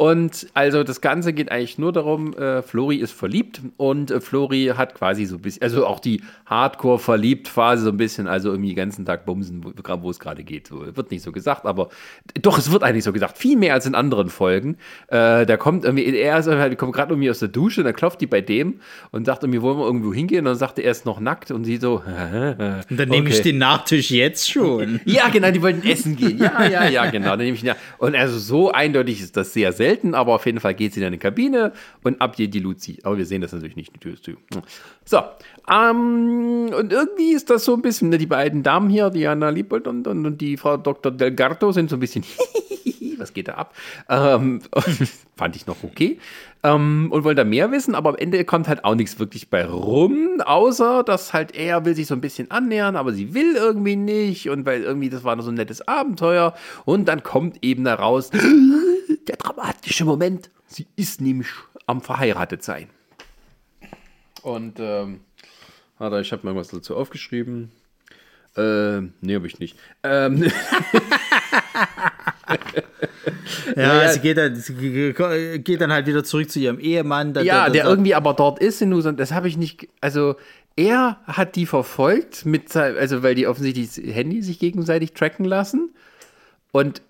[0.00, 4.72] Und also das Ganze geht eigentlich nur darum, äh, Flori ist verliebt und äh, Flori
[4.74, 8.76] hat quasi so ein bisschen, also auch die Hardcore-Verliebt-Phase so ein bisschen, also irgendwie den
[8.76, 10.68] ganzen Tag bumsen, wo, es gerade geht.
[10.68, 11.90] So, wird nicht so gesagt, aber
[12.40, 13.36] doch, es wird eigentlich so gesagt.
[13.36, 14.78] Viel mehr als in anderen Folgen.
[15.08, 18.22] Äh, da kommt irgendwie, er ist, halt, kommt gerade irgendwie aus der Dusche, dann klopft
[18.22, 20.38] die bei dem und sagt irgendwie, wollen wir irgendwo hingehen?
[20.38, 22.02] Und dann sagt er, er ist noch nackt und sie so,
[22.88, 23.50] Und dann nehme ich Okay.
[23.50, 25.00] den Nachtisch jetzt schon.
[25.04, 26.38] ja, genau, die wollten essen gehen.
[26.38, 27.30] Ja, ja, ja, genau.
[27.30, 27.76] Dann nehme ich ihn ja.
[27.98, 31.06] Und also so eindeutig ist das sehr selten, aber auf jeden Fall geht sie in
[31.06, 31.72] eine Kabine
[32.02, 32.98] und ab geht die Luzi.
[33.02, 33.94] Aber wir sehen das natürlich nicht.
[33.94, 34.32] Die Tür ist zu.
[35.04, 35.18] So.
[35.70, 39.86] Ähm, und irgendwie ist das so ein bisschen, ne, die beiden Damen hier, Diana Liebold
[39.86, 41.12] und, und, und die Frau Dr.
[41.12, 42.24] Delgarto sind so ein bisschen,
[43.18, 43.74] was geht da ab?
[44.08, 44.60] Ähm,
[45.36, 46.18] fand ich noch okay.
[46.62, 49.64] Ähm, und wollen da mehr wissen, aber am Ende kommt halt auch nichts wirklich bei
[49.64, 53.96] rum, außer dass halt er will sich so ein bisschen annähern, aber sie will irgendwie
[53.96, 56.54] nicht und weil irgendwie das war noch so ein nettes Abenteuer
[56.84, 58.30] und dann kommt eben da raus
[59.28, 60.50] der dramatische Moment.
[60.66, 61.48] Sie ist nämlich
[61.86, 62.88] am verheiratet sein.
[64.42, 65.20] Und ähm,
[65.98, 67.70] warte, ich habe mal was dazu aufgeschrieben.
[68.56, 69.76] Ähm, nee, habe ich nicht.
[70.02, 70.50] Ähm,
[73.76, 74.08] Ja, ja.
[74.12, 74.74] sie geht dann, sie
[75.62, 77.32] geht dann halt wieder zurück zu ihrem Ehemann.
[77.32, 79.88] Da- Ja, da- der da- irgendwie aber dort ist in Nusan, das habe ich nicht,
[80.00, 80.36] also
[80.76, 85.94] er hat die verfolgt mit also weil die offensichtlich das Handy sich gegenseitig tracken lassen
[86.72, 87.02] und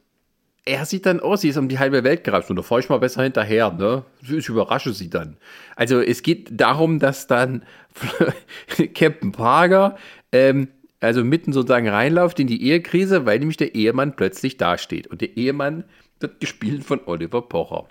[0.65, 2.89] er sieht dann, oh, sie ist um die halbe Welt gereist und da fahre ich
[2.89, 4.05] mal besser hinterher, ne?
[4.23, 5.37] Ich überrasche sie dann.
[5.77, 7.65] Also es geht darum, dass dann
[8.95, 9.97] Captain Prager
[10.32, 10.69] ähm,
[11.01, 15.07] also mitten sozusagen reinläuft in die Ehekrise, weil nämlich der Ehemann plötzlich dasteht.
[15.07, 15.85] Und der Ehemann
[16.20, 17.89] wird gespielt von Oliver Pocher.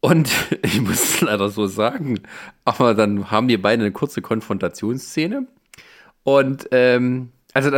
[0.00, 0.30] Und
[0.62, 2.20] ich muss es leider so sagen,
[2.64, 5.46] aber dann haben wir beide eine kurze Konfrontationsszene.
[6.22, 7.70] Und ähm, also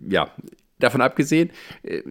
[0.00, 0.30] ja,
[0.78, 1.50] davon abgesehen,
[1.82, 2.02] äh,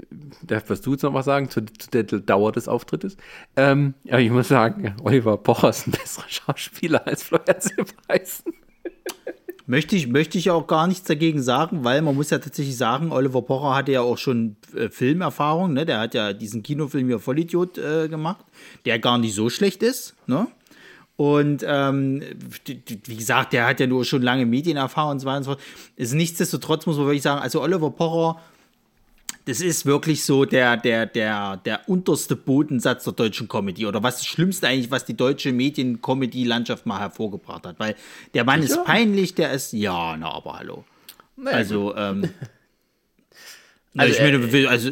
[0.67, 3.17] was du jetzt noch mal sagen zu, zu, der Dauer des Auftrittes.
[3.55, 8.53] Ähm, aber ich muss sagen, Oliver Pocher ist ein besserer Schauspieler als Florian Silbereisen.
[9.65, 13.13] Möchte ich, möchte ich auch gar nichts dagegen sagen, weil man muss ja tatsächlich sagen,
[13.13, 15.85] Oliver Pocher hatte ja auch schon äh, Filmerfahrung, ne?
[15.85, 18.45] Der hat ja diesen Kinofilm hier Vollidiot äh, gemacht,
[18.85, 20.47] der gar nicht so schlecht ist, ne?
[21.15, 22.23] Und ähm,
[22.65, 25.61] wie gesagt, der hat ja nur schon lange Medienerfahrung und so weiter und so fort.
[25.95, 28.41] Ist nichtsdestotrotz muss man wirklich sagen, also Oliver Pocher
[29.45, 34.17] das ist wirklich so der, der, der, der unterste Bodensatz der deutschen Comedy oder was
[34.17, 37.79] das Schlimmste eigentlich, was die deutsche Medien-Comedy-Landschaft mal hervorgebracht hat.
[37.79, 37.95] Weil
[38.33, 38.79] der Mann Sicher?
[38.79, 40.85] ist peinlich, der ist, ja, na, aber hallo.
[41.35, 42.29] Naja, also, ähm,
[43.97, 44.91] also, ich meine, äh, also,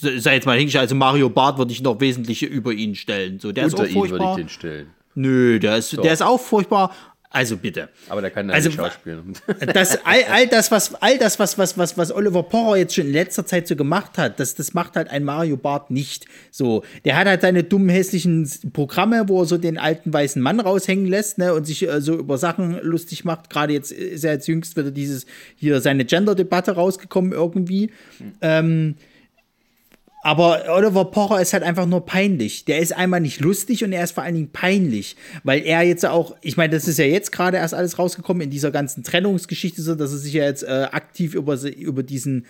[0.00, 3.40] sei jetzt mal hingestellt, also Mario Barth würde ich noch wesentlich über ihn stellen.
[3.40, 4.20] So, der ist auch furchtbar.
[4.20, 4.90] würde ich den stellen.
[5.14, 6.94] Nö, der ist, der ist auch furchtbar.
[7.30, 7.90] Also bitte.
[8.08, 9.34] Aber der kann ja also, nicht schauspielen.
[9.74, 13.06] Das, all, all das, was, all das, was, was, was, was Oliver Pocher jetzt schon
[13.06, 16.24] in letzter Zeit so gemacht hat, das, das macht halt ein Mario Barth nicht.
[16.50, 20.58] So, der hat halt seine dummen, hässlichen Programme, wo er so den alten weißen Mann
[20.58, 23.50] raushängen lässt, ne, und sich äh, so über Sachen lustig macht.
[23.50, 25.26] Gerade jetzt ist er jetzt jüngst wieder dieses,
[25.56, 27.90] hier seine Gender-Debatte rausgekommen irgendwie.
[28.18, 28.32] Hm.
[28.40, 28.94] Ähm,
[30.28, 32.66] aber Oliver Pocher ist halt einfach nur peinlich.
[32.66, 36.04] Der ist einmal nicht lustig und er ist vor allen Dingen peinlich, weil er jetzt
[36.04, 39.80] auch, ich meine, das ist ja jetzt gerade erst alles rausgekommen in dieser ganzen Trennungsgeschichte,
[39.80, 42.44] so dass er sich ja jetzt äh, aktiv über, über diesen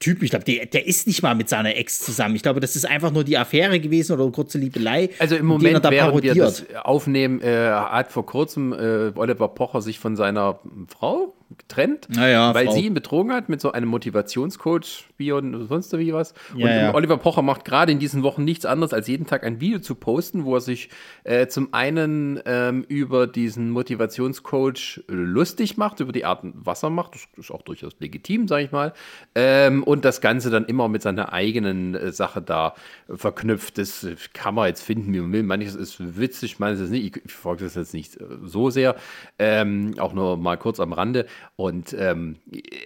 [0.00, 2.34] Typ, ich glaube, der, der ist nicht mal mit seiner Ex zusammen.
[2.34, 5.10] Ich glaube, das ist einfach nur die Affäre gewesen oder eine kurze Liebelei.
[5.20, 6.34] Also im Moment, da während parodiert.
[6.34, 10.58] wir das aufnehmen, äh, hat vor kurzem äh, Oliver Pocher sich von seiner
[10.88, 12.74] Frau getrennt, ja, weil Frau.
[12.74, 16.34] sie ihn betrogen hat mit so einem Motivationscoach wie und sonst wie was.
[16.56, 16.94] Ja, und ja.
[16.94, 19.94] Oliver Pocher macht gerade in diesen Wochen nichts anderes, als jeden Tag ein Video zu
[19.94, 20.90] posten, wo er sich
[21.24, 27.14] äh, zum einen ähm, über diesen Motivationscoach lustig macht, über die Art, was er macht.
[27.14, 28.92] Das ist auch durchaus legitim, sage ich mal.
[29.34, 32.74] Ähm, und das Ganze dann immer mit seiner eigenen äh, Sache da
[33.08, 33.78] verknüpft.
[33.78, 35.42] Das kann man jetzt finden, wie man will.
[35.44, 37.16] Manches ist witzig, manches ist nicht.
[37.16, 38.96] Ich, ich folge das jetzt nicht äh, so sehr.
[39.38, 41.26] Ähm, auch nur mal kurz am Rande.
[41.58, 42.36] Und ähm,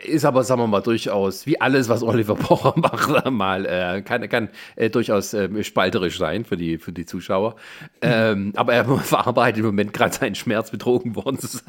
[0.04, 4.28] ist aber, sagen wir mal, durchaus, wie alles, was Oliver Pocher macht, mal, äh, kann,
[4.28, 7.56] kann äh, durchaus äh, spalterisch sein für die, für die Zuschauer.
[8.00, 11.64] Ähm, aber er verarbeitet im Moment gerade seinen Schmerz, betrogen worden zu sein,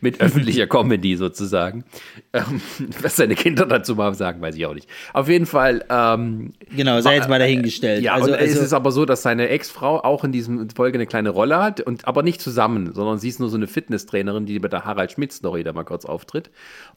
[0.00, 1.84] mit öffentlicher Comedy sozusagen.
[2.32, 2.60] Ähm,
[3.02, 4.88] was seine Kinder dazu mal sagen, weiß ich auch nicht.
[5.14, 5.84] Auf jeden Fall.
[5.90, 8.04] Ähm, genau, sei jetzt mal dahingestellt.
[8.04, 10.96] Ja, also, und also, es ist aber so, dass seine Ex-Frau auch in diesem Folge
[10.96, 14.46] eine kleine Rolle hat, und aber nicht zusammen, sondern sie ist nur so eine Fitnesstrainerin,
[14.46, 16.50] die bei der Harald Schmidt-Story da mal kurz auf auftritt.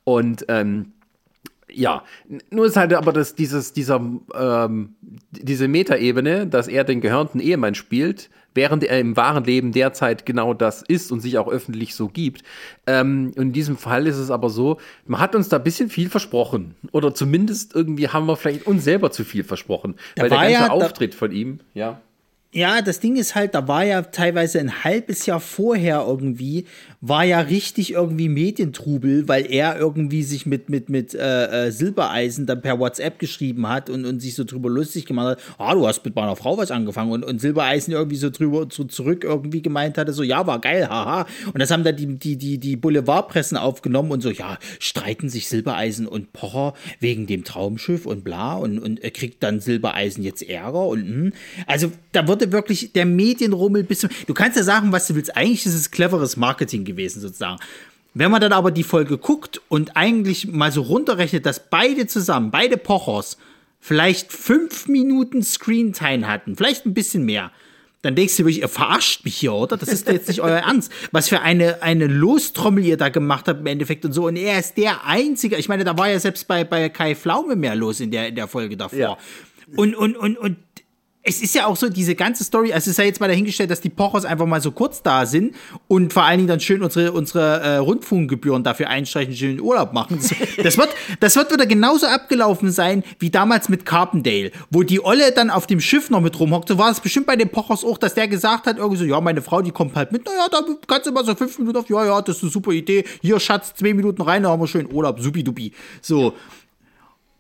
[0.05, 0.93] Und ähm,
[1.71, 2.03] ja,
[2.49, 4.01] nur ist halt aber das, dieses, dieser,
[4.33, 4.95] ähm,
[5.31, 10.53] diese Metaebene, dass er den gehörnten Ehemann spielt, während er im wahren Leben derzeit genau
[10.53, 12.43] das ist und sich auch öffentlich so gibt.
[12.87, 15.89] Ähm, und in diesem Fall ist es aber so, man hat uns da ein bisschen
[15.89, 16.75] viel versprochen.
[16.91, 19.95] Oder zumindest irgendwie haben wir vielleicht uns selber zu viel versprochen.
[20.15, 22.01] Da weil der ganze ja, Auftritt von ihm, ja.
[22.51, 26.65] Ja, das Ding ist halt, da war ja teilweise ein halbes Jahr vorher irgendwie,
[26.99, 32.47] war ja richtig irgendwie Medientrubel, weil er irgendwie sich mit, mit, mit äh, äh, Silbereisen
[32.47, 35.85] dann per WhatsApp geschrieben hat und, und sich so drüber lustig gemacht hat, ah, du
[35.85, 39.61] hast mit meiner Frau was angefangen und, und Silbereisen irgendwie so drüber so zurück irgendwie
[39.61, 41.27] gemeint hatte, so, ja, war geil, haha.
[41.53, 45.47] Und das haben dann die, die, die, die Boulevardpressen aufgenommen und so, ja, streiten sich
[45.49, 50.41] Silbereisen und Pocher wegen dem Traumschiff und bla und, und er kriegt dann Silbereisen jetzt
[50.41, 51.09] Ärger und mh.
[51.09, 51.33] Hm.
[51.67, 54.09] also da wird wurde wirklich der Medienrummel bis zum.
[54.27, 55.35] Du kannst ja sagen, was du willst.
[55.35, 57.59] Eigentlich ist es cleveres Marketing gewesen, sozusagen.
[58.13, 62.49] Wenn man dann aber die Folge guckt und eigentlich mal so runterrechnet, dass beide zusammen,
[62.51, 63.37] beide Pochers,
[63.79, 67.51] vielleicht fünf Minuten Screentime hatten, vielleicht ein bisschen mehr,
[68.01, 69.75] dann denkst du wirklich, ihr verarscht mich hier, oder?
[69.75, 70.91] Das ist jetzt nicht euer Ernst.
[71.11, 74.27] Was für eine, eine Lostrommel ihr da gemacht habt im Endeffekt und so.
[74.27, 77.57] Und er ist der Einzige, ich meine, da war ja selbst bei, bei Kai Pflaume
[77.57, 78.97] mehr los in der, in der Folge davor.
[78.97, 79.17] Ja.
[79.75, 80.57] Und, und, und, und
[81.29, 83.69] es ist ja auch so, diese ganze Story, also es ist ja jetzt mal dahingestellt,
[83.69, 85.55] dass die Pochers einfach mal so kurz da sind
[85.87, 90.19] und vor allen Dingen dann schön unsere, unsere äh, Rundfunkgebühren dafür einstreichen, schön Urlaub machen.
[90.63, 90.89] Das, wird,
[91.19, 95.67] das wird wieder genauso abgelaufen sein wie damals mit Carpendale, wo die Olle dann auf
[95.67, 96.67] dem Schiff noch mit rumhockt.
[96.67, 99.21] So war es bestimmt bei den Pochers auch, dass der gesagt hat, irgendwie so, ja,
[99.21, 101.89] meine Frau, die kommt halt mit, naja, da kannst du mal so fünf Minuten auf,
[101.89, 103.03] ja, ja, das ist eine super Idee.
[103.21, 105.73] Hier, Schatz, zwei Minuten rein, da haben wir schön Urlaub, supi-dupi.
[106.01, 106.33] So.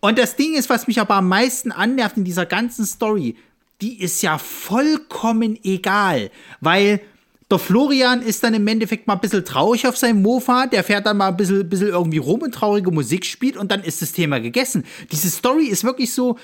[0.01, 3.35] Und das Ding ist, was mich aber am meisten annervt in dieser ganzen Story,
[3.81, 6.31] die ist ja vollkommen egal,
[6.61, 7.01] weil
[7.51, 11.07] Der Florian ist dann im Endeffekt mal ein bisschen traurig auf seinem Mofa, der fährt
[11.07, 14.11] dann mal ein bisschen, bisschen irgendwie rum und traurige Musik spielt und dann ist das
[14.11, 14.83] Thema gegessen.
[15.11, 16.37] Diese Story ist wirklich so,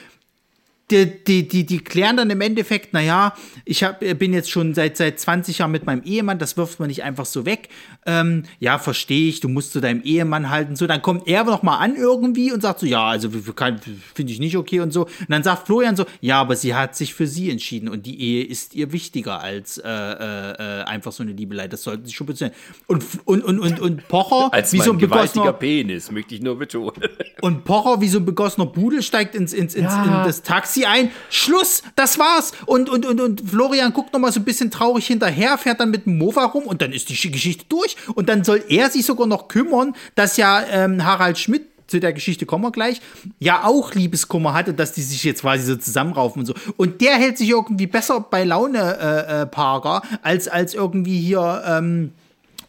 [0.91, 3.33] die, die, die, die klären dann im Endeffekt, naja,
[3.65, 6.89] ich hab, bin jetzt schon seit, seit 20 Jahren mit meinem Ehemann, das wirft man
[6.89, 7.69] nicht einfach so weg.
[8.05, 10.75] Ähm, ja, verstehe ich, du musst zu deinem Ehemann halten.
[10.75, 14.39] So, dann kommt er noch mal an irgendwie und sagt so, ja, also finde ich
[14.39, 15.05] nicht okay und so.
[15.05, 18.21] Und dann sagt Florian so, ja, aber sie hat sich für sie entschieden und die
[18.21, 21.67] Ehe ist ihr wichtiger als äh, äh, einfach so eine Liebelei.
[21.67, 22.53] Das sollten sie schon betonen.
[22.85, 26.59] Und, und, und, und, und Pocher, als wie so ein gewaltiger Penis, möchte ich nur
[26.59, 27.01] betonen.
[27.41, 30.03] Und Pocher, wie so ein begossener Pudel, steigt ins, ins, ins ja.
[30.03, 32.51] in das Taxi sie ein, Schluss, das war's.
[32.65, 35.89] Und, und, und, und Florian guckt noch mal so ein bisschen traurig hinterher, fährt dann
[35.89, 37.95] mit dem Mofa rum und dann ist die Geschichte durch.
[38.13, 42.13] Und dann soll er sich sogar noch kümmern, dass ja ähm, Harald Schmidt zu der
[42.13, 42.99] Geschichte kommen wir gleich,
[43.39, 46.53] ja auch Liebeskummer hatte, dass die sich jetzt quasi so zusammenraufen und so.
[46.77, 51.63] Und der hält sich irgendwie besser bei Laune, äh, äh, Parker, als, als irgendwie hier
[51.65, 52.11] ähm,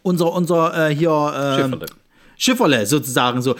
[0.02, 1.86] unser, unser äh, hier äh,
[2.36, 3.56] Schifferle sozusagen so.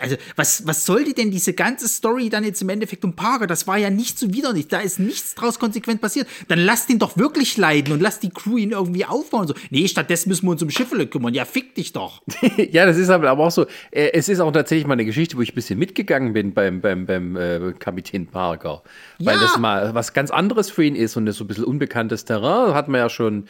[0.00, 3.46] Also, was, was sollte denn diese ganze Story dann jetzt im Endeffekt um Parker?
[3.46, 4.68] Das war ja nicht so widerlich.
[4.68, 6.28] Da ist nichts draus konsequent passiert.
[6.48, 9.48] Dann lasst ihn doch wirklich leiden und lasst die Crew ihn irgendwie aufbauen.
[9.48, 9.54] So.
[9.70, 11.34] Nee, stattdessen müssen wir uns um Schifferle kümmern.
[11.34, 12.22] Ja, fick dich doch.
[12.56, 13.66] ja, das ist aber auch so.
[13.90, 16.80] Äh, es ist auch tatsächlich mal eine Geschichte, wo ich ein bisschen mitgegangen bin beim,
[16.80, 18.82] beim, beim äh, Kapitän Parker.
[19.18, 19.42] Weil ja.
[19.42, 22.74] das mal was ganz anderes für ihn ist und das so ein bisschen unbekanntes Terrain.
[22.74, 23.46] Hat man ja schon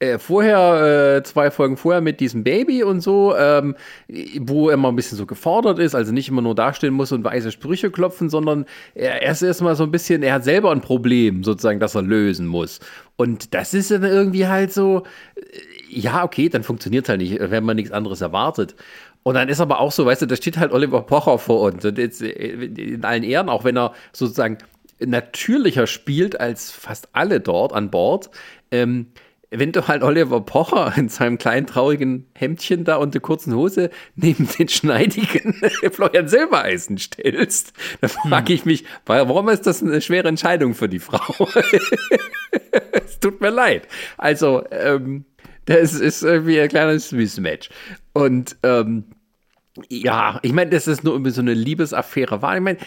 [0.00, 3.74] äh, vorher, äh, zwei Folgen vorher mit diesem Baby und so, ähm,
[4.38, 7.24] wo er mal ein bisschen so gefordert ist, also nicht immer nur dastehen muss und
[7.24, 10.80] weise Sprüche klopfen, sondern er, er ist erstmal so ein bisschen, er hat selber ein
[10.80, 12.78] Problem sozusagen, das er lösen muss.
[13.16, 15.02] Und das ist dann irgendwie halt so,
[15.34, 15.40] äh,
[15.88, 18.76] ja, okay, dann funktioniert es halt nicht, wenn man nichts anderes erwartet.
[19.24, 21.84] Und dann ist aber auch so, weißt du, da steht halt Oliver Pocher vor uns
[21.84, 24.58] und jetzt äh, in allen Ehren, auch wenn er sozusagen
[25.00, 28.30] natürlicher spielt als fast alle dort an Bord,
[28.70, 29.08] ähm,
[29.50, 33.90] wenn du halt Oliver Pocher in seinem kleinen traurigen Hemdchen da und der kurzen Hose
[34.14, 35.54] neben den schneidigen
[35.92, 40.98] Florian Silbereisen stellst, dann frage ich mich, warum ist das eine schwere Entscheidung für die
[40.98, 41.48] Frau?
[42.92, 43.88] es tut mir leid.
[44.18, 45.24] Also, ähm,
[45.64, 47.70] das ist irgendwie ein kleines Mismatch.
[48.12, 49.04] Und ähm,
[49.88, 52.56] ja, ich meine, das ist nur so eine Liebesaffäre war.
[52.56, 52.78] Ich meine,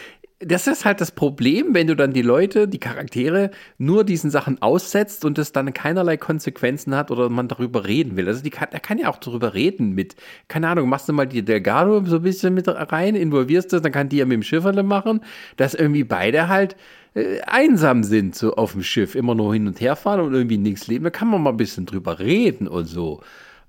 [0.43, 4.61] das ist halt das Problem, wenn du dann die Leute, die Charaktere nur diesen Sachen
[4.61, 8.27] aussetzt und es dann keinerlei Konsequenzen hat oder man darüber reden will.
[8.27, 10.15] Also die kann, er kann ja auch darüber reden mit,
[10.47, 13.91] keine Ahnung, machst du mal die Delgado so ein bisschen mit rein, involvierst das, dann
[13.91, 15.21] kann die ja mit dem Schifferle machen,
[15.57, 16.75] dass irgendwie beide halt
[17.13, 20.57] äh, einsam sind so auf dem Schiff, immer nur hin und her fahren und irgendwie
[20.57, 21.03] nichts leben.
[21.03, 23.21] Da kann man mal ein bisschen drüber reden und so.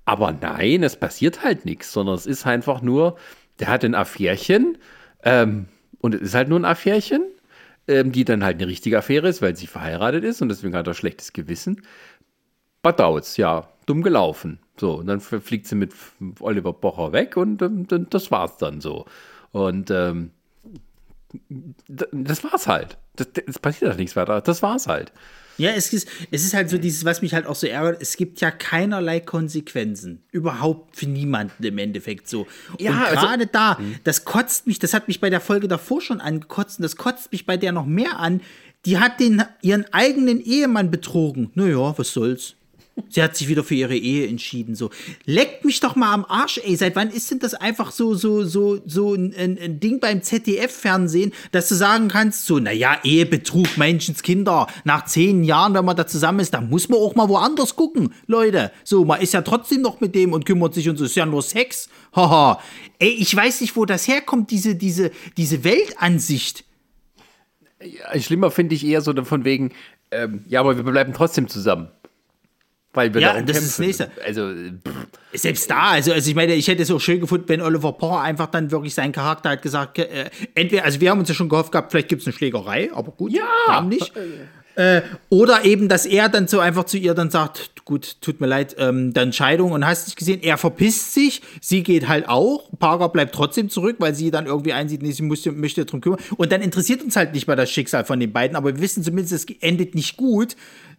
[0.05, 3.15] Aber nein, es passiert halt nichts, sondern es ist einfach nur,
[3.59, 4.77] der hat ein Affärchen,
[5.23, 5.67] ähm,
[6.03, 7.23] und es ist halt nur ein Affärchen,
[7.87, 10.85] ähm, die dann halt eine richtige Affäre ist, weil sie verheiratet ist und deswegen hat
[10.85, 11.81] er schlechtes Gewissen.
[12.81, 14.59] Badauts, ja, dumm gelaufen.
[14.77, 15.93] So, und dann fliegt sie mit
[16.41, 19.05] Oliver Bocher weg und ähm, das war's dann so.
[19.53, 20.31] Und ähm,
[21.87, 22.97] das war's halt.
[23.15, 24.41] Das passiert halt nichts weiter.
[24.41, 25.13] Das war's halt.
[25.57, 28.17] Ja, es ist, es ist halt so dieses, was mich halt auch so ärgert, es
[28.17, 30.23] gibt ja keinerlei Konsequenzen.
[30.31, 32.47] Überhaupt für niemanden im Endeffekt so.
[32.79, 33.95] Ja, und also gerade also, da, hm.
[34.03, 37.31] das kotzt mich, das hat mich bei der Folge davor schon angekotzt und das kotzt
[37.31, 38.41] mich bei der noch mehr an.
[38.85, 41.51] Die hat den, ihren eigenen Ehemann betrogen.
[41.55, 42.55] Naja, was soll's.
[43.09, 44.75] Sie hat sich wieder für ihre Ehe entschieden.
[44.75, 44.91] So,
[45.25, 46.75] leckt mich doch mal am Arsch, ey.
[46.75, 51.33] Seit wann ist denn das einfach so, so, so, so ein, ein Ding beim ZDF-Fernsehen,
[51.51, 56.39] dass du sagen kannst, so, naja, Ehebetrug, Menschenskinder, nach zehn Jahren, wenn man da zusammen
[56.39, 58.71] ist, da muss man auch mal woanders gucken, Leute.
[58.83, 61.25] So, man ist ja trotzdem noch mit dem und kümmert sich und so, ist ja
[61.25, 61.89] nur Sex.
[62.15, 62.61] Haha.
[62.99, 66.63] ey, ich weiß nicht, wo das herkommt, diese, diese, diese Weltansicht.
[67.83, 69.71] Ja, schlimmer finde ich eher so von wegen,
[70.11, 71.89] ähm, ja, aber wir bleiben trotzdem zusammen.
[72.93, 73.55] Weil wir ja, das kämpfen.
[73.55, 74.11] ist das nächste.
[74.23, 75.07] Also, pff.
[75.33, 78.21] Selbst da, also, also ich meine, ich hätte es auch schön gefunden, wenn Oliver Pocher
[78.21, 81.49] einfach dann wirklich seinen Charakter hat gesagt, äh, entweder, also wir haben uns ja schon
[81.49, 83.43] gehofft gehabt, vielleicht gibt es eine Schlägerei, aber gut, ja.
[83.67, 84.13] haben nicht.
[84.75, 88.47] Äh, oder eben, dass er dann so einfach zu ihr dann sagt, gut, tut mir
[88.47, 92.69] leid, ähm, dann Scheidung und hast nicht gesehen, er verpisst sich, sie geht halt auch,
[92.79, 96.19] Parker bleibt trotzdem zurück, weil sie dann irgendwie einsieht, nee, sie muss, möchte darum kümmern
[96.37, 99.03] und dann interessiert uns halt nicht mal das Schicksal von den beiden, aber wir wissen
[99.03, 100.55] zumindest, es endet nicht gut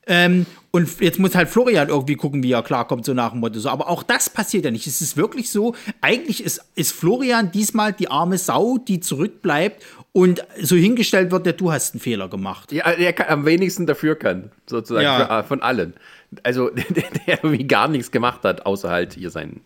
[0.06, 3.60] ähm, und jetzt muss halt Florian irgendwie gucken, wie er klarkommt, so nach dem Motto.
[3.60, 3.68] So.
[3.68, 4.86] Aber auch das passiert ja nicht.
[4.86, 9.82] Es ist wirklich so, eigentlich ist, ist Florian diesmal die arme Sau, die zurückbleibt
[10.12, 12.72] und so hingestellt wird, der du hast einen Fehler gemacht.
[12.72, 15.26] Ja, der am wenigsten dafür kann, sozusagen, ja.
[15.26, 15.94] für, äh, von allen.
[16.43, 19.60] Also, der, der irgendwie gar nichts gemacht hat, außer halt hier sein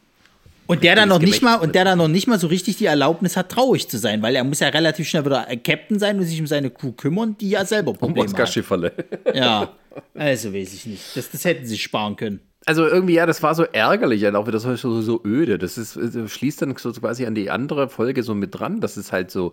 [0.68, 2.84] und der dann noch nicht mal und der dann noch nicht mal so richtig die
[2.84, 6.24] Erlaubnis hat, traurig zu sein, weil er muss ja relativ schnell wieder Captain sein und
[6.24, 8.92] sich um seine Crew kümmern, die ja selber Probleme um Oscar hat.
[9.34, 9.70] Ja,
[10.14, 11.16] also weiß ich nicht.
[11.16, 12.40] Das, das hätten sie sparen können.
[12.66, 15.58] also irgendwie, ja, das war so ärgerlich, auch wieder so, so, so öde.
[15.58, 18.96] Das ist, das schließt dann so quasi an die andere Folge so mit dran, dass
[18.96, 19.52] es halt so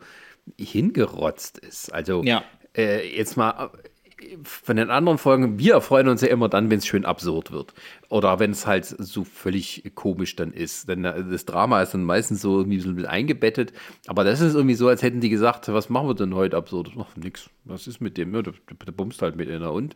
[0.60, 1.94] hingerotzt ist.
[1.94, 2.44] Also Ja.
[2.78, 3.72] äh, jetzt mal
[4.20, 7.52] äh, von den anderen Folgen, wir freuen uns ja immer dann, wenn es schön absurd
[7.52, 7.74] wird.
[8.10, 10.88] Oder wenn es halt so völlig komisch dann ist.
[10.90, 13.74] Denn äh, das Drama ist dann meistens so irgendwie so mit eingebettet.
[14.08, 16.92] Aber das ist irgendwie so, als hätten die gesagt, was machen wir denn heute absurd?
[17.00, 17.50] Ach, nix.
[17.64, 18.34] Was ist mit dem?
[18.36, 18.54] Ja, der,
[18.86, 19.96] der bumst halt mit einer und.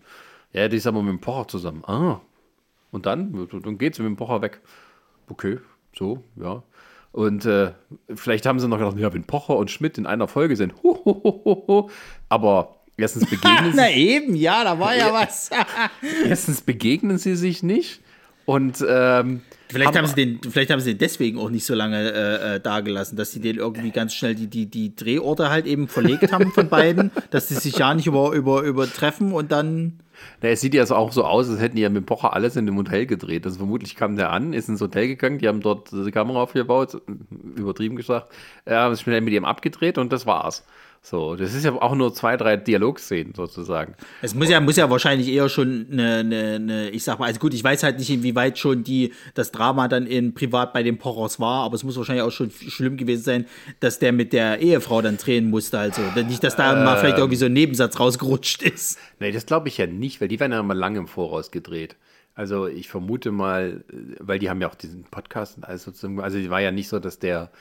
[0.54, 1.84] Ja, die ist aber mit dem Pocher zusammen.
[1.86, 2.22] Ah.
[2.92, 4.62] Und dann, dann geht's mit dem Pocher weg.
[5.28, 5.60] Okay,
[5.96, 6.64] so, ja.
[7.12, 7.72] Und äh,
[8.14, 10.96] vielleicht haben sie noch gedacht, ja, wenn Pocher und Schmidt in einer Folge sind, hu,
[11.06, 11.90] hu, hu, hu.
[12.30, 15.50] aber erstens begegnen, Na sie, eben, ja, da war ja was.
[16.26, 18.02] erstens begegnen sie sich nicht
[18.46, 22.12] und ähm, Vielleicht haben, sie den, vielleicht haben sie den deswegen auch nicht so lange
[22.12, 25.88] äh, äh, dagelassen, dass sie den irgendwie ganz schnell die, die, die Drehorte halt eben
[25.88, 30.00] verlegt haben von beiden, dass sie sich ja nicht über, über, übertreffen und dann.
[30.42, 32.56] Na, es sieht ja so auch so aus, als hätten die ja mit Pocher alles
[32.56, 33.46] in dem Hotel gedreht.
[33.46, 37.02] Also vermutlich kam der an, ist ins Hotel gegangen, die haben dort die Kamera aufgebaut,
[37.56, 38.32] übertrieben gesagt,
[38.68, 40.66] haben es schnell mit ihm abgedreht und das war's.
[41.02, 43.96] So, das ist ja auch nur zwei, drei Dialogszenen sozusagen.
[44.22, 47.40] Es muss ja, muss ja wahrscheinlich eher schon eine, eine, eine, ich sag mal, also
[47.40, 50.98] gut, ich weiß halt nicht, inwieweit schon die, das Drama dann in privat bei den
[50.98, 53.46] Pochers war, aber es muss wahrscheinlich auch schon schlimm gewesen sein,
[53.80, 56.02] dass der mit der Ehefrau dann drehen musste, also.
[56.28, 59.00] Nicht, dass da mal vielleicht irgendwie so ein Nebensatz rausgerutscht ist.
[59.20, 61.96] Nee, das glaube ich ja nicht, weil die werden ja immer lange im Voraus gedreht.
[62.40, 66.22] Also ich vermute mal, äh, weil die haben ja auch diesen Podcast und alles sozusagen,
[66.22, 67.52] also die war ja nicht so, dass der,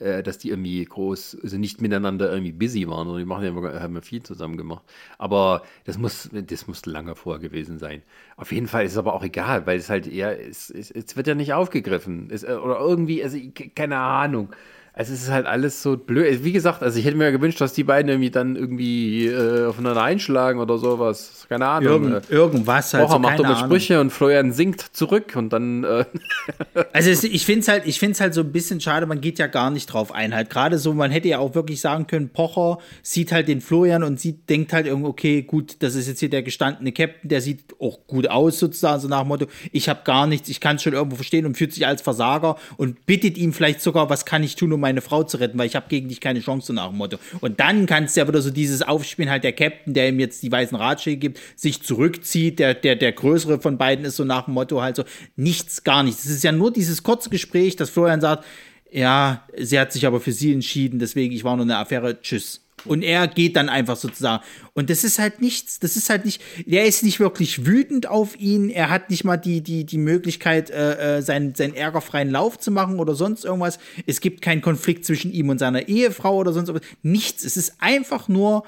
[0.00, 3.48] äh, dass die irgendwie groß, also nicht miteinander irgendwie busy waren, sondern die machen ja
[3.50, 4.84] immer, haben ja viel zusammen gemacht.
[5.18, 8.02] Aber das muss, das muss lange vorher gewesen sein.
[8.36, 11.16] Auf jeden Fall ist es aber auch egal, weil es halt eher, es, es, es
[11.16, 12.28] wird ja nicht aufgegriffen.
[12.30, 13.38] Es, äh, oder irgendwie, also
[13.74, 14.50] keine Ahnung.
[14.98, 16.42] Also es ist halt alles so blöd.
[16.42, 19.66] Wie gesagt, also ich hätte mir ja gewünscht, dass die beiden irgendwie dann irgendwie äh,
[19.66, 21.44] aufeinander einschlagen oder sowas.
[21.50, 21.92] Keine Ahnung.
[21.92, 23.04] Irgend, irgendwas halt.
[23.04, 23.66] Pocher so, macht dumme Ahnung.
[23.66, 26.06] Sprüche und Florian singt zurück und dann äh,
[26.92, 29.38] Also es, ich finde es halt, ich find's halt so ein bisschen schade, man geht
[29.38, 30.34] ja gar nicht drauf ein.
[30.34, 34.02] Halt gerade so, man hätte ja auch wirklich sagen können, Pocher sieht halt den Florian
[34.02, 37.42] und sieht, denkt halt irgendwie, okay, gut, das ist jetzt hier der gestandene Captain, der
[37.42, 40.76] sieht auch gut aus sozusagen, so nach dem Motto, ich habe gar nichts, ich kann
[40.76, 44.24] es schon irgendwo verstehen und fühlt sich als Versager und bittet ihm vielleicht sogar, was
[44.24, 46.68] kann ich tun, um meine Frau zu retten, weil ich habe gegen dich keine Chance,
[46.68, 47.18] so nach dem Motto.
[47.40, 50.42] Und dann kannst du ja wieder so dieses Aufspielen, halt der Captain, der ihm jetzt
[50.42, 54.44] die weißen Ratschläge gibt, sich zurückzieht, der, der, der größere von beiden ist so nach
[54.44, 55.04] dem Motto halt so,
[55.34, 56.24] nichts, gar nichts.
[56.24, 58.44] Es ist ja nur dieses kurze Gespräch, dass Florian sagt,
[58.90, 62.65] ja, sie hat sich aber für sie entschieden, deswegen, ich war nur eine Affäre, tschüss.
[62.86, 64.42] Und er geht dann einfach sozusagen.
[64.74, 68.38] Und das ist halt nichts, das ist halt nicht, der ist nicht wirklich wütend auf
[68.38, 72.58] ihn, er hat nicht mal die, die, die Möglichkeit, äh, äh, seinen, seinen ärgerfreien Lauf
[72.58, 73.78] zu machen oder sonst irgendwas.
[74.06, 76.88] Es gibt keinen Konflikt zwischen ihm und seiner Ehefrau oder sonst irgendwas.
[77.02, 77.44] Nichts.
[77.44, 78.64] Es ist einfach nur,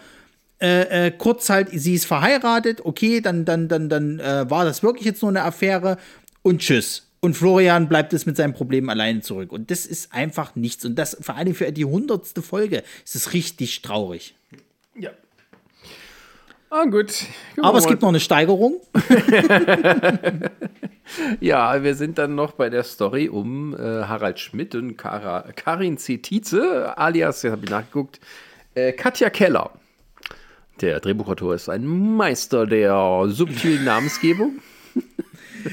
[0.61, 4.83] äh, äh, kurz halt, sie ist verheiratet, okay, dann, dann, dann, dann äh, war das
[4.83, 5.99] wirklich jetzt nur eine Affäre
[6.43, 7.08] und tschüss.
[7.21, 9.53] Und Florian bleibt es mit seinem Problem alleine zurück.
[9.53, 10.85] Und das ist einfach nichts.
[10.85, 14.35] Und das vor allem für die hundertste Folge ist es richtig traurig.
[14.95, 15.11] ja.
[16.71, 17.25] Ah, gut.
[17.63, 18.77] Aber es gibt noch eine Steigerung.
[21.41, 25.99] Ja, wir sind dann noch bei der Story um äh, Harald Schmidt und Kara, Karin
[25.99, 28.21] Zetize, alias, jetzt habe ich nachgeguckt,
[28.75, 29.71] äh, Katja Keller.
[30.81, 34.59] Der Drehbuchautor ist ein Meister der subtilen Namensgebung.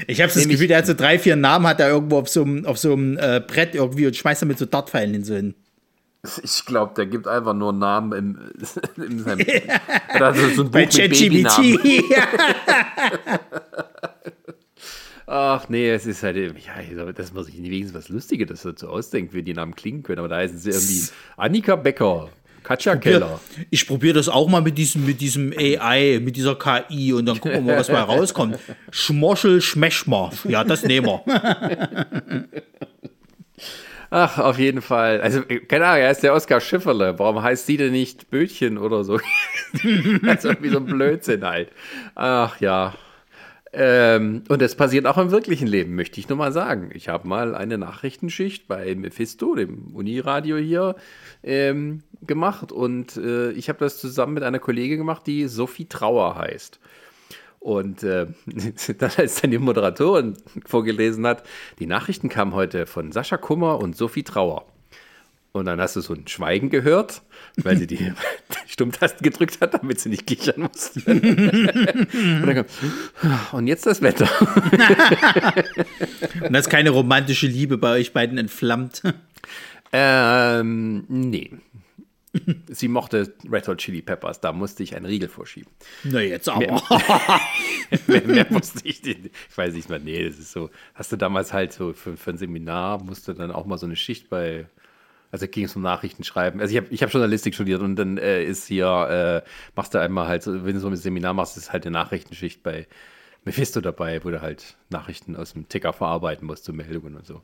[0.06, 2.42] Ich habe das Gefühl, der hat so drei, vier Namen, hat er irgendwo auf so
[2.42, 5.54] einem, auf so einem äh, Brett irgendwie und schmeißt damit so Dartpfeilen in so hin.
[6.42, 8.38] Ich glaube, der gibt einfach nur Namen im,
[8.96, 9.46] in seinem.
[10.14, 10.92] Oder so, so ein Bei Buch.
[10.92, 12.02] ChatGPT.
[15.28, 19.34] Ach nee, es ist halt, ja, dass man sich wenigstens was Lustiges das dazu ausdenkt,
[19.34, 20.20] wie die Namen klingen können.
[20.20, 22.30] Aber da heißen sie irgendwie Annika Becker,
[22.66, 23.38] Katja Keller.
[23.70, 27.40] Ich probiere das auch mal mit diesem, mit diesem AI, mit dieser KI und dann
[27.40, 28.58] gucken wir mal, was bei rauskommt.
[28.90, 30.32] Schmoschel, Schmeschmer.
[30.42, 31.22] Ja, das nehmen wir.
[34.10, 35.20] Ach, auf jeden Fall.
[35.20, 37.16] Also, keine Ahnung, er ist der Oskar Schifferle.
[37.20, 39.18] Warum heißt sie denn nicht Bötchen oder so?
[39.72, 41.70] das ist irgendwie so ein Blödsinn halt.
[42.16, 42.94] Ach ja.
[43.78, 46.88] Ähm, und das passiert auch im wirklichen Leben, möchte ich nur mal sagen.
[46.94, 50.96] Ich habe mal eine Nachrichtenschicht bei Mephisto, dem Uniradio hier,
[51.42, 52.72] ähm, gemacht.
[52.72, 56.80] Und äh, ich habe das zusammen mit einer Kollegin gemacht, die Sophie Trauer heißt.
[57.58, 58.28] Und äh,
[58.98, 61.42] dann, als dann die Moderatorin vorgelesen hat,
[61.78, 64.64] die Nachrichten kamen heute von Sascha Kummer und Sophie Trauer.
[65.52, 67.20] Und dann hast du so ein Schweigen gehört,
[67.56, 68.12] weil sie die
[68.66, 71.00] Stummtasten gedrückt hat, damit sie nicht kichern musste.
[71.10, 72.66] und, dann kam,
[73.52, 74.28] und jetzt das Wetter.
[76.42, 79.02] Und das ist keine romantische Liebe bei euch beiden entflammt.
[79.92, 81.50] ähm, nee.
[82.68, 85.72] Sie mochte Red Hot Chili Peppers, da musste ich einen Riegel vorschieben.
[86.04, 86.82] Na jetzt aber.
[88.06, 89.30] mehr, mehr wusste ich nicht.
[89.48, 90.68] Ich weiß nicht mehr, nee, das ist so.
[90.94, 93.86] Hast du damals halt so für, für ein Seminar, musst du dann auch mal so
[93.86, 94.66] eine Schicht bei
[95.30, 96.60] also ging es um Nachrichtenschreiben.
[96.60, 99.98] Also ich habe ich hab Journalistik studiert und dann äh, ist hier, äh, machst du
[99.98, 102.86] einmal halt, wenn du so ein Seminar machst, ist halt eine Nachrichtenschicht bei
[103.46, 107.42] Mephisto dabei, wo du halt Nachrichten aus dem Ticker verarbeiten musst, so Meldungen und so.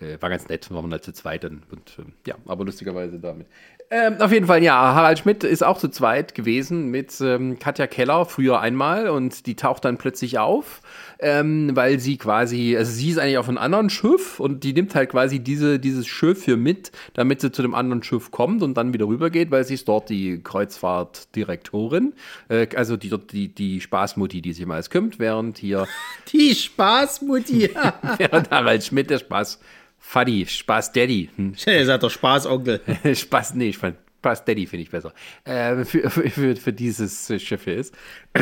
[0.00, 1.62] Äh, war ganz nett, waren wir halt zu zweit dann.
[1.70, 3.46] Und ähm, ja, aber lustigerweise damit.
[3.96, 7.86] Ähm, auf jeden Fall, ja, Harald Schmidt ist auch zu zweit gewesen mit ähm, Katja
[7.86, 10.80] Keller, früher einmal, und die taucht dann plötzlich auf,
[11.20, 14.96] ähm, weil sie quasi, also sie ist eigentlich auf einem anderen Schiff und die nimmt
[14.96, 18.74] halt quasi diese, dieses Schiff hier mit, damit sie zu dem anderen Schiff kommt und
[18.74, 22.14] dann wieder rübergeht, weil sie ist dort die Kreuzfahrtdirektorin,
[22.48, 25.86] äh, also die, die, die Spaßmutti, die sich mal als kümmert, während hier.
[26.32, 27.70] Die Spaßmutti!
[28.18, 29.60] während Harald Schmidt der Spaß.
[30.06, 31.30] Fuddy, Spaß Daddy.
[31.34, 31.54] Hm.
[31.66, 32.80] Er sagt doch Spaß Onkel.
[33.14, 35.12] Spaß, nee, ich fand Spaß Daddy finde ich besser.
[35.44, 37.94] Äh, für, für, für, dieses Schiff ist.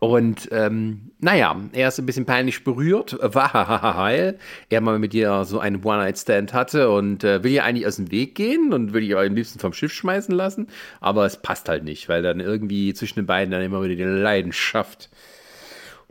[0.00, 4.38] Und ähm, naja, er ist ein bisschen peinlich berührt, weil
[4.70, 8.10] er mal mit ihr so einen One-Night-Stand hatte und äh, will ihr eigentlich aus dem
[8.10, 10.68] Weg gehen und will ihr am liebsten vom Schiff schmeißen lassen.
[11.00, 14.02] Aber es passt halt nicht, weil dann irgendwie zwischen den beiden dann immer wieder die
[14.04, 15.10] Leidenschaft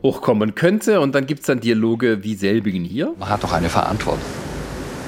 [0.02, 1.00] hochkommen könnte.
[1.00, 3.12] Und dann gibt es dann Dialoge wie selbigen hier.
[3.18, 4.20] Man hat doch eine Verantwortung.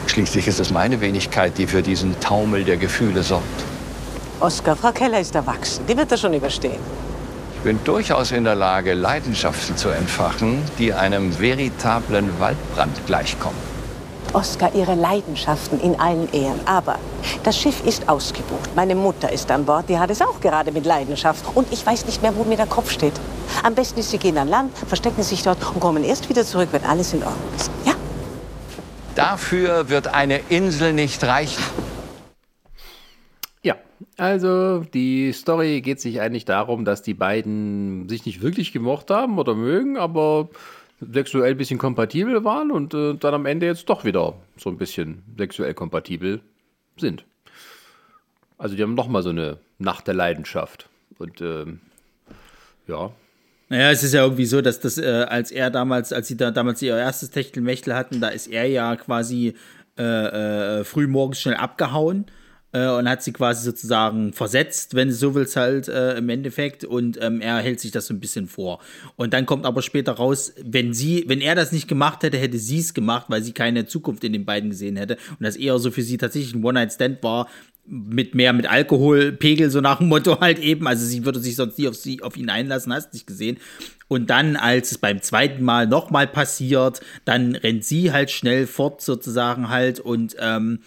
[0.07, 3.45] Schließlich ist es meine Wenigkeit, die für diesen Taumel der Gefühle sorgt.
[4.41, 5.85] Oskar, Frau Keller ist erwachsen.
[5.89, 6.81] Die wird das schon überstehen.
[7.57, 13.73] Ich bin durchaus in der Lage, Leidenschaften zu entfachen, die einem veritablen Waldbrand gleichkommen.
[14.35, 16.59] Oskar, Ihre Leidenschaften in allen Ehren.
[16.66, 16.98] Aber
[17.44, 18.74] das Schiff ist ausgebucht.
[18.74, 19.89] Meine Mutter ist an Bord.
[19.89, 21.44] Die hat es auch gerade mit Leidenschaft.
[21.55, 23.15] Und ich weiß nicht mehr, wo mir der Kopf steht.
[23.62, 26.69] Am besten ist, Sie gehen an Land, verstecken sich dort und kommen erst wieder zurück,
[26.73, 27.70] wenn alles in Ordnung ist.
[27.85, 27.94] Ja?
[29.15, 31.62] Dafür wird eine Insel nicht reichen.
[33.62, 33.77] Ja,
[34.16, 39.39] also die Story geht sich eigentlich darum, dass die beiden sich nicht wirklich gemocht haben
[39.39, 40.48] oder mögen, aber
[41.01, 44.79] sexuell ein bisschen kompatibel waren und äh, dann am Ende jetzt doch wieder so ein
[44.79, 46.41] bisschen sexuell kompatibel
[46.97, 47.25] sind.
[48.59, 50.89] Also die haben nochmal so eine Nacht der Leidenschaft.
[51.19, 51.81] Und ähm,
[52.87, 53.11] ja.
[53.69, 56.51] Naja, es ist ja irgendwie so, dass das, äh, als er damals, als sie da
[56.51, 59.55] damals ihr erstes Techtelmechtel hatten, da ist er ja quasi
[59.99, 62.27] äh, äh, früh morgens schnell abgehauen
[62.74, 66.84] äh, und hat sie quasi sozusagen versetzt, wenn du so willst, halt äh, im Endeffekt.
[66.84, 68.80] Und ähm, er hält sich das so ein bisschen vor.
[69.16, 72.59] Und dann kommt aber später raus, wenn sie, wenn er das nicht gemacht hätte, hätte
[72.59, 75.16] sie es gemacht, weil sie keine Zukunft in den beiden gesehen hätte.
[75.30, 77.48] Und das eher so für sie tatsächlich ein One-Night-Stand war,
[77.86, 80.88] mit mehr mit Alkoholpegel, so nach dem Motto halt eben.
[80.88, 83.59] Also sie würde sich sonst nie auf, sie, auf ihn einlassen, hast nicht gesehen.
[84.09, 89.02] Und dann, als es beim zweiten Mal nochmal passiert, dann rennt sie halt schnell fort
[89.02, 90.80] sozusagen halt und ähm,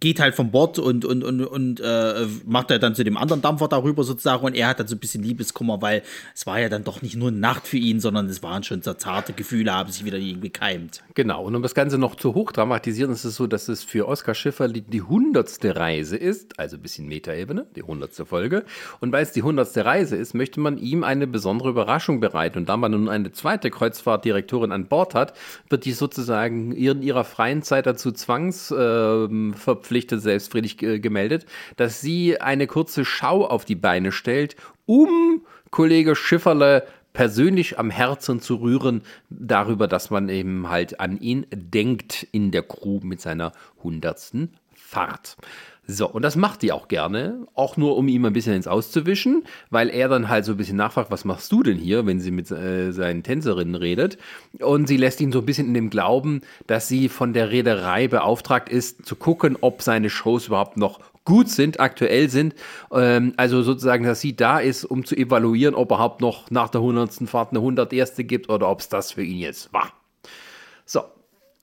[0.00, 3.42] geht halt vom Bord und, und, und, und äh, macht er dann zu dem anderen
[3.42, 6.02] Dampfer darüber sozusagen und er hat dann so ein bisschen Liebeskummer, weil
[6.34, 8.92] es war ja dann doch nicht nur Nacht für ihn, sondern es waren schon so
[8.94, 11.02] zarte Gefühle, haben sich wieder irgendwie keimt.
[11.14, 14.08] Genau, und um das Ganze noch zu hoch dramatisieren, ist es so, dass es für
[14.08, 18.64] Oskar Schiffer die hundertste Reise ist, also ein bisschen Metaebene, die hundertste Folge.
[19.00, 22.58] Und weil es die hundertste Reise ist, möchte man ihm eine besondere Überraschung bereiten.
[22.58, 25.34] Und da man nun eine zweite Kreuzfahrtdirektorin an Bord hat,
[25.68, 31.44] wird die sozusagen in ihrer freien Zeit dazu zwangsverpflichtet, äh, verpflichtet, selbstfriedig gemeldet,
[31.76, 34.56] dass sie eine kurze Schau auf die Beine stellt,
[34.86, 41.46] um Kollege Schifferle persönlich am Herzen zu rühren, darüber, dass man eben halt an ihn
[41.52, 43.52] denkt in der Crew mit seiner
[43.82, 45.36] hundertsten Fahrt.
[45.86, 49.44] So, und das macht die auch gerne, auch nur um ihm ein bisschen ins Auszuwischen,
[49.68, 52.30] weil er dann halt so ein bisschen nachfragt, was machst du denn hier, wenn sie
[52.30, 54.16] mit äh, seinen Tänzerinnen redet.
[54.60, 58.08] Und sie lässt ihn so ein bisschen in dem Glauben, dass sie von der Reederei
[58.08, 62.54] beauftragt ist, zu gucken, ob seine Shows überhaupt noch gut sind, aktuell sind.
[62.90, 66.70] Ähm, also sozusagen, dass sie da ist, um zu evaluieren, ob er überhaupt noch nach
[66.70, 67.28] der 100.
[67.28, 69.92] Fahrt eine 100 erste gibt oder ob es das für ihn jetzt war.
[70.86, 71.02] So,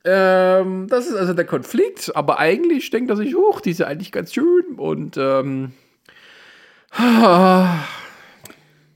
[0.04, 3.88] ähm, das ist also der Konflikt, aber eigentlich denkt er sich, huch, die ist ja
[3.88, 5.74] eigentlich ganz schön und ähm,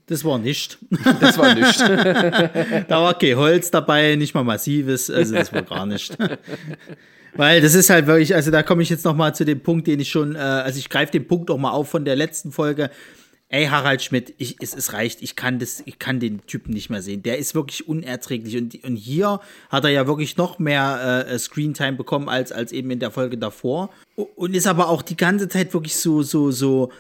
[0.07, 0.79] das war nicht.
[1.19, 1.79] Das war nicht.
[2.89, 6.17] da war kein Holz dabei, nicht mal massives, also das war gar nicht.
[7.37, 9.87] Weil das ist halt wirklich, also da komme ich jetzt noch mal zu dem Punkt,
[9.87, 12.51] den ich schon, äh, also ich greife den Punkt noch mal auf von der letzten
[12.51, 12.89] Folge
[13.55, 16.89] ey, Harald Schmidt, ich, es, es reicht, ich kann das, ich kann den Typen nicht
[16.89, 17.23] mehr sehen.
[17.23, 18.57] Der ist wirklich unerträglich.
[18.57, 22.91] Und, und hier hat er ja wirklich noch mehr äh, Screentime bekommen als, als eben
[22.91, 23.91] in der Folge davor.
[24.15, 26.91] Und ist aber auch die ganze Zeit wirklich so, so, so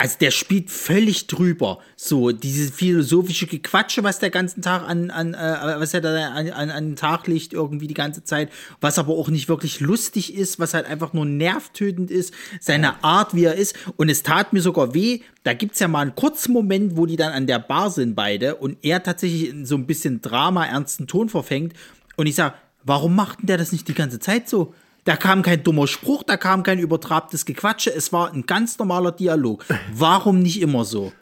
[0.00, 1.80] also der spielt völlig drüber.
[1.96, 6.48] So, dieses philosophische Gequatsche, was der ganzen Tag an, an äh, was er da an,
[6.50, 8.50] an, an den Tag legt, irgendwie die ganze Zeit,
[8.80, 13.34] was aber auch nicht wirklich lustig ist, was halt einfach nur nervtötend ist, seine Art,
[13.34, 13.74] wie er ist.
[13.96, 17.16] Und es tat mir sogar weh, da gibt's ja mal einen kurzen Moment, wo die
[17.16, 21.08] dann an der Bar sind, beide, und er tatsächlich in so ein bisschen Drama, ernsten
[21.08, 21.72] Ton verfängt.
[22.16, 22.54] Und ich sag,
[22.84, 24.74] warum macht denn der das nicht die ganze Zeit so?
[25.08, 27.90] Da kam kein dummer Spruch, da kam kein übertrabtes Gequatsche.
[27.90, 29.64] Es war ein ganz normaler Dialog.
[29.90, 31.14] Warum nicht immer so?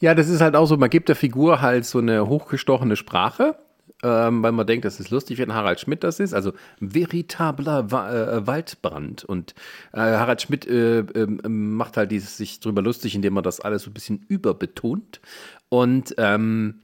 [0.00, 3.56] Ja, das ist halt auch so, man gibt der Figur halt so eine hochgestochene Sprache,
[4.02, 6.32] ähm, weil man denkt, das ist lustig, wenn Harald Schmidt das ist.
[6.32, 9.24] Also veritabler Wa äh, Waldbrand.
[9.24, 9.54] Und
[9.92, 13.82] äh, Harald Schmidt äh, ähm, macht halt dieses, sich drüber lustig, indem er das alles
[13.82, 15.20] so ein bisschen überbetont.
[15.68, 16.80] Und ähm,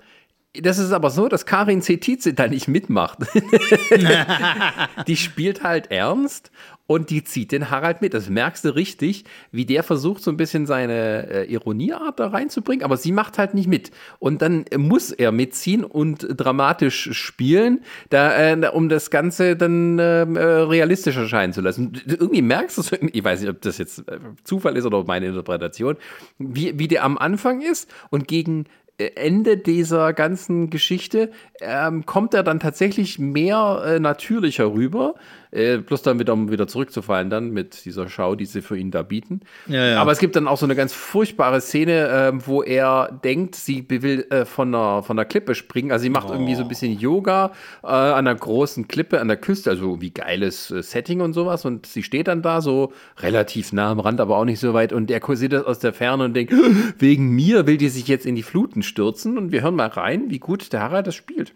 [0.55, 3.20] das ist aber so, dass Karin Cetize da nicht mitmacht.
[5.07, 6.51] die spielt halt ernst
[6.87, 8.12] und die zieht den Harald mit.
[8.12, 12.85] Das merkst du richtig, wie der versucht, so ein bisschen seine äh, Ironieart da reinzubringen,
[12.85, 13.93] aber sie macht halt nicht mit.
[14.19, 17.81] Und dann muss er mitziehen und dramatisch spielen,
[18.11, 21.99] da, äh, um das Ganze dann ähm, äh, realistisch erscheinen zu lassen.
[22.05, 25.27] Irgendwie merkst du es, ich weiß nicht, ob das jetzt äh, Zufall ist oder meine
[25.27, 25.97] Interpretation,
[26.39, 28.66] wie, wie der am Anfang ist und gegen
[28.98, 35.14] Ende dieser ganzen Geschichte ähm, kommt er dann tatsächlich mehr äh, natürlicher rüber.
[35.53, 38.91] Äh, bloß dann wieder, um wieder zurückzufallen, dann mit dieser Schau, die sie für ihn
[38.91, 39.41] da bieten.
[39.66, 40.01] Ja, ja.
[40.01, 43.85] Aber es gibt dann auch so eine ganz furchtbare Szene, äh, wo er denkt, sie
[43.89, 45.93] will äh, von, einer, von einer Klippe springen.
[45.93, 46.33] Also sie macht oh.
[46.33, 47.53] irgendwie so ein bisschen Yoga
[47.83, 51.66] äh, an einer großen Klippe an der Küste, also wie geiles äh, Setting und sowas.
[51.66, 54.95] Und sie steht dann da so relativ nah am Rand, aber auch nicht so weit.
[54.95, 56.55] Und er sieht das aus der Ferne und denkt,
[56.99, 59.37] wegen mir will die sich jetzt in die Fluten stürzen.
[59.37, 61.53] Und wir hören mal rein, wie gut der Harald das spielt.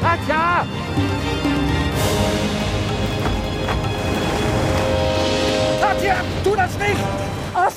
[0.00, 0.66] Katja,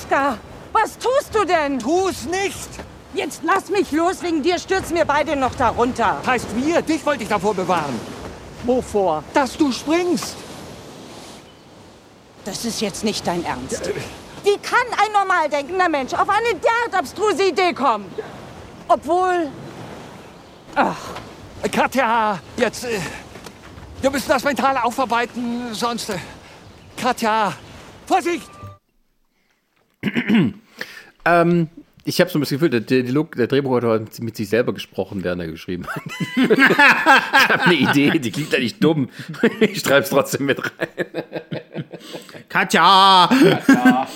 [0.07, 0.37] Oskar,
[0.71, 1.79] was tust du denn?
[1.79, 2.69] Tu's nicht!
[3.13, 6.21] Jetzt lass mich los, wegen dir stürzen wir beide noch darunter.
[6.25, 7.99] Heißt wir, dich wollte ich davor bewahren.
[8.63, 9.23] Wovor?
[9.33, 10.35] Dass du springst.
[12.45, 13.89] Das ist jetzt nicht dein Ernst.
[14.43, 18.05] Wie kann ein normal denkender Mensch auf eine derart abstruse Idee kommen?
[18.87, 19.49] Obwohl...
[20.75, 20.95] Ach.
[21.71, 22.85] Katja, jetzt...
[22.85, 22.99] Äh,
[24.01, 26.11] wir müssen das mental aufarbeiten, sonst...
[26.11, 26.17] Äh,
[26.95, 27.53] Katja,
[28.05, 28.56] Vorsicht!
[31.25, 31.69] ähm,
[32.07, 35.25] ich habe so ein bisschen Gefühl, der, Dialog, der Drehbuchautor hat mit sich selber gesprochen,
[35.25, 36.03] während er geschrieben hat.
[36.35, 39.09] ich habe eine Idee, die klingt ja nicht dumm.
[39.59, 40.87] Ich schreibe es trotzdem mit rein.
[42.47, 43.27] Katja!
[43.29, 44.07] Katja.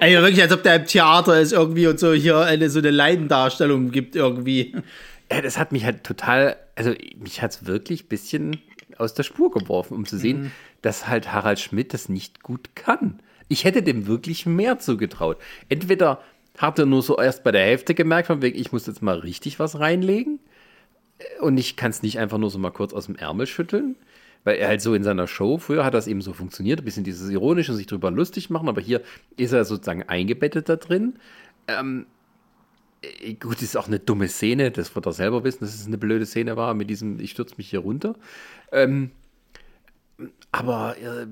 [0.00, 2.90] Ey, wirklich, als ob der im Theater ist irgendwie und so hier eine, so eine
[2.90, 4.74] Leidendarstellung gibt irgendwie.
[5.30, 8.60] Ja, das hat mich halt total, also mich hat es wirklich ein bisschen
[8.98, 10.50] aus der Spur geworfen, um zu sehen, mhm.
[10.82, 13.20] dass halt Harald Schmidt das nicht gut kann.
[13.48, 15.38] Ich hätte dem wirklich mehr zugetraut.
[15.68, 16.20] Entweder
[16.58, 19.18] hat er nur so erst bei der Hälfte gemerkt, von wegen, ich muss jetzt mal
[19.18, 20.40] richtig was reinlegen.
[21.40, 23.96] Und ich kann es nicht einfach nur so mal kurz aus dem Ärmel schütteln.
[24.44, 27.02] Weil er halt so in seiner Show, früher hat das eben so funktioniert, ein bisschen
[27.02, 29.02] dieses Ironische, sich drüber lustig machen, aber hier
[29.36, 31.14] ist er sozusagen eingebettet da drin.
[31.66, 32.06] Ähm,
[33.02, 35.98] äh, gut, ist auch eine dumme Szene, das wird er selber wissen, dass es eine
[35.98, 38.14] blöde Szene war mit diesem, ich stürze mich hier runter.
[38.70, 39.10] Ähm,
[40.50, 41.26] aber äh,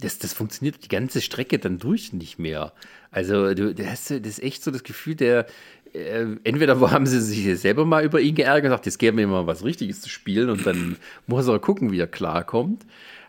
[0.00, 2.72] das, das funktioniert die ganze Strecke dann durch nicht mehr.
[3.10, 5.46] Also du, du hast das ist echt so das Gefühl, der
[5.92, 9.26] äh, entweder haben sie sich selber mal über ihn geärgert und gesagt, jetzt geben wir
[9.28, 10.96] mal was Richtiges zu spielen und dann
[11.26, 12.84] muss er gucken, wie er klarkommt.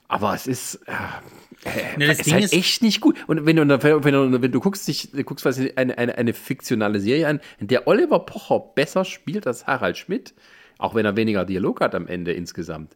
[0.07, 3.17] Aber es ist, äh, ne, das ist halt echt nicht gut.
[3.27, 6.99] Und wenn du, wenn du, wenn du guckst, dich, guckst was eine, eine, eine fiktionale
[6.99, 10.33] Serie an, in der Oliver Pocher besser spielt als Harald Schmidt,
[10.77, 12.95] auch wenn er weniger Dialog hat am Ende insgesamt,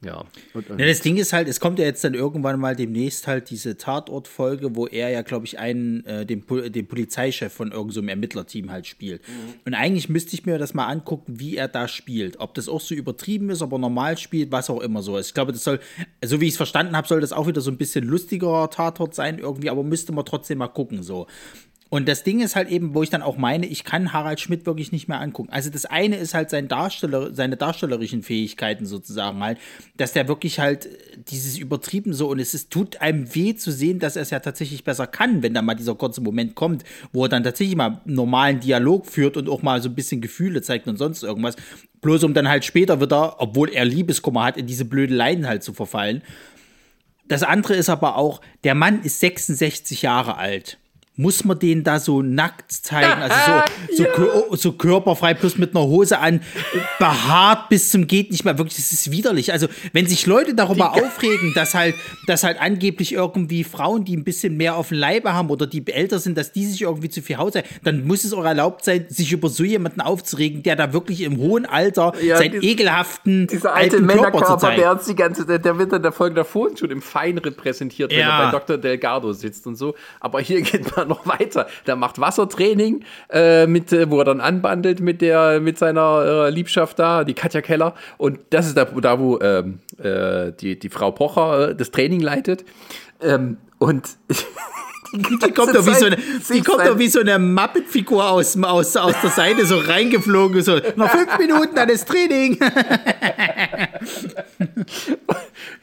[0.00, 0.24] ja.
[0.54, 0.86] Und, und ja.
[0.86, 4.76] Das Ding ist halt, es kommt ja jetzt dann irgendwann mal demnächst halt diese Tatortfolge,
[4.76, 8.86] wo er ja, glaube ich, einen, äh, den, den Polizeichef von irgendeinem so Ermittlerteam halt
[8.86, 9.26] spielt.
[9.26, 9.54] Mhm.
[9.64, 12.38] Und eigentlich müsste ich mir das mal angucken, wie er da spielt.
[12.38, 15.28] Ob das auch so übertrieben ist, ob er normal spielt, was auch immer so ist.
[15.28, 15.80] Ich glaube, das soll,
[16.24, 19.16] so wie ich es verstanden habe, soll das auch wieder so ein bisschen lustigerer Tatort
[19.16, 21.26] sein irgendwie, aber müsste man trotzdem mal gucken so.
[21.90, 24.66] Und das Ding ist halt eben, wo ich dann auch meine, ich kann Harald Schmidt
[24.66, 25.50] wirklich nicht mehr angucken.
[25.50, 29.58] Also das eine ist halt sein Darsteller, seine darstellerischen Fähigkeiten sozusagen halt,
[29.96, 30.86] dass der wirklich halt
[31.30, 34.40] dieses übertrieben so und es ist, tut einem weh zu sehen, dass er es ja
[34.40, 38.02] tatsächlich besser kann, wenn da mal dieser kurze Moment kommt, wo er dann tatsächlich mal
[38.04, 41.56] normalen Dialog führt und auch mal so ein bisschen Gefühle zeigt und sonst irgendwas.
[42.02, 45.62] Bloß um dann halt später wieder, obwohl er Liebeskummer hat, in diese blöde Leiden halt
[45.62, 46.22] zu verfallen.
[47.28, 50.78] Das andere ist aber auch, der Mann ist 66 Jahre alt
[51.18, 53.36] muss man den da so nackt zeigen, also
[53.90, 54.56] so, so, ja.
[54.56, 56.40] so körperfrei plus mit einer Hose an,
[57.00, 58.56] behaart bis zum geht nicht mehr.
[58.56, 59.52] Wirklich, das ist widerlich.
[59.52, 61.96] Also, wenn sich Leute darüber die aufregen, dass halt,
[62.28, 65.84] dass halt angeblich irgendwie Frauen, die ein bisschen mehr auf dem Leibe haben oder die
[65.92, 68.84] älter sind, dass die sich irgendwie zu viel Haut sein, dann muss es auch erlaubt
[68.84, 72.62] sein, sich über so jemanden aufzuregen, der da wirklich im hohen Alter ja, seinen dies,
[72.62, 76.36] ekelhaften dieser alte alten Männerkörper, der uns die ganze, der, der wird in der Folge
[76.36, 78.38] davor schon im Fein repräsentiert, wenn ja.
[78.38, 78.78] er bei Dr.
[78.78, 79.96] Delgado sitzt und so.
[80.20, 81.66] Aber hier geht man noch weiter.
[81.86, 86.50] Der macht Wassertraining, äh, mit, äh, wo er dann anbandelt mit der, mit seiner äh,
[86.50, 87.94] Liebschaft da, die Katja Keller.
[88.16, 92.20] Und das ist da, da wo ähm, äh, die, die Frau Pocher äh, das Training
[92.20, 92.64] leitet.
[93.20, 94.08] Ähm, und
[95.12, 96.18] Die, kommt doch wie so eine,
[96.52, 100.62] die kommt doch wie so eine Muppet-Figur aus, aus, aus der Seite so reingeflogen.
[100.62, 102.58] So, noch fünf Minuten, dann ist Training.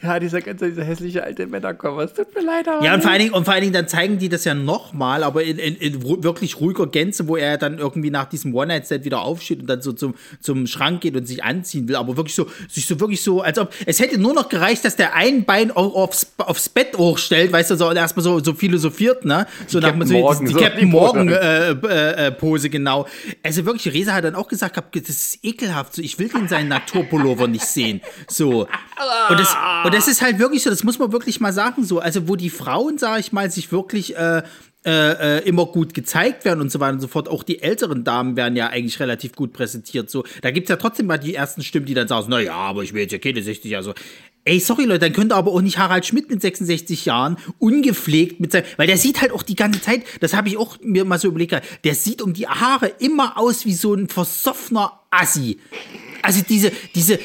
[0.02, 2.04] ja, dieser ganze, dieser hässliche alte Männerkörper.
[2.04, 2.68] Es tut mir leid.
[2.68, 4.54] Aber ja, und vor, allen Dingen, und vor allen Dingen, dann zeigen die das ja
[4.54, 9.06] nochmal, aber in, in, in, wirklich ruhiger Gänze, wo er dann irgendwie nach diesem One-Night-Stand
[9.06, 11.96] wieder aufsteht und dann so zum, zum Schrank geht und sich anziehen will.
[11.96, 14.96] Aber wirklich so, sich so wirklich so, als ob, es hätte nur noch gereicht, dass
[14.96, 19.48] der ein Bein aufs, aufs Bett hochstellt, weißt du, so, erstmal so, so philosophiert, ne?
[19.68, 22.70] So die nach Captain so, Morgan, die, die so Captain Morgan äh, äh, äh, Pose,
[22.70, 23.08] genau.
[23.44, 26.70] Also wirklich, Resa hat dann auch gesagt, das ist ekelhaft, so, ich will den seinen
[26.70, 28.02] Naturpullover nicht sehen.
[28.28, 28.68] So.
[29.30, 29.56] Und das,
[29.86, 32.00] und das ist halt wirklich so, das muss man wirklich mal sagen, so.
[32.00, 34.42] Also, wo die Frauen, sage ich mal, sich wirklich äh,
[34.86, 37.28] äh, äh, immer gut gezeigt werden und so weiter und so fort.
[37.28, 40.12] Auch die älteren Damen werden ja eigentlich relativ gut präsentiert.
[40.12, 42.84] So, da gibt es ja trotzdem mal die ersten Stimmen, die dann sagen, naja, aber
[42.84, 43.96] ich will jetzt ja keine 60, also.
[44.48, 48.52] Ey, sorry Leute, dann könnte aber auch nicht Harald Schmidt mit 66 Jahren ungepflegt mit
[48.52, 51.18] seinem, weil der sieht halt auch die ganze Zeit, das habe ich auch mir mal
[51.18, 55.58] so überlegt, der sieht um die Haare immer aus wie so ein versoffener Assi.
[56.22, 57.18] Also diese, diese,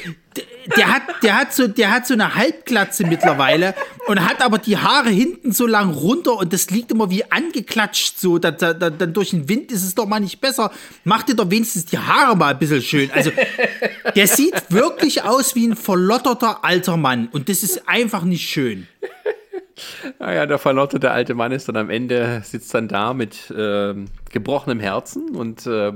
[0.77, 3.75] der hat, der hat so, der hat so eine Halbglatze mittlerweile
[4.07, 8.19] und hat aber die Haare hinten so lang runter und das liegt immer wie angeklatscht
[8.19, 8.39] so.
[8.39, 10.71] Da, da, da, dann durch den Wind ist es doch mal nicht besser.
[11.05, 13.11] Mach dir doch wenigstens die Haare mal ein bisschen schön.
[13.13, 13.31] Also,
[14.15, 18.87] der sieht wirklich aus wie ein verlotterter alter Mann und das ist einfach nicht schön.
[20.19, 23.95] Naja, der verlotterte alte Mann ist dann am Ende, sitzt dann da mit äh,
[24.31, 25.93] gebrochenem Herzen und äh,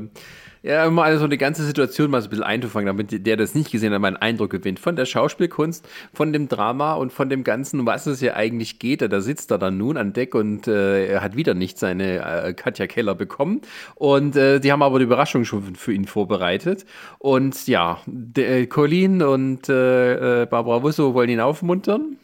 [0.64, 3.70] ja, mal so eine ganze Situation mal so ein bisschen einzufangen, damit der das nicht
[3.70, 7.44] gesehen hat, mal einen Eindruck gewinnt von der Schauspielkunst, von dem Drama und von dem
[7.44, 9.02] Ganzen, um was es ja eigentlich geht.
[9.02, 12.54] Da sitzt er dann nun an Deck und äh, er hat wieder nicht seine äh,
[12.54, 13.60] Katja Keller bekommen.
[13.94, 16.86] Und äh, die haben aber die Überraschung schon für ihn vorbereitet.
[17.18, 22.16] Und ja, der, äh, Colin und äh, äh, Barbara Wusso wollen ihn aufmuntern.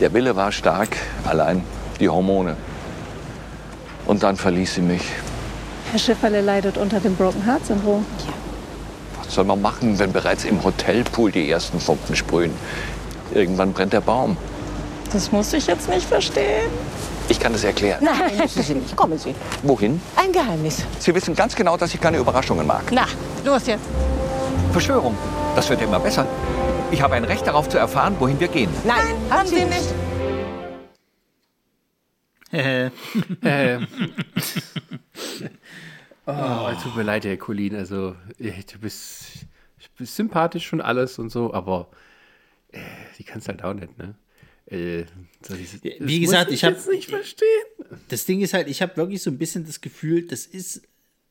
[0.00, 1.62] Der Wille war stark, allein
[2.00, 2.56] die Hormone.
[4.06, 5.04] Und dann verließ sie mich.
[5.90, 8.06] Herr Schifferle leidet unter dem Broken Heart Syndrom.
[8.24, 8.32] Ja.
[9.24, 12.52] Was soll man machen, wenn bereits im Hotelpool die ersten Funken sprühen?
[13.34, 14.36] Irgendwann brennt der Baum.
[15.12, 16.70] Das muss ich jetzt nicht verstehen.
[17.28, 18.04] Ich kann es erklären.
[18.04, 18.94] Nein, müssen Sie nicht.
[18.94, 19.34] Kommen Sie.
[19.64, 20.00] Wohin?
[20.14, 20.84] Ein Geheimnis.
[21.00, 22.84] Sie wissen ganz genau, dass ich keine Überraschungen mag.
[22.92, 23.06] Na,
[23.44, 23.84] los jetzt.
[24.70, 25.16] Verschwörung.
[25.56, 26.24] Das wird immer besser.
[26.92, 28.70] Ich habe ein Recht darauf zu erfahren, wohin wir gehen.
[28.84, 28.98] Nein,
[29.28, 29.92] Nein haben Sie nicht.
[32.52, 32.90] Äh.
[36.32, 37.74] oh, tut mir leid, Herr Colin.
[37.76, 39.46] Also, du bist,
[39.96, 41.90] bist sympathisch und alles und so, aber
[42.72, 42.78] äh,
[43.18, 44.14] die kannst halt auch nicht, ne?
[44.66, 45.04] Äh,
[45.46, 47.48] so dieses, Wie gesagt, ich, ich habe nicht verstehen.
[48.08, 50.82] Das Ding ist halt, ich habe wirklich so ein bisschen das Gefühl, das ist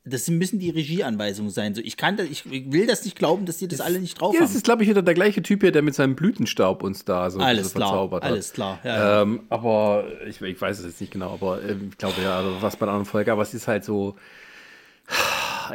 [0.06, 1.76] das müssen die Regieanweisungen sein.
[1.76, 4.20] So, ich, kann das, ich will das nicht glauben, dass die das, das alle nicht
[4.20, 4.48] drauf ja, haben.
[4.48, 7.30] Das ist, glaube ich, wieder der gleiche Typ hier, der mit seinem Blütenstaub uns da
[7.30, 8.32] so alles klar, verzaubert hat.
[8.32, 11.98] Alles klar, ja, ähm, Aber ich, ich, weiß es jetzt nicht genau, aber äh, ich
[11.98, 14.16] glaube ja, also was bei der anderen Folge, aber es ist halt so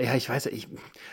[0.00, 0.68] ja, ich weiß, ich,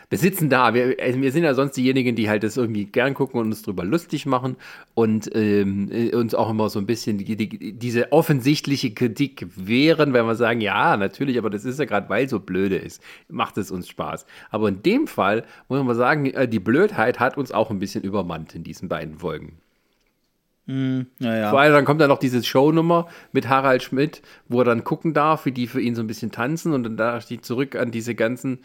[0.10, 3.14] wir sitzen da, wir, also wir sind ja sonst diejenigen, die halt das irgendwie gern
[3.14, 4.56] gucken und uns drüber lustig machen
[4.94, 10.14] und ähm, äh, uns auch immer so ein bisschen die, die, diese offensichtliche Kritik wehren,
[10.14, 13.58] wenn wir sagen, ja, natürlich, aber das ist ja gerade, weil so blöde ist, macht
[13.58, 14.26] es uns Spaß.
[14.50, 18.04] Aber in dem Fall muss man sagen, äh, die Blödheit hat uns auch ein bisschen
[18.04, 19.61] übermannt in diesen beiden Folgen.
[20.68, 21.50] Mm, ja, ja.
[21.50, 25.14] Vor allem dann kommt dann noch diese Shownummer mit Harald Schmidt, wo er dann gucken
[25.14, 27.92] darf, wie die für ihn so ein bisschen tanzen und dann dachte ich zurück an
[27.92, 28.60] diese ganzen,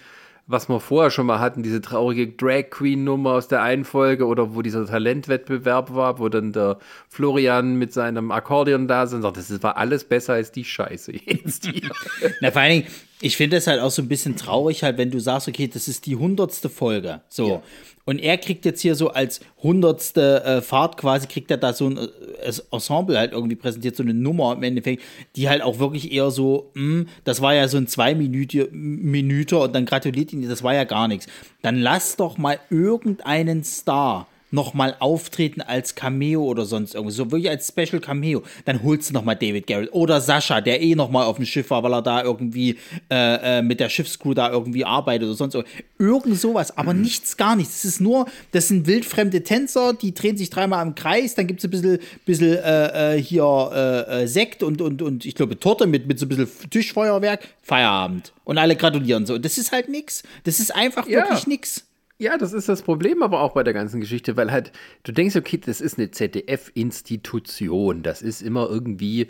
[0.46, 4.26] was wir vorher schon mal hatten, diese traurige Drag Queen Nummer aus der einen Folge
[4.26, 6.78] oder wo dieser Talentwettbewerb war, wo dann der
[7.08, 11.12] Florian mit seinem Akkordeon da ist und sagt, das war alles besser als die Scheiße
[11.12, 11.90] jetzt hier.
[12.40, 12.86] Na, vor allen Dingen,
[13.20, 15.88] ich finde es halt auch so ein bisschen traurig, halt, wenn du sagst, okay, das
[15.88, 17.22] ist die hundertste Folge.
[17.28, 17.48] So.
[17.48, 17.62] Ja.
[18.04, 21.88] Und er kriegt jetzt hier so als hundertste äh, Fahrt quasi, kriegt er da so
[21.88, 25.02] ein äh, Ensemble halt irgendwie präsentiert, so eine Nummer im Endeffekt,
[25.34, 29.56] die halt auch wirklich eher so, mh, hm, das war ja so ein zwei Minuten
[29.56, 31.26] und dann gratuliert ihn, das war ja gar nichts.
[31.62, 37.50] Dann lass doch mal irgendeinen Star nochmal auftreten als Cameo oder sonst irgendwas, so wirklich
[37.50, 41.36] als Special Cameo, dann holst du nochmal David Garrett oder Sascha, der eh nochmal auf
[41.36, 42.78] dem Schiff war, weil er da irgendwie
[43.10, 45.82] äh, äh, mit der Schiffscrew da irgendwie arbeitet oder sonst irgendwas.
[45.98, 47.02] Irgend sowas, aber mhm.
[47.02, 47.76] nichts, gar nichts.
[47.76, 51.60] Es ist nur, das sind wildfremde Tänzer, die drehen sich dreimal im Kreis, dann gibt
[51.60, 55.58] es ein bisschen, bisschen äh, äh hier äh, äh, Sekt und, und, und ich glaube
[55.60, 58.32] Torte mit, mit so ein bisschen Tischfeuerwerk, Feierabend.
[58.44, 59.38] Und alle gratulieren so.
[59.38, 60.22] Das ist halt nix.
[60.44, 61.22] Das ist einfach ja.
[61.22, 61.84] wirklich nix.
[62.18, 64.72] Ja, das ist das Problem aber auch bei der ganzen Geschichte, weil halt,
[65.02, 69.28] du denkst, okay, das ist eine ZDF-Institution, das ist immer irgendwie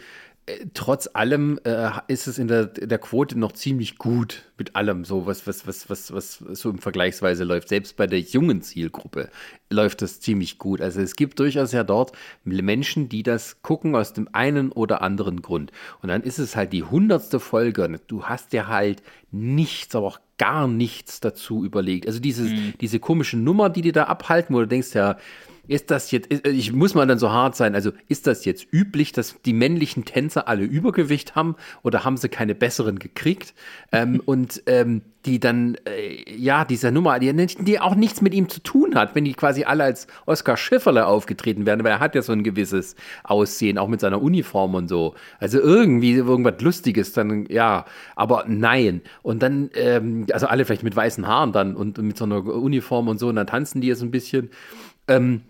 [0.75, 5.27] trotz allem äh, ist es in der, der Quote noch ziemlich gut mit allem, so
[5.27, 7.69] was, was, was, was, was so im Vergleichsweise läuft.
[7.69, 9.29] Selbst bei der jungen Zielgruppe
[9.71, 10.81] läuft das ziemlich gut.
[10.81, 12.13] Also es gibt durchaus ja dort
[12.45, 15.73] Menschen, die das gucken aus dem einen oder anderen Grund.
[16.01, 18.01] Und dann ist es halt die hundertste Folge.
[18.07, 19.03] Du hast ja halt
[19.33, 22.07] nichts, aber auch gar nichts dazu überlegt.
[22.07, 22.75] Also dieses, mhm.
[22.81, 25.19] diese komische Nummer, die die da abhalten, wo du denkst, ja,
[25.69, 29.13] ist das jetzt, ich muss mal dann so hart sein, also ist das jetzt üblich,
[29.13, 33.55] dass die männlichen Tänzer alle Übergewicht haben oder haben sie keine besseren gekriegt?
[33.93, 38.49] ähm, und ähm, die dann, äh, ja, dieser Nummer, die, die, auch nichts mit ihm
[38.49, 42.15] zu tun hat, wenn die quasi alle als Oskar Schifferle aufgetreten werden, weil er hat
[42.15, 42.95] ja so ein gewisses
[43.25, 45.15] Aussehen, auch mit seiner Uniform und so.
[45.41, 49.01] Also irgendwie irgendwas Lustiges, dann, ja, aber nein.
[49.23, 52.45] Und dann, ähm, also alle vielleicht mit weißen Haaren dann und, und mit so einer
[52.45, 54.51] Uniform und so, und dann tanzen die jetzt ein bisschen.
[55.09, 55.43] Ähm,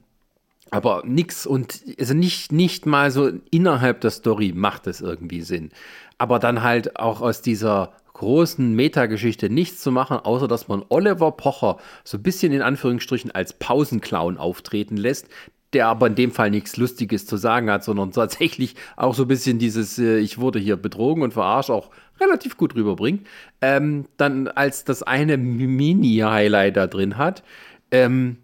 [0.71, 5.71] aber nix und also nicht, nicht mal so innerhalb der Story macht es irgendwie Sinn.
[6.19, 11.33] Aber dann halt auch aus dieser großen Metageschichte nichts zu machen, außer dass man Oliver
[11.33, 15.29] Pocher so ein bisschen in Anführungsstrichen als Pausenclown auftreten lässt,
[15.75, 19.29] der aber in dem Fall nichts Lustiges zu sagen hat, sondern tatsächlich auch so ein
[19.29, 23.27] bisschen dieses, äh, ich wurde hier betrogen und verarscht, auch relativ gut rüberbringt.
[23.61, 27.43] Ähm, dann als das eine Mini-Highlight da drin hat.
[27.91, 28.39] Ähm,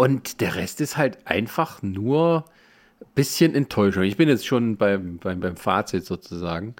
[0.00, 2.46] und der Rest ist halt einfach nur
[3.02, 4.04] ein bisschen Enttäuschung.
[4.04, 6.74] Ich bin jetzt schon beim, beim, beim Fazit sozusagen.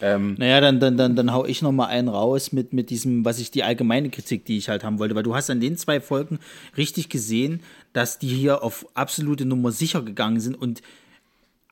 [0.00, 3.26] Ähm, naja, dann, dann, dann, dann hau ich noch mal einen raus mit, mit diesem,
[3.26, 5.76] was ich die allgemeine Kritik, die ich halt haben wollte, weil du hast an den
[5.76, 6.38] zwei Folgen
[6.74, 7.60] richtig gesehen,
[7.92, 10.80] dass die hier auf absolute Nummer sicher gegangen sind und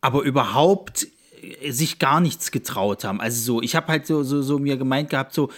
[0.02, 1.06] aber überhaupt
[1.66, 3.22] sich gar nichts getraut haben.
[3.22, 5.48] Also so, ich habe halt so, so, so mir gemeint gehabt, so,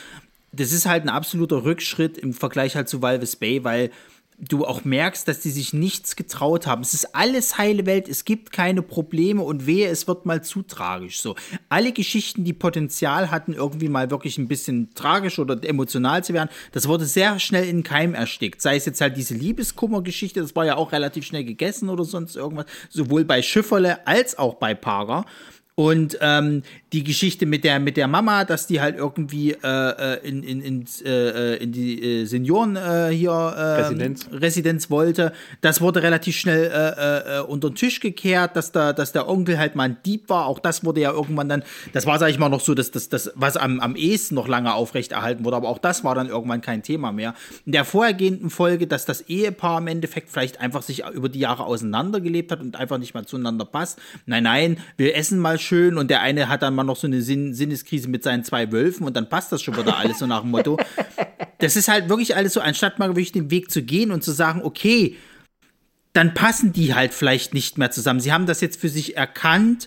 [0.52, 3.90] das ist halt ein absoluter Rückschritt im Vergleich halt zu Valves Bay, weil
[4.38, 6.82] du auch merkst, dass die sich nichts getraut haben.
[6.82, 10.62] Es ist alles heile Welt, es gibt keine Probleme und wehe, es wird mal zu
[10.62, 11.20] tragisch.
[11.20, 11.36] So,
[11.68, 16.48] alle Geschichten, die Potenzial hatten, irgendwie mal wirklich ein bisschen tragisch oder emotional zu werden,
[16.72, 18.60] das wurde sehr schnell in Keim erstickt.
[18.60, 22.36] Sei es jetzt halt diese Liebeskummer-Geschichte, das war ja auch relativ schnell gegessen oder sonst
[22.36, 25.24] irgendwas, sowohl bei Schifferle als auch bei Parker.
[25.74, 26.62] Und ähm,
[26.92, 30.60] die Geschichte mit der, mit der Mama, dass die halt irgendwie äh, äh in, in,
[30.60, 34.28] in, äh, in die äh, Senioren äh, hier äh, Residenz.
[34.30, 35.32] Residenz wollte,
[35.62, 39.74] das wurde relativ schnell äh, unter den Tisch gekehrt, dass, da, dass der Onkel halt
[39.74, 40.44] mal ein Dieb war.
[40.44, 41.62] Auch das wurde ja irgendwann dann,
[41.94, 44.48] das war, sag ich mal, noch so, dass das, das, was am, am ehesten noch
[44.48, 47.34] lange aufrechterhalten wurde, aber auch das war dann irgendwann kein Thema mehr.
[47.64, 51.64] In der vorhergehenden Folge, dass das Ehepaar im Endeffekt vielleicht einfach sich über die Jahre
[51.64, 53.98] auseinandergelebt hat und einfach nicht mehr zueinander passt.
[54.26, 57.22] Nein, nein, wir essen mal schön und der eine hat dann mal noch so eine
[57.22, 60.42] Sinn Sinneskrise mit seinen zwei Wölfen und dann passt das schon wieder alles so nach
[60.42, 60.78] dem Motto.
[61.58, 64.32] Das ist halt wirklich alles so, anstatt mal wirklich den Weg zu gehen und zu
[64.32, 65.16] sagen, okay,
[66.12, 68.18] dann passen die halt vielleicht nicht mehr zusammen.
[68.18, 69.86] Sie haben das jetzt für sich erkannt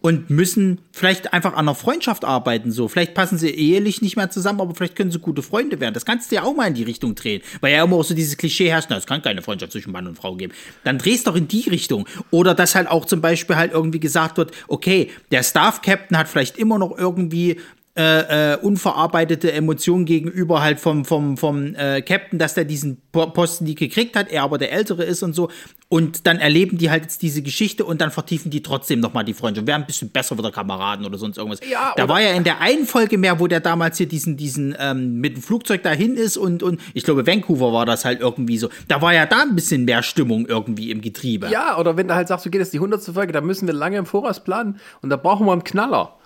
[0.00, 2.72] und müssen vielleicht einfach an einer Freundschaft arbeiten.
[2.72, 5.94] So, vielleicht passen sie ehelich nicht mehr zusammen, aber vielleicht können sie gute Freunde werden.
[5.94, 8.14] Das kannst du ja auch mal in die Richtung drehen, weil ja immer auch so
[8.14, 10.52] dieses Klischee herrscht, na, es kann keine Freundschaft zwischen Mann und Frau geben.
[10.84, 12.06] Dann drehst doch in die Richtung.
[12.30, 16.28] Oder dass halt auch zum Beispiel halt irgendwie gesagt wird, okay, der Staff Captain hat
[16.28, 17.58] vielleicht immer noch irgendwie
[17.96, 23.64] äh, äh, unverarbeitete Emotionen gegenüber halt vom, vom, vom äh, Captain, dass der diesen Posten
[23.64, 25.50] nie gekriegt hat, er aber der Ältere ist und so.
[25.88, 29.34] Und dann erleben die halt jetzt diese Geschichte und dann vertiefen die trotzdem nochmal die
[29.34, 29.66] Freundschaft.
[29.66, 31.58] Wären ein bisschen besser wieder Kameraden oder sonst irgendwas.
[31.68, 34.76] Ja, da war ja in der einen Folge mehr, wo der damals hier diesen, diesen,
[34.78, 38.56] ähm, mit dem Flugzeug dahin ist und, und ich glaube, Vancouver war das halt irgendwie
[38.56, 38.68] so.
[38.86, 41.50] Da war ja da ein bisschen mehr Stimmung irgendwie im Getriebe.
[41.50, 43.02] Ja, oder wenn du halt sagst, okay, das ist die 100.
[43.02, 46.19] Folge, da müssen wir lange im Voraus planen und da brauchen wir einen Knaller.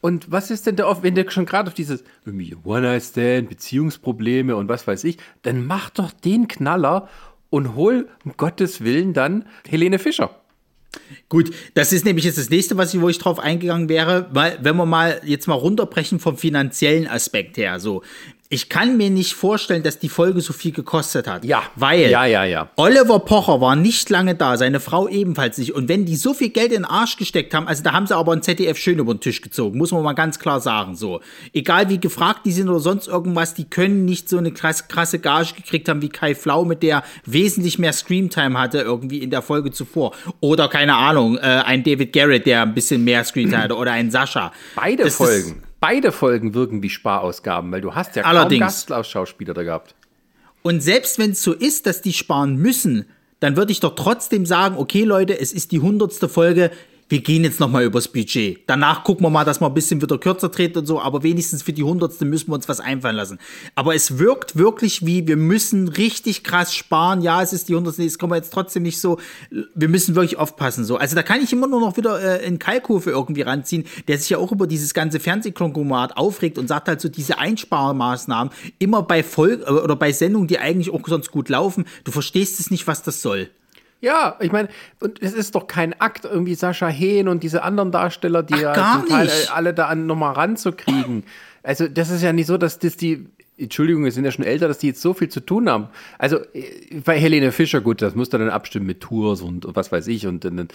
[0.00, 4.68] Und was ist denn da oft, wenn der schon gerade auf dieses One-Night-Stand, Beziehungsprobleme und
[4.68, 7.08] was weiß ich, dann mach doch den Knaller
[7.50, 10.40] und hol um Gottes Willen dann Helene Fischer.
[11.28, 14.58] Gut, das ist nämlich jetzt das nächste, was ich, wo ich drauf eingegangen wäre, weil
[14.62, 18.02] wenn wir mal jetzt mal runterbrechen vom finanziellen Aspekt her, so
[18.52, 21.44] ich kann mir nicht vorstellen, dass die Folge so viel gekostet hat.
[21.44, 21.62] Ja.
[21.76, 22.68] Weil Ja, ja, ja.
[22.74, 25.72] Oliver Pocher war nicht lange da, seine Frau ebenfalls nicht.
[25.72, 28.16] Und wenn die so viel Geld in den Arsch gesteckt haben, also da haben sie
[28.16, 30.96] aber ein ZDF schön über den Tisch gezogen, muss man mal ganz klar sagen.
[30.96, 31.20] So,
[31.52, 35.20] egal wie gefragt die sind oder sonst irgendwas, die können nicht so eine krass, krasse
[35.20, 39.42] Gage gekriegt haben wie Kai Flau, mit der wesentlich mehr Screamtime hatte irgendwie in der
[39.42, 40.12] Folge zuvor.
[40.40, 44.10] Oder keine Ahnung, äh, ein David Garrett, der ein bisschen mehr Screamtime hatte, oder ein
[44.10, 44.50] Sascha.
[44.74, 45.62] Beide Das ist- Folgen.
[45.80, 48.86] Beide Folgen wirken wie Sparausgaben, weil du hast ja Allerdings.
[48.86, 49.94] kaum Gastschauspieler da gehabt.
[50.62, 53.06] Und selbst wenn es so ist, dass die sparen müssen,
[53.40, 56.70] dann würde ich doch trotzdem sagen, okay Leute, es ist die hundertste Folge,
[57.10, 58.60] wir gehen jetzt nochmal übers Budget.
[58.68, 61.62] Danach gucken wir mal, dass wir ein bisschen wieder kürzer treten und so, aber wenigstens
[61.62, 63.38] für die hundertste müssen wir uns was einfallen lassen.
[63.74, 67.20] Aber es wirkt wirklich wie, wir müssen richtig krass sparen.
[67.20, 69.18] Ja, es ist die hundertste, das kommen wir jetzt trotzdem nicht so.
[69.74, 70.84] Wir müssen wirklich aufpassen.
[70.84, 70.96] So.
[70.98, 74.30] Also da kann ich immer nur noch wieder äh, in Kalkofe irgendwie ranziehen, der sich
[74.30, 79.24] ja auch über dieses ganze Fernsehkonglomerat aufregt und sagt halt so, diese Einsparmaßnahmen immer bei
[79.24, 82.86] Folge äh, oder bei Sendungen, die eigentlich auch sonst gut laufen, du verstehst es nicht,
[82.86, 83.50] was das soll.
[84.00, 84.68] Ja, ich meine,
[85.00, 88.76] und es ist doch kein Akt, irgendwie Sascha Hehn und diese anderen Darsteller, die Ach,
[88.76, 89.54] ja zum Teil nicht.
[89.54, 91.24] alle da an nochmal ranzukriegen.
[91.62, 93.26] Also, das ist ja nicht so, dass das die,
[93.60, 95.88] Entschuldigung, wir sind ja schon älter, dass die jetzt so viel zu tun haben.
[96.18, 96.64] Also, äh,
[97.04, 100.26] bei Helene Fischer, gut, das muss dann abstimmen mit Tours und was weiß ich.
[100.26, 100.72] Und, und,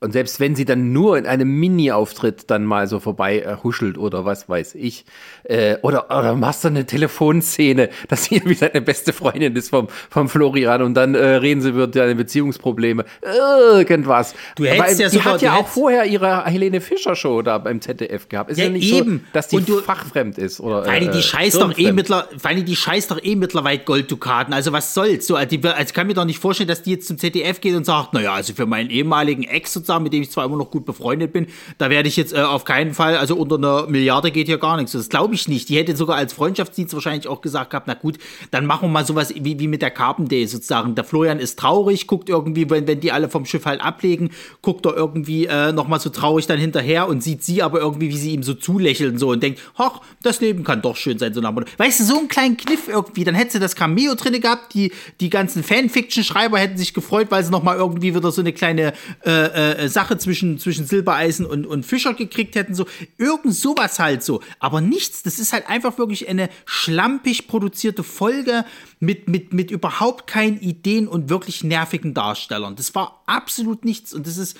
[0.00, 3.98] und selbst wenn sie dann nur in einem Mini-Auftritt dann mal so vorbei äh, huschelt
[3.98, 5.04] oder was weiß ich.
[5.44, 9.88] Äh, oder, oder machst du eine Telefonszene, dass sie wie seine beste Freundin ist vom,
[10.10, 13.04] vom Florian und dann äh, reden sie über deine Beziehungsprobleme.
[13.22, 14.34] Irgendwas.
[14.56, 17.42] Du hättest Weil ja die sogar- hat ja auch hättest- vorher ihre Helene Fischer Show
[17.42, 18.50] da beim ZDF gehabt.
[18.50, 19.18] Ist ja, Ja, nicht eben.
[19.18, 20.60] so, dass die Und du- fachfremd ist.
[20.60, 21.98] Oder, äh, die scheißt doch eh firmenfremd.
[22.18, 24.52] Mittler, weil die, die scheißt doch eh mittlerweile Golddukaten.
[24.52, 25.26] Also was soll's?
[25.26, 27.84] So, also, ich kann mir doch nicht vorstellen, dass die jetzt zum ZDF geht und
[27.84, 30.84] sagt, naja, also für meinen ehemaligen Ex sozusagen, mit dem ich zwar immer noch gut
[30.84, 31.46] befreundet bin,
[31.78, 34.76] da werde ich jetzt äh, auf keinen Fall, also unter einer Milliarde geht hier gar
[34.76, 34.92] nichts.
[34.92, 35.68] Das glaube ich nicht.
[35.68, 38.18] Die hätte sogar als Freundschaftsdienst wahrscheinlich auch gesagt gehabt, na gut,
[38.50, 40.94] dann machen wir mal sowas wie, wie mit der Carpen Day sozusagen.
[40.94, 44.30] Der Florian ist traurig, guckt irgendwie, wenn, wenn die alle vom Schiff halt ablegen,
[44.62, 48.16] guckt er irgendwie äh, nochmal so traurig dann hinterher und sieht sie aber irgendwie, wie
[48.16, 51.34] sie ihm so zulächelt und so und denkt, ach, das Leben kann doch schön sein,
[51.34, 51.54] so nach.
[51.76, 54.92] Weißt du, so einen kleinen Kniff irgendwie, dann hätte sie das Cameo drin gehabt, die,
[55.20, 58.92] die ganzen Fanfiction-Schreiber hätten sich gefreut, weil sie nochmal irgendwie wieder so eine kleine
[59.24, 62.86] äh, äh, Sache zwischen, zwischen Silbereisen und, und Fischer gekriegt hätten, so.
[63.16, 64.40] Irgend sowas halt so.
[64.58, 68.64] Aber nichts, das ist halt einfach wirklich eine schlampig produzierte Folge
[69.00, 72.76] mit, mit, mit überhaupt keinen Ideen und wirklich nervigen Darstellern.
[72.76, 74.56] Das war absolut nichts und das ist.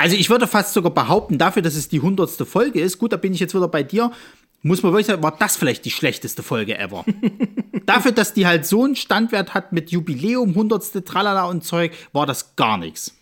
[0.00, 3.16] Also ich würde fast sogar behaupten, dafür, dass es die hundertste Folge ist, gut, da
[3.16, 4.12] bin ich jetzt wieder bei dir,
[4.62, 7.04] muss man wirklich sagen, war das vielleicht die schlechteste Folge ever.
[7.86, 12.26] dafür, dass die halt so einen Standwert hat mit Jubiläum, hundertste Tralala und Zeug, war
[12.26, 13.17] das gar nichts.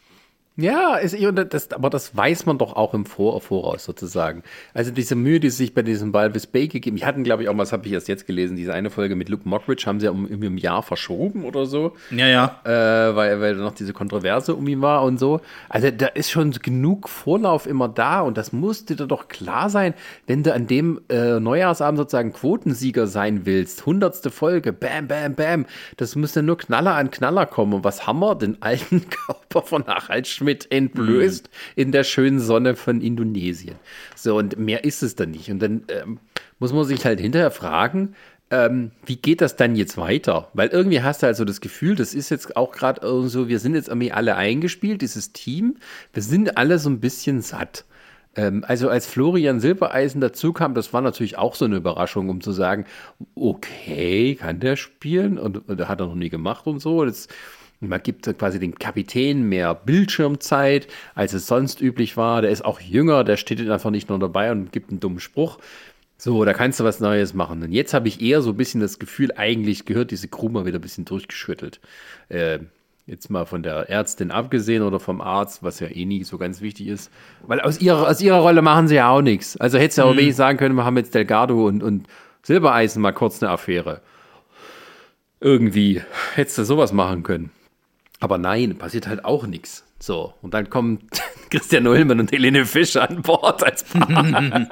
[0.59, 4.43] Ja, ist, und das, aber das weiß man doch auch im Vor Voraus sozusagen.
[4.73, 7.51] Also diese Mühe, die sie sich bei diesem Balvis Bay gegeben, die hatten, glaube ich,
[7.51, 10.07] auch, was habe ich erst jetzt gelesen, diese eine Folge mit Luke Mockridge haben sie
[10.07, 11.93] ja um, um ein Jahr verschoben oder so.
[12.11, 12.61] Ja, ja.
[12.65, 15.43] Äh, weil, weil noch diese Kontroverse um ihn war und so.
[15.69, 19.93] Also da ist schon genug Vorlauf immer da und das musste dir doch klar sein,
[20.27, 23.85] wenn du an dem äh, Neujahrsabend sozusagen Quotensieger sein willst.
[23.85, 25.66] Hundertste Folge, bam, bam, bam.
[25.99, 27.74] Das müsste nur Knaller an Knaller kommen.
[27.74, 28.35] Und was haben wir?
[28.37, 33.77] Den alten Körper von Harald Schmidt entblößt in der schönen Sonne von Indonesien.
[34.14, 35.51] So, und mehr ist es dann nicht.
[35.51, 36.18] Und dann ähm,
[36.59, 38.14] muss man sich halt hinterher fragen,
[38.51, 40.51] ähm, wie geht das dann jetzt weiter?
[40.55, 43.59] Weil irgendwie hast du halt so das Gefühl, das ist jetzt auch gerade so, wir
[43.59, 45.77] sind jetzt irgendwie alle eingespielt, dieses Team,
[46.12, 47.85] wir sind alle so ein bisschen satt.
[48.36, 52.40] Ähm, also als Florian Silbereisen dazu kam, das war natürlich auch so eine Überraschung, um
[52.40, 52.85] zu sagen,
[53.35, 55.39] okay, kann der spielen?
[55.39, 57.05] Und, und hat er noch nie gemacht und so.
[57.05, 57.28] Das,
[57.86, 62.42] man gibt quasi den Kapitän mehr Bildschirmzeit, als es sonst üblich war.
[62.42, 65.58] Der ist auch jünger, der steht einfach nicht nur dabei und gibt einen dummen Spruch.
[66.18, 67.62] So, da kannst du was Neues machen.
[67.62, 70.64] Und jetzt habe ich eher so ein bisschen das Gefühl, eigentlich gehört diese Crew mal
[70.64, 71.78] wieder ein bisschen durchgeschüttelt.
[72.30, 72.60] Äh,
[73.06, 76.60] jetzt mal von der Ärztin abgesehen oder vom Arzt, was ja eh nie so ganz
[76.60, 77.10] wichtig ist.
[77.46, 79.56] Weil aus ihrer, aus ihrer Rolle machen sie ja auch nichts.
[79.58, 80.18] Also hättest du ja auch Mhm.
[80.18, 82.06] wenig sagen können, wir haben jetzt Delgado und, und
[82.42, 84.00] Silbereisen mal kurz eine Affäre.
[85.40, 86.02] Irgendwie
[86.34, 87.50] hättest du sowas machen können.
[88.20, 89.84] Aber nein, passiert halt auch nichts.
[89.98, 91.01] So, und dann kommen
[91.51, 94.24] Christian Ullmann und Helene Fischer an Bord als Paar.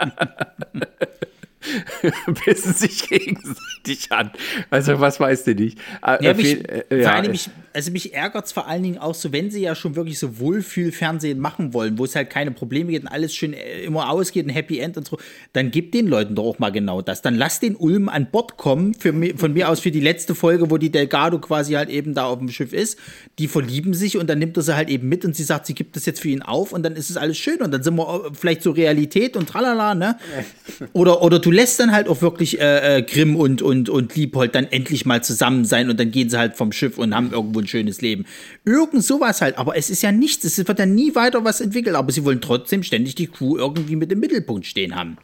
[2.45, 4.31] Bissen sich gegenseitig an.
[4.71, 5.79] Also, was weißt du nicht?
[6.03, 8.69] Äh, Ja, äh, mich, viel- äh, vor ja, allem mich, also mich ärgert es vor
[8.69, 12.15] allen Dingen auch so, wenn sie ja schon wirklich so Wohlfühlfernsehen machen wollen, wo es
[12.15, 15.19] halt keine Probleme gibt und alles schön äh, immer ausgeht, ein Happy End und so,
[15.53, 17.21] dann gib den Leuten doch auch mal genau das.
[17.21, 20.71] Dann lass den Ulm an Bord kommen, für von mir aus für die letzte Folge,
[20.71, 22.99] wo die Delgado quasi halt eben da auf dem Schiff ist.
[23.41, 25.75] Die verlieben sich und dann nimmt er sie halt eben mit und sie sagt, sie
[25.75, 27.97] gibt das jetzt für ihn auf und dann ist es alles schön und dann sind
[27.97, 30.17] wir äh, vielleicht so Realität und tralala, ne?
[30.93, 34.55] Oder, oder du lässt dann halt auch wirklich äh, äh, Grimm und, und, und Liebhold
[34.55, 37.61] dann endlich mal zusammen sein und dann gehen sie halt vom Schiff und haben irgendwo
[37.65, 38.25] ein schönes Leben.
[38.65, 41.97] Irgend sowas halt, aber es ist ja nichts, es wird ja nie weiter was entwickelt,
[41.97, 45.19] aber sie wollen trotzdem ständig die Crew irgendwie mit im Mittelpunkt stehen haben.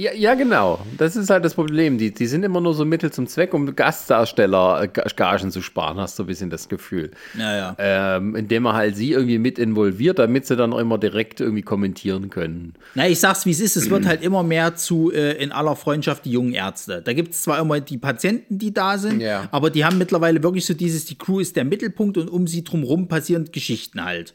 [0.00, 0.78] Ja, ja, genau.
[0.96, 1.98] Das ist halt das Problem.
[1.98, 5.98] Die, die sind immer nur so Mittel zum Zweck, um Gastdarsteller äh, Gagen zu sparen,
[5.98, 7.10] hast du ein bisschen das Gefühl.
[7.36, 7.76] Naja.
[7.78, 11.60] Ähm, indem man halt sie irgendwie mit involviert, damit sie dann auch immer direkt irgendwie
[11.60, 12.72] kommentieren können.
[12.94, 15.76] Na, ich sag's wie es ist, es wird halt immer mehr zu äh, in aller
[15.76, 17.02] Freundschaft die jungen Ärzte.
[17.02, 19.48] Da gibt es zwar immer die Patienten, die da sind, Ja.
[19.52, 22.64] aber die haben mittlerweile wirklich so dieses, die Crew ist der Mittelpunkt und um sie
[22.64, 24.34] drumherum passieren Geschichten halt.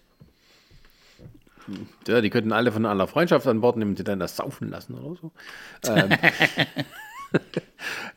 [2.07, 4.69] Ja, die könnten alle von aller Freundschaft an Bord nehmen und die dann das saufen
[4.69, 5.31] lassen oder so.
[5.89, 6.09] Ähm,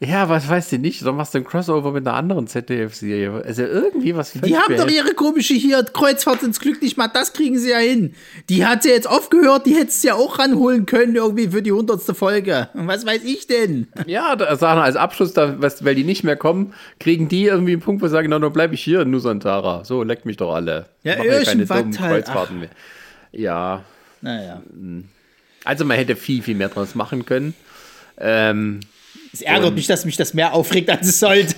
[0.00, 1.04] ja, was weißt du nicht?
[1.04, 3.42] Dann machst du ein Crossover mit einer anderen ZDF-Serie.
[3.44, 7.32] Also irgendwie was Die haben doch ihre komische hier Kreuzfahrt ins Glück nicht mal, das
[7.32, 8.14] kriegen sie ja hin.
[8.48, 11.72] Die hat sie jetzt aufgehört, die hättest du ja auch ranholen können irgendwie für die
[11.72, 12.68] hundertste Folge.
[12.74, 13.88] Was weiß ich denn?
[14.06, 17.72] Ja, da sagen als Abschluss, da, was, weil die nicht mehr kommen, kriegen die irgendwie
[17.72, 19.84] einen Punkt, wo sie sagen, na, dann bleibe ich hier in Nusantara.
[19.84, 20.86] So, leckt mich doch alle.
[21.02, 22.24] Ja, Mach mir keine irgendwas dummen halt.
[22.24, 22.70] Kreuzfahrten mehr.
[23.32, 23.84] Ja,
[24.20, 24.62] Naja.
[25.64, 27.54] also man hätte viel, viel mehr draus machen können.
[28.18, 28.80] Ähm,
[29.32, 31.54] Es ärgert mich, dass mich das mehr aufregt, als es sollte.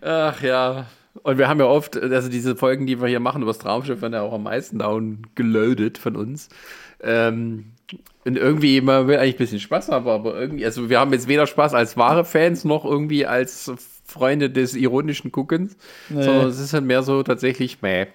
[0.00, 0.86] Ach ja.
[1.22, 4.02] Und wir haben ja oft, also diese Folgen, die wir hier machen über das Traumschiff,
[4.02, 6.48] werden ja auch am meisten down geloadet von uns.
[7.02, 7.66] Ähm,
[8.24, 11.28] und irgendwie, man will eigentlich ein bisschen Spaß haben, aber irgendwie, also wir haben jetzt
[11.28, 13.70] weder Spaß als wahre Fans noch irgendwie als
[14.14, 15.76] Freunde des ironischen Guckens,
[16.08, 18.06] sondern es ist halt mehr so tatsächlich, meh.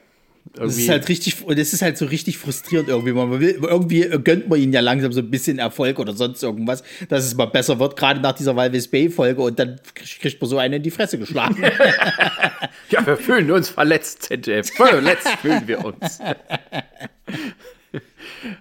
[0.54, 3.12] Das Irgendwie, ist halt richtig, das ist halt so richtig frustrierend irgendwie.
[3.12, 6.82] Man will, irgendwie gönnt man ihnen ja langsam so ein bisschen Erfolg oder sonst irgendwas,
[7.10, 10.50] dass es mal besser wird, gerade nach dieser Walvis Bay Folge und dann kriegt man
[10.50, 11.62] so einen in die Fresse geschlagen.
[12.90, 14.72] ja, wir fühlen uns verletzt, ZDF.
[14.72, 16.20] Verletzt fühlen wir uns.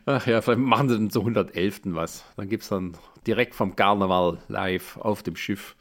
[0.05, 1.81] Ach ja, vielleicht machen sie dann so 111.
[1.85, 2.25] was.
[2.37, 2.97] Dann gibt es dann
[3.27, 5.77] direkt vom Karneval live auf dem Schiff.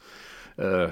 [0.56, 0.88] Äh,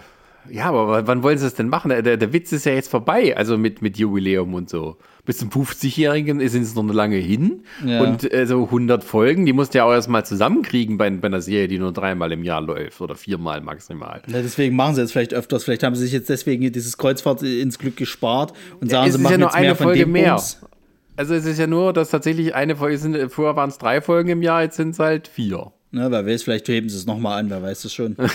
[0.50, 1.88] ja, aber wann wollen sie es denn machen?
[1.88, 4.96] Der, der Witz ist ja jetzt vorbei, also mit, mit Jubiläum und so.
[5.24, 7.64] Bis zum 50-Jährigen sind es noch eine lange hin.
[7.84, 8.00] Ja.
[8.00, 11.40] Und äh, so 100 Folgen, die musst du ja auch erstmal zusammenkriegen bei, bei einer
[11.40, 14.22] Serie, die nur dreimal im Jahr läuft oder viermal maximal.
[14.28, 15.64] Ja, deswegen machen sie jetzt vielleicht öfters.
[15.64, 19.22] Vielleicht haben sie sich jetzt deswegen dieses Kreuzfahrt ins Glück gespart und sagen, es sie
[19.22, 20.34] machen ja nur jetzt eine mehr von Folge dem mehr.
[20.34, 20.60] Bums.
[21.16, 24.28] Also es ist ja nur, dass tatsächlich eine Folge sind, vorher waren es drei Folgen
[24.28, 25.72] im Jahr, jetzt sind es halt vier.
[25.90, 28.16] Na, wer weiß, vielleicht heben sie es nochmal an, wer weiß das schon.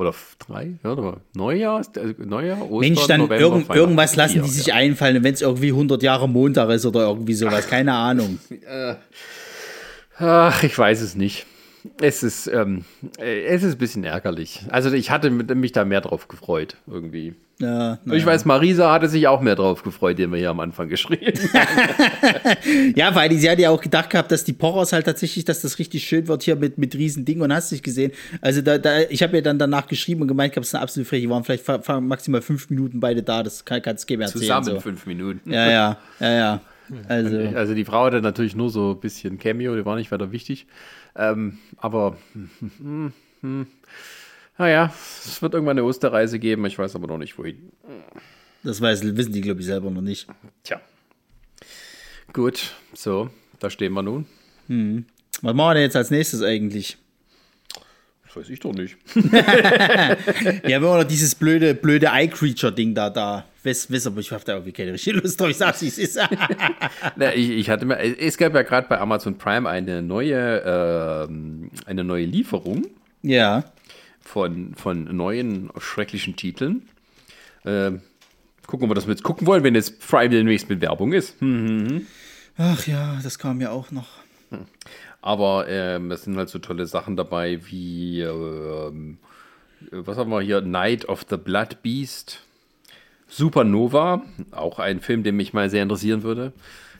[0.00, 4.48] Oder drei, ja, oder Neujahr, also Neujahr, Ostern, Mensch, dann November, irgend, irgendwas lassen die
[4.48, 4.76] sich ja.
[4.76, 8.38] einfallen, wenn es irgendwie 100 Jahre Montag ist oder irgendwie sowas, keine Ahnung.
[10.18, 11.44] Ach, ich weiß es nicht.
[12.00, 12.84] Es ist, ähm,
[13.18, 14.62] äh, es ist ein bisschen ärgerlich.
[14.68, 17.34] Also ich hatte mich da mehr drauf gefreut, irgendwie.
[17.60, 20.88] Ja, Ich weiß, Marisa hatte sich auch mehr drauf gefreut, den wir hier am Anfang
[20.88, 22.94] geschrieben haben.
[22.96, 25.78] Ja, weil sie hat ja auch gedacht gehabt, dass die Poros halt tatsächlich, dass das
[25.78, 28.12] richtig schön wird hier mit, mit riesen Ding und hast dich gesehen.
[28.40, 31.08] Also da, da ich habe ja dann danach geschrieben und gemeint, es ist eine absolute
[31.08, 31.24] Frechheit.
[31.24, 31.66] Die waren vielleicht
[32.00, 34.28] maximal fünf Minuten beide da, das kann, mir erzählen.
[34.28, 34.80] Zusammen so.
[34.80, 35.50] fünf Minuten.
[35.50, 36.60] Ja, ja, ja, ja.
[37.08, 40.32] Also, Also die Frau hatte natürlich nur so ein bisschen Cameo, die war nicht weiter
[40.32, 40.66] wichtig.
[41.16, 42.16] Ähm, aber
[42.78, 43.66] hm, hm,
[44.58, 44.92] naja,
[45.24, 47.72] es wird irgendwann eine Osterreise geben, ich weiß aber noch nicht wohin.
[48.62, 50.28] das weiß, wissen die, glaube ich, selber noch nicht.
[50.62, 50.80] Tja.
[52.32, 54.26] Gut, so, da stehen wir nun.
[55.42, 56.96] Was machen wir denn jetzt als nächstes eigentlich?
[58.24, 58.96] Das weiß ich doch nicht.
[59.14, 63.44] Wir haben immer noch dieses blöde, blöde Eye-Creature-Ding da, da.
[63.62, 65.50] Wiss, wiss, aber ich habe da irgendwie keine richtige Lust drauf.
[65.50, 66.18] Ich sag's, wie es ist.
[67.16, 70.62] Na, ich, ich hatte mir, es gab ja gerade bei Amazon Prime eine neue,
[71.28, 72.86] ähm, eine neue Lieferung
[73.22, 73.64] ja.
[74.20, 76.88] von, von neuen schrecklichen Titeln.
[77.66, 78.00] Ähm,
[78.66, 81.38] gucken, ob wir das jetzt gucken wollen, wenn jetzt Prime demnächst mit Werbung ist.
[81.40, 82.06] Hm.
[82.56, 84.08] Ach ja, das kam ja auch noch.
[85.22, 89.18] Aber ähm, es sind halt so tolle Sachen dabei wie, ähm,
[89.90, 90.62] was haben wir hier?
[90.62, 92.40] Night of the Blood Beast.
[93.30, 96.52] Supernova, auch ein Film, der mich mal sehr interessieren würde.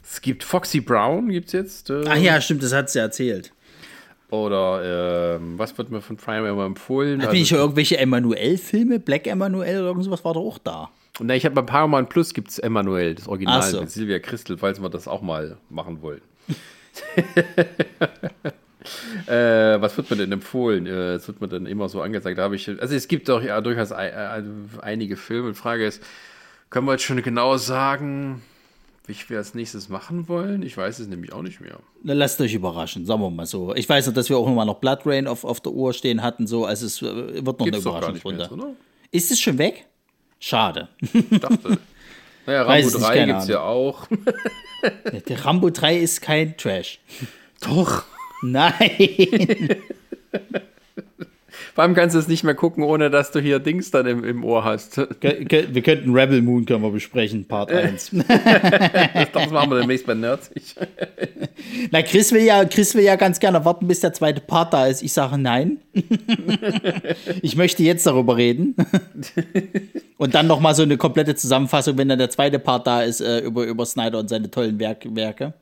[0.02, 1.90] Es gibt Foxy Brown, gibt es jetzt.
[1.90, 3.52] Äh, Ach ja, stimmt, das hat sie erzählt.
[4.30, 7.20] Oder ähm, was wird mir von Prime immer empfohlen?
[7.22, 9.00] Hat nicht schon irgendwelche Emanuel-Filme?
[9.00, 10.90] Black Emanuel oder irgend sowas war doch auch da.
[11.18, 13.80] Na, ich habe bei Paramount Plus gibt es Emanuel, das Original so.
[13.80, 16.22] mit Silvia Christel, falls wir das auch mal machen wollen.
[19.26, 20.86] äh, was wird mir denn empfohlen?
[20.86, 22.38] Äh, Es wird mir dann immer so angezeigt.
[22.38, 24.42] Da habe ich, also es gibt doch ja durchaus äh,
[24.80, 25.50] einige Filme.
[25.50, 26.02] Die Frage ist,
[26.70, 28.42] können wir jetzt schon genau sagen,
[29.06, 30.62] wie wir als nächstes machen wollen?
[30.62, 31.78] Ich weiß es nämlich auch nicht mehr.
[32.02, 33.74] Na, lasst euch überraschen, sagen wir mal so.
[33.74, 36.22] Ich weiß noch, dass wir auch immer noch Blood Rain auf, auf der Uhr stehen
[36.22, 38.64] hatten, so, also es äh, wird noch Gibt's eine doch gar Überraschung nicht mehr, drunter.
[38.66, 38.74] oder?
[39.10, 39.86] Ist es schon weg?
[40.38, 40.88] Schade.
[41.00, 41.78] Ich dachte,
[42.46, 44.06] Naja, Rambo 3 gibt es ja auch.
[45.28, 46.98] Der Rambo 3 ist kein Trash.
[47.60, 48.04] Doch.
[48.42, 49.76] Nein.
[51.74, 54.24] Vor allem kannst du es nicht mehr gucken, ohne dass du hier Dings dann im,
[54.24, 54.98] im Ohr hast.
[54.98, 58.10] Wir könnten Rebel Moon können wir besprechen, Part 1.
[59.32, 60.74] das machen wir demnächst bei Nerdsig.
[61.90, 64.86] Na, Chris will, ja, Chris will ja ganz gerne warten, bis der zweite Part da
[64.86, 65.02] ist.
[65.02, 65.78] Ich sage nein.
[67.42, 68.74] ich möchte jetzt darüber reden.
[70.16, 73.20] Und dann noch mal so eine komplette Zusammenfassung, wenn dann der zweite Part da ist,
[73.20, 75.54] äh, über, über Snyder und seine tollen Werk Werke.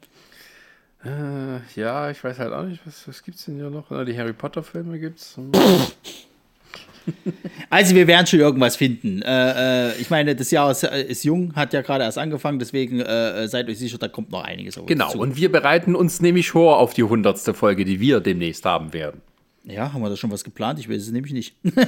[1.08, 3.88] Äh, ja, ich weiß halt auch nicht, was, was es denn hier noch?
[4.04, 5.36] Die Harry Potter-Filme gibt's.
[7.70, 9.22] Also wir werden schon irgendwas finden.
[9.22, 13.00] Äh, äh, ich meine, das Jahr ist, ist, jung, hat ja gerade erst angefangen, deswegen
[13.00, 15.18] äh, äh, seid euch sicher, da kommt noch einiges auf Genau, zu.
[15.18, 19.22] und wir bereiten uns nämlich vor auf die hundertste Folge, die wir demnächst haben werden.
[19.64, 20.78] Ja, haben wir da schon was geplant?
[20.80, 21.56] Ich weiß es nämlich nicht.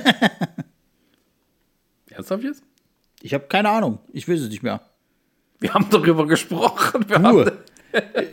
[2.10, 2.62] Ernsthaft jetzt?
[3.22, 3.98] Ich habe keine Ahnung.
[4.12, 4.80] Ich weiß es nicht mehr.
[5.60, 7.04] Wir haben darüber gesprochen.
[7.08, 7.50] Wir haben,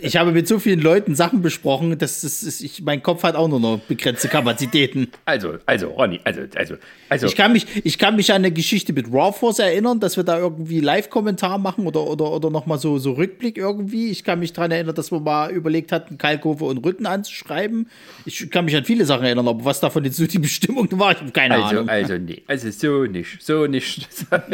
[0.02, 3.36] ich habe mit so vielen Leuten Sachen besprochen, dass das ist, ich, mein Kopf hat
[3.36, 5.10] auch nur noch begrenzte Kapazitäten.
[5.26, 6.76] Also, also, Ronny, also, also,
[7.10, 7.28] also.
[7.28, 10.24] Ich kann mich, ich kann mich an eine Geschichte mit Raw Force erinnern, dass wir
[10.24, 14.10] da irgendwie Live-Kommentar machen oder, oder, oder nochmal so, so Rückblick irgendwie.
[14.10, 17.90] Ich kann mich daran erinnern, dass wir mal überlegt hatten, Kalkofe und Rütten anzuschreiben.
[18.26, 21.12] Ich kann mich an viele Sachen erinnern, aber was davon jetzt so die Bestimmung war,
[21.12, 21.90] ich habe keine also, Ahnung.
[21.90, 24.08] Also, nee, also so nicht, so nicht.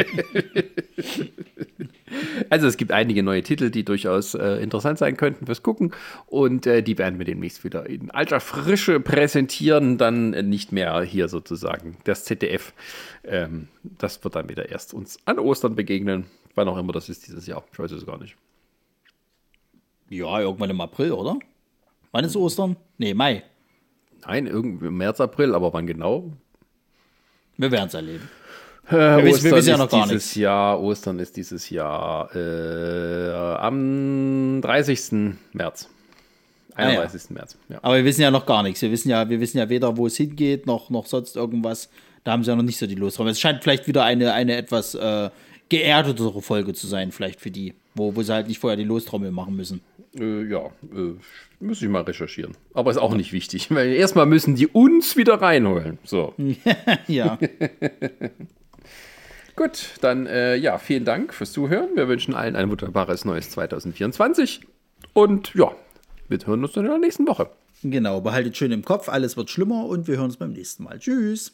[2.49, 5.93] Also es gibt einige neue Titel, die durchaus äh, interessant sein könnten fürs Gucken
[6.27, 11.01] und äh, die werden wir demnächst wieder in alter Frische präsentieren, dann äh, nicht mehr
[11.01, 12.73] hier sozusagen das ZDF.
[13.23, 16.25] Ähm, das wird dann wieder erst uns an Ostern begegnen,
[16.55, 17.63] wann auch immer das ist dieses Jahr.
[17.71, 18.35] Ich weiß es gar nicht.
[20.09, 21.39] Ja, irgendwann im April, oder?
[22.11, 22.75] Wann ist Ostern?
[22.97, 23.43] Nee, Mai.
[24.25, 26.31] Nein, irgendwie März, April, aber wann genau?
[27.57, 28.29] Wir werden es erleben.
[28.87, 30.35] Äh, wir, wissen, wir wissen ja noch gar dieses nichts.
[30.35, 35.35] Jahr, Ostern ist dieses Jahr äh, am 30.
[35.53, 35.89] März.
[36.75, 37.21] 31.
[37.21, 37.33] Ah, ja.
[37.33, 37.57] März.
[37.69, 37.79] Ja.
[37.81, 38.81] Aber wir wissen ja noch gar nichts.
[38.81, 41.89] Wir wissen ja, wir wissen ja weder, wo es hingeht, noch, noch sonst irgendwas.
[42.23, 43.31] Da haben sie ja noch nicht so die Lostrommel.
[43.31, 45.29] Es scheint vielleicht wieder eine, eine etwas äh,
[45.69, 49.31] geerdetere Folge zu sein, vielleicht für die, wo, wo sie halt nicht vorher die Lostrommel
[49.31, 49.81] machen müssen.
[50.17, 51.13] Äh, ja, äh,
[51.59, 52.55] muss ich mal recherchieren.
[52.73, 55.99] Aber ist auch nicht wichtig, weil erstmal müssen die uns wieder reinholen.
[56.03, 56.33] So.
[57.07, 57.37] ja.
[59.55, 61.89] Gut, dann äh, ja, vielen Dank fürs Zuhören.
[61.95, 64.61] Wir wünschen allen ein wunderbares neues 2024.
[65.13, 65.71] Und ja,
[66.27, 67.49] wir hören uns dann in der nächsten Woche.
[67.83, 70.99] Genau, behaltet schön im Kopf, alles wird schlimmer und wir hören uns beim nächsten Mal.
[70.99, 71.53] Tschüss.